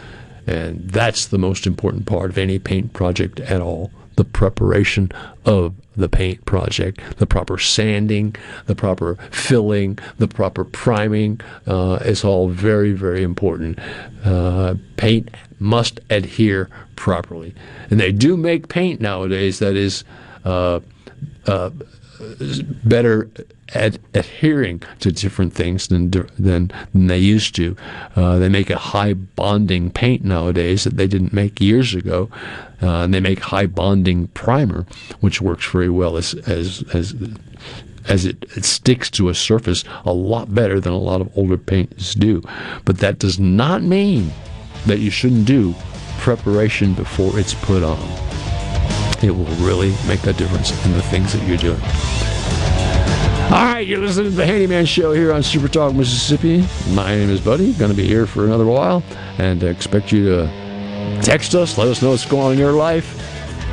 [0.46, 5.12] And that's the most important part of any paint project at all the preparation
[5.46, 12.24] of the paint project, the proper sanding, the proper filling, the proper priming uh, is
[12.24, 13.80] all very, very important.
[14.24, 15.30] Uh, paint
[15.60, 17.54] must adhere properly.
[17.90, 20.04] And they do make paint nowadays that is
[20.46, 20.80] uh,
[21.48, 21.70] uh
[22.86, 23.30] better
[23.74, 27.76] at adhering to different things than than, than they used to.
[28.16, 32.30] Uh, they make a high bonding paint nowadays that they didn't make years ago,
[32.82, 34.86] uh, and they make high bonding primer,
[35.20, 37.16] which works very well as as as
[38.08, 41.58] as it, it, sticks to a surface a lot better than a lot of older
[41.58, 42.42] paints do.
[42.84, 44.32] But that does not mean
[44.86, 45.74] that you shouldn't do
[46.20, 48.00] preparation before it's put on.
[49.24, 51.82] It will really make a difference in the things that you're doing.
[53.54, 56.66] All right, you're listening to the Handyman Show here on Super Talk, Mississippi.
[56.90, 57.74] My name is Buddy.
[57.74, 59.04] Going to be here for another while,
[59.38, 63.16] and expect you to text us, let us know what's going on in your life,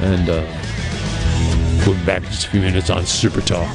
[0.03, 0.45] and uh,
[1.87, 3.75] we'll be back in just a few minutes on Super Talk.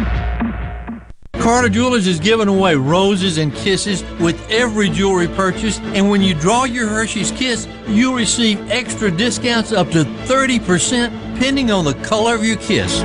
[1.41, 6.35] Carter Jewelers is giving away roses and kisses with every jewelry purchase, and when you
[6.35, 12.35] draw your Hershey's Kiss, you'll receive extra discounts up to 30% depending on the color
[12.35, 13.01] of your kiss.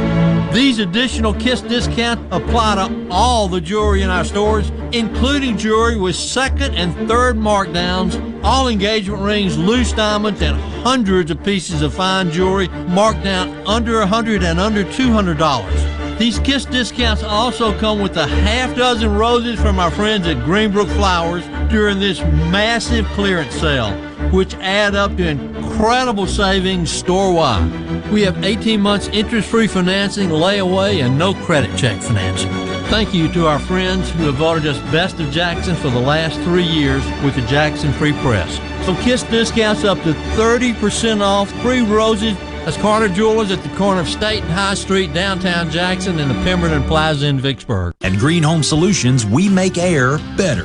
[0.55, 6.15] These additional kiss discounts apply to all the jewelry in our stores, including jewelry with
[6.15, 12.31] second and third markdowns, all engagement rings, loose diamonds, and hundreds of pieces of fine
[12.31, 16.06] jewelry marked down under 100 and under $200.
[16.19, 20.91] These Kiss discounts also come with a half dozen roses from our friends at Greenbrook
[20.97, 23.93] Flowers during this massive clearance sale,
[24.31, 28.11] which add up to incredible savings store-wide.
[28.11, 32.51] We have 18 months interest-free financing, layaway, and no credit check financing.
[32.87, 36.41] Thank you to our friends who have voted us Best of Jackson for the last
[36.41, 38.57] three years with the Jackson Free Press.
[38.87, 44.01] So Kiss discounts up to 30% off, free roses, that's Carter Jewelers at the corner
[44.01, 47.95] of State and High Street, downtown Jackson, and the Pemberton Plaza in Vicksburg.
[48.01, 50.65] At Green Home Solutions, we make air better.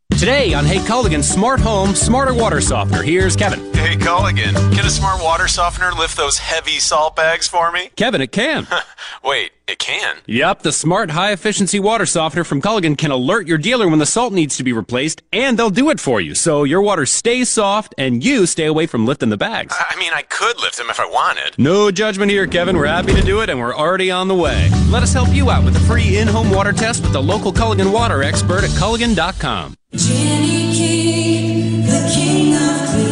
[0.11, 3.59] Today on Hey Culligan Smart Home Smarter Water Softener, here's Kevin.
[3.73, 7.89] Hey Culligan, can a smart water softener lift those heavy salt bags for me?
[7.95, 8.67] Kevin, it can.
[9.23, 10.17] Wait, it can?
[10.27, 14.05] Yep, the smart high efficiency water softener from Culligan can alert your dealer when the
[14.05, 16.35] salt needs to be replaced, and they'll do it for you.
[16.35, 19.75] So your water stays soft and you stay away from lifting the bags.
[19.75, 21.57] I mean, I could lift them if I wanted.
[21.57, 22.77] No judgment here, Kevin.
[22.77, 24.69] We're happy to do it, and we're already on the way.
[24.91, 27.51] Let us help you out with a free in home water test with the local
[27.51, 29.75] Culligan water expert at Culligan.com.
[29.93, 33.10] Jani-King, the king of clean.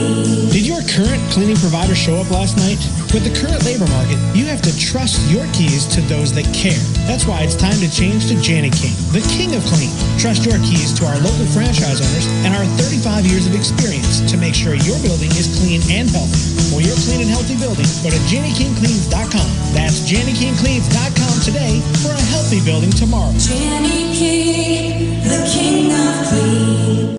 [0.89, 2.81] Current cleaning provider show up last night?
[3.13, 6.81] With the current labor market, you have to trust your keys to those that care.
[7.05, 9.93] That's why it's time to change to Jani-King, the king of clean.
[10.17, 14.35] Trust your keys to our local franchise owners and our 35 years of experience to
[14.41, 16.41] make sure your building is clean and healthy.
[16.73, 19.49] For your clean and healthy building, go to JaniKingCleans.com.
[19.77, 23.29] That's JaniKingCleans.com today for a healthy building tomorrow.
[23.37, 27.18] Jenny King, the king of clean.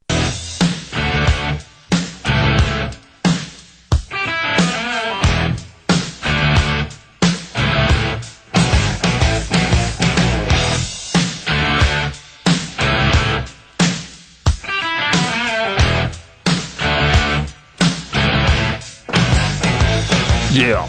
[20.61, 20.87] Yeah.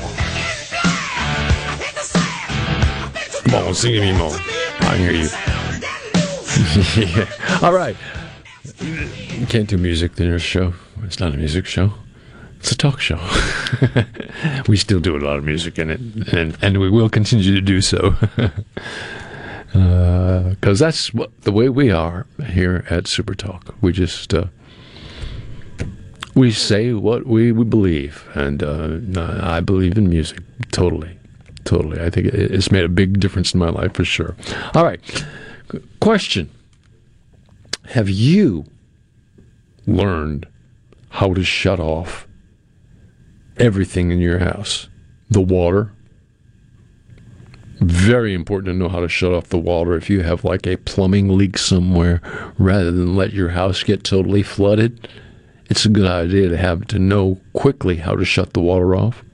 [3.45, 4.37] Come on, sing me more.
[4.81, 5.29] I hear you.
[7.01, 7.27] yeah.
[7.63, 7.97] All right.
[8.83, 10.75] You can't do music in your show.
[11.05, 11.95] It's not a music show.
[12.59, 13.19] It's a talk show.
[14.69, 16.01] we still do a lot of music in it,
[16.35, 18.11] and, and we will continue to do so.
[19.73, 23.75] Because uh, that's what, the way we are here at Super Talk.
[23.81, 24.49] We just uh,
[26.35, 28.99] we say what we, we believe, and uh,
[29.43, 30.41] I believe in music
[30.71, 31.19] totally,
[31.65, 32.01] totally.
[32.01, 34.35] I think it's made a big difference in my life for sure.
[34.75, 35.01] All right,
[36.01, 36.49] question:
[37.87, 38.65] Have you
[39.87, 40.47] learned
[41.11, 42.27] how to shut off
[43.59, 44.89] everything in your house?
[45.31, 45.93] The water,
[47.81, 50.77] Very important to know how to shut off the water if you have like a
[50.77, 52.21] plumbing leak somewhere
[52.57, 55.09] rather than let your house get totally flooded.
[55.73, 59.25] It's a good idea to have to know quickly how to shut the water off.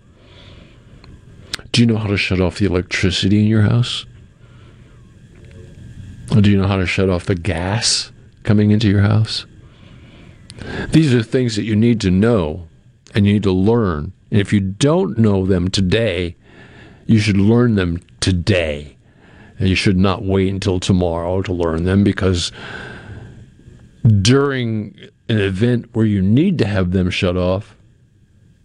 [1.73, 4.07] Do you know how to shut off the electricity in your house?
[6.31, 8.13] Or do you know how to shut off the gas
[8.45, 9.47] coming into your house?
[10.91, 12.69] These are things that you need to know
[13.17, 14.13] and you need to learn.
[14.31, 16.37] And if you don't know them today,
[17.07, 18.97] you should learn them today.
[19.59, 22.53] And you should not wait until tomorrow to learn them because
[24.23, 27.77] during an event where you need to have them shut off,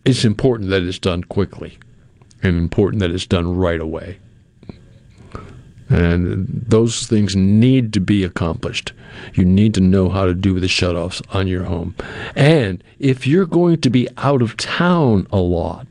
[0.06, 1.78] it's important that it's done quickly
[2.42, 4.20] and important that it's done right away.
[5.90, 8.94] And those things need to be accomplished.
[9.34, 11.96] You need to know how to do the shutoffs on your home.
[12.36, 15.86] And if you're going to be out of town a lot,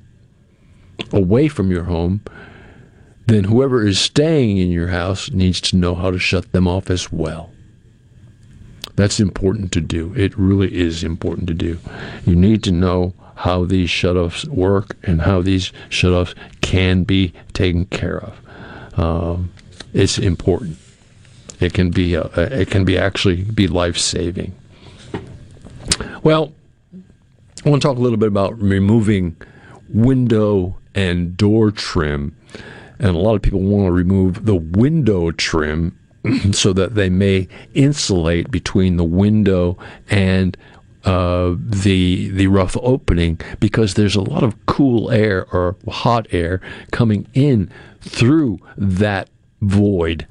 [1.12, 2.22] away from your home,
[3.26, 6.90] then whoever is staying in your house needs to know how to shut them off
[6.90, 7.51] as well.
[9.02, 10.14] That's important to do.
[10.16, 11.80] It really is important to do.
[12.24, 17.86] You need to know how these shutoffs work and how these shutoffs can be taken
[17.86, 18.96] care of.
[18.96, 19.50] Um,
[19.92, 20.78] it's important.
[21.58, 24.54] It can be uh, it can be actually be life saving.
[26.22, 26.52] Well,
[27.64, 29.34] I want to talk a little bit about removing
[29.88, 32.36] window and door trim,
[33.00, 35.98] and a lot of people want to remove the window trim
[36.52, 39.76] so that they may insulate between the window
[40.08, 40.56] and
[41.04, 46.60] uh, the the rough opening because there's a lot of cool air or hot air
[46.92, 47.70] coming in
[48.00, 49.28] through that
[49.60, 50.26] void.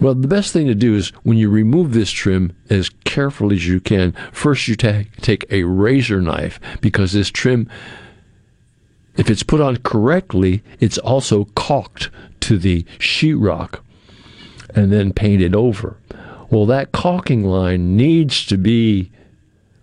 [0.00, 3.66] Well, the best thing to do is when you remove this trim as carefully as
[3.66, 7.68] you can, first you ta- take a razor knife because this trim,
[9.16, 12.10] if it's put on correctly, it's also caulked
[12.40, 13.80] to the sheetrock
[14.74, 15.96] and then paint it over.
[16.50, 19.10] Well, that caulking line needs to be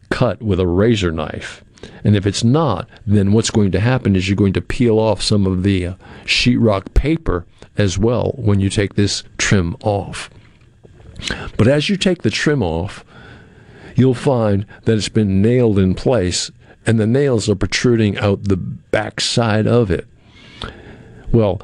[0.10, 1.64] cut with a razor knife.
[2.04, 5.22] And if it's not, then what's going to happen is you're going to peel off
[5.22, 5.94] some of the uh,
[6.26, 7.46] sheetrock paper
[7.78, 10.30] as well when you take this trim off.
[11.58, 13.04] But as you take the trim off,
[13.96, 16.52] you'll find that it's been nailed in place
[16.86, 20.08] and the nails are protruding out the back side of it.
[21.32, 21.62] Well,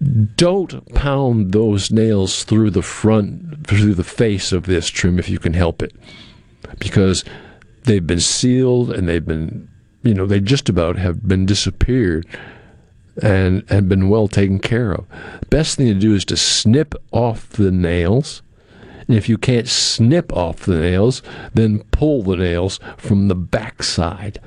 [0.00, 5.38] don't pound those nails through the front, through the face of this trim if you
[5.38, 5.94] can help it.
[6.78, 7.24] Because
[7.84, 9.68] they've been sealed and they've been,
[10.02, 12.26] you know, they just about have been disappeared
[13.20, 15.06] and have been well taken care of.
[15.50, 18.42] Best thing to do is to snip off the nails.
[19.08, 21.22] And if you can't snip off the nails,
[21.54, 24.38] then pull the nails from the backside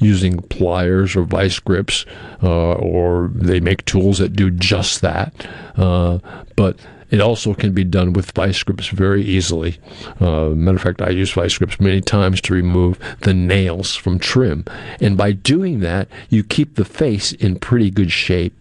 [0.00, 2.04] using pliers or vice grips,
[2.42, 5.46] uh, or they make tools that do just that.
[5.76, 6.18] Uh,
[6.56, 6.78] but
[7.10, 9.78] it also can be done with vice grips very easily.
[10.20, 14.18] Uh, matter of fact, I use vice grips many times to remove the nails from
[14.18, 14.64] trim.
[15.00, 18.54] And by doing that, you keep the face in pretty good shape.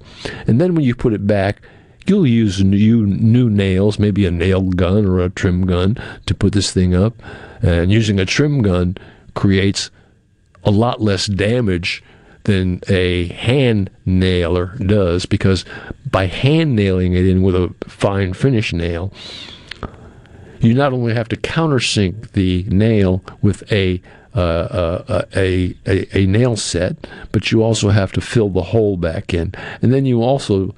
[0.45, 1.61] And then when you put it back,
[2.05, 5.97] you'll use new, new nails, maybe a nail gun or a trim gun
[6.27, 7.15] to put this thing up.
[7.63, 8.95] And using a trim gun
[9.33, 9.89] creates
[10.65, 12.03] a lot less damage
[12.43, 15.65] than a hand nailer does because
[16.09, 19.11] by hand nailing it in with a fine finish nail,
[20.59, 24.01] you not only have to countersink the nail with a
[24.35, 24.39] uh,
[25.07, 29.33] uh, a, a, a nail set, but you also have to fill the hole back
[29.33, 30.75] in, and then you also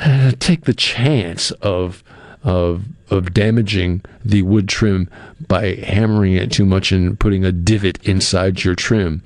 [0.00, 2.02] uh, take the chance of
[2.42, 5.08] of of damaging the wood trim
[5.48, 9.22] by hammering it too much and putting a divot inside your trim.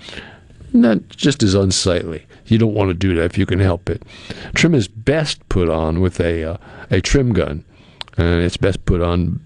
[0.72, 2.26] That just is unsightly.
[2.46, 4.02] You don't want to do that if you can help it.
[4.54, 6.56] Trim is best put on with a uh,
[6.90, 7.64] a trim gun,
[8.16, 9.40] and it's best put on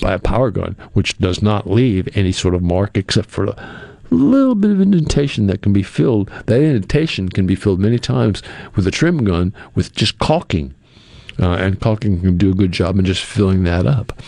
[0.00, 3.84] by a power gun, which does not leave any sort of mark except for a
[4.10, 6.30] little bit of indentation that can be filled.
[6.46, 8.42] That indentation can be filled many times
[8.74, 10.74] with a trim gun with just caulking.
[11.40, 14.20] Uh, and caulking can do a good job in just filling that up.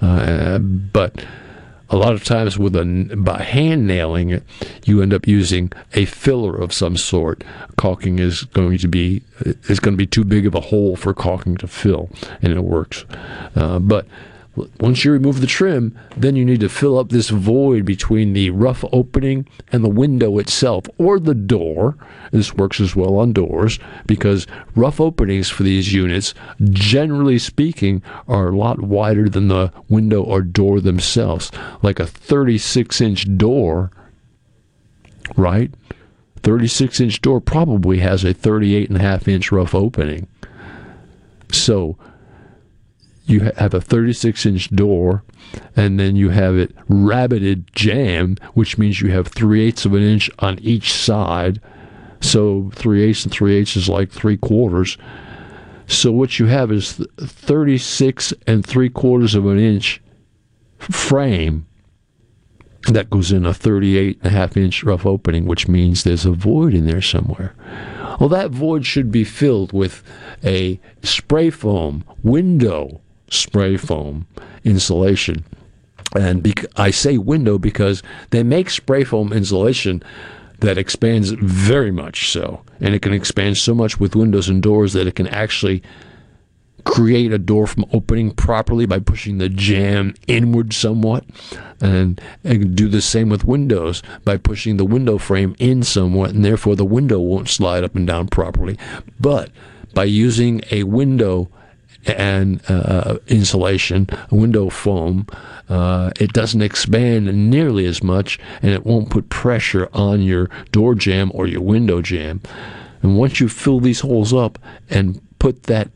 [0.00, 1.24] Uh, but
[1.92, 2.84] a lot of times with a
[3.16, 4.42] by hand nailing it,
[4.84, 7.44] you end up using a filler of some sort.
[7.76, 9.22] Caulking is going to be
[9.68, 12.10] is going to be too big of a hole for caulking to fill,
[12.40, 13.04] and it works.
[13.54, 14.06] Uh, but
[14.54, 18.50] once you remove the trim, then you need to fill up this void between the
[18.50, 21.96] rough opening and the window itself or the door.
[22.32, 28.48] This works as well on doors because rough openings for these units, generally speaking, are
[28.48, 31.50] a lot wider than the window or door themselves.
[31.80, 33.90] Like a 36 inch door,
[35.34, 35.72] right?
[36.42, 40.28] 36 inch door probably has a 38 and a half inch rough opening.
[41.50, 41.96] So
[43.24, 45.22] you have a 36 inch door,
[45.76, 50.02] and then you have it rabbeted jamb, which means you have three eighths of an
[50.02, 51.60] inch on each side.
[52.20, 54.96] So three eighths and three eighths is like three quarters.
[55.86, 60.00] So what you have is 36 and three quarters of an inch
[60.78, 61.66] frame
[62.88, 66.32] that goes in a 38 and a half inch rough opening, which means there's a
[66.32, 67.54] void in there somewhere.
[68.18, 70.02] Well, that void should be filled with
[70.42, 73.01] a spray foam window
[73.32, 74.26] spray foam
[74.64, 75.44] insulation.
[76.14, 80.02] And bec- I say window because they make spray foam insulation
[80.60, 82.62] that expands very much so.
[82.80, 85.82] And it can expand so much with windows and doors that it can actually
[86.84, 91.24] create a door from opening properly by pushing the jamb inward somewhat
[91.80, 96.44] and, and, do the same with windows by pushing the window frame in somewhat and
[96.44, 98.76] therefore the window won't slide up and down properly
[99.20, 99.50] but
[99.94, 101.48] by using a window
[102.06, 105.26] and uh, insulation, window foam,
[105.68, 110.94] uh, it doesn't expand nearly as much and it won't put pressure on your door
[110.94, 112.40] jamb or your window jamb.
[113.02, 114.58] And once you fill these holes up
[114.90, 115.90] and put that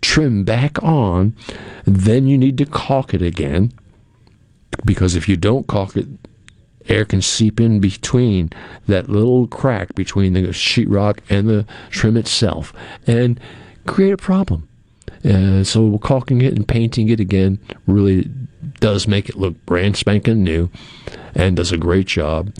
[0.00, 1.34] trim back on,
[1.84, 3.72] then you need to caulk it again.
[4.84, 6.06] Because if you don't caulk it,
[6.88, 8.50] air can seep in between
[8.86, 12.72] that little crack between the sheetrock and the trim itself
[13.06, 13.38] and
[13.86, 14.68] create a problem.
[15.24, 18.30] Uh, so caulking it and painting it again really
[18.80, 20.70] does make it look brand spanking new
[21.34, 22.52] and does a great job.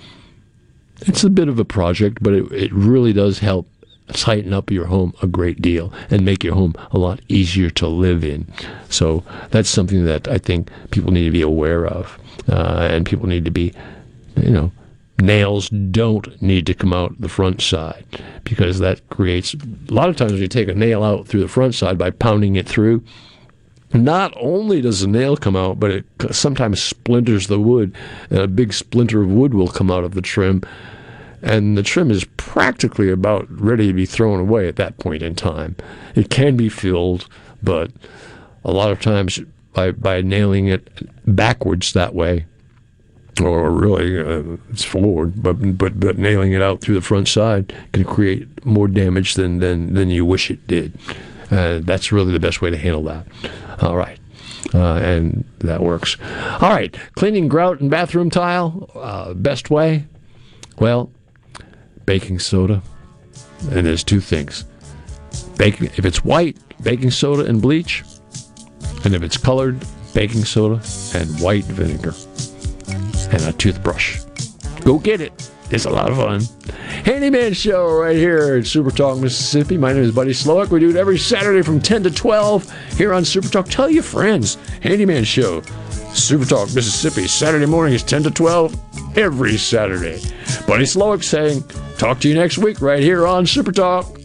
[1.02, 3.66] It's a bit of a project, but it, it really does help
[4.08, 7.86] tighten up your home a great deal and make your home a lot easier to
[7.86, 8.46] live in.
[8.88, 12.18] So that's something that I think people need to be aware of,
[12.48, 13.72] uh, and people need to be,
[14.36, 14.72] you know,
[15.20, 18.05] nails don't need to come out the front side
[18.44, 21.48] because that creates a lot of times when you take a nail out through the
[21.48, 23.02] front side by pounding it through
[23.92, 27.94] not only does the nail come out but it sometimes splinters the wood.
[28.30, 30.62] And a big splinter of wood will come out of the trim
[31.42, 35.34] and the trim is practically about ready to be thrown away at that point in
[35.34, 35.74] time.
[36.14, 37.26] It can be filled
[37.62, 37.90] but
[38.64, 39.40] a lot of times
[39.72, 40.88] by, by nailing it
[41.26, 42.47] backwards that way
[43.40, 47.74] or really uh, it's forward, but but but nailing it out through the front side
[47.92, 50.98] can create more damage than than than you wish it did.
[51.50, 53.26] Uh, that's really the best way to handle that.
[53.80, 54.18] All right.
[54.72, 56.16] Uh, and that works.
[56.60, 58.90] All right, cleaning grout and bathroom tile.
[58.94, 60.04] Uh, best way,
[60.78, 61.10] well,
[62.06, 62.82] baking soda.
[63.70, 64.64] And there's two things:
[65.56, 65.86] baking.
[65.96, 68.04] If it's white, baking soda and bleach,
[69.04, 69.84] and if it's colored,
[70.14, 70.80] baking soda
[71.14, 72.14] and white vinegar
[73.31, 74.20] and a toothbrush.
[74.85, 75.51] Go get it.
[75.70, 76.43] It's a lot of fun.
[77.05, 79.77] Handyman Show right here at Super Talk, Mississippi.
[79.77, 80.70] My name is Buddy Slowick.
[80.70, 83.69] We do it every Saturday from 10 to 12 here on Super Talk.
[83.69, 84.57] Tell your friends.
[84.82, 85.62] Handyman Show,
[86.12, 87.28] Super Talk, Mississippi.
[87.28, 90.20] Saturday morning is 10 to 12 every Saturday.
[90.66, 91.62] Buddy Slowick saying,
[91.98, 94.19] talk to you next week right here on Super Talk.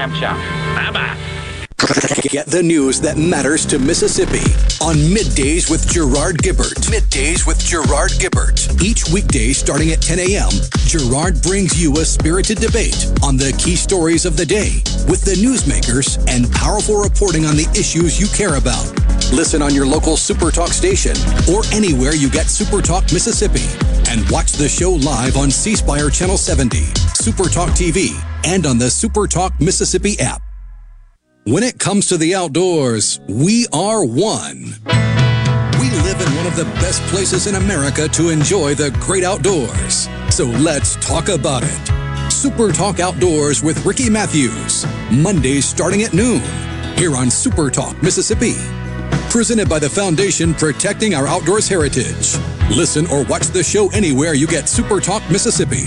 [0.00, 0.40] Clam chowder.
[0.74, 1.16] Bye bye.
[2.30, 4.44] Get the news that matters to Mississippi
[4.80, 6.78] on Middays with Gerard Gibert.
[6.88, 8.80] Middays with Gerard Gibert.
[8.82, 10.48] Each weekday starting at 10 a.m.,
[10.86, 15.34] Gerard brings you a spirited debate on the key stories of the day with the
[15.36, 18.86] newsmakers and powerful reporting on the issues you care about.
[19.32, 21.14] Listen on your local Super Talk station
[21.52, 23.62] or anywhere you get Super Talk Mississippi
[24.10, 26.78] and watch the show live on C Spire Channel 70,
[27.14, 30.42] Super Talk TV, and on the Super Talk Mississippi app.
[31.44, 34.74] When it comes to the outdoors, we are one.
[35.78, 40.08] We live in one of the best places in America to enjoy the great outdoors.
[40.34, 42.32] So let's talk about it.
[42.32, 44.84] Super Talk Outdoors with Ricky Matthews.
[45.12, 46.42] Mondays starting at noon.
[46.96, 48.54] Here on Super Talk Mississippi.
[49.30, 52.36] Presented by the Foundation Protecting Our Outdoors Heritage.
[52.68, 55.86] Listen or watch the show anywhere you get Super Talk Mississippi.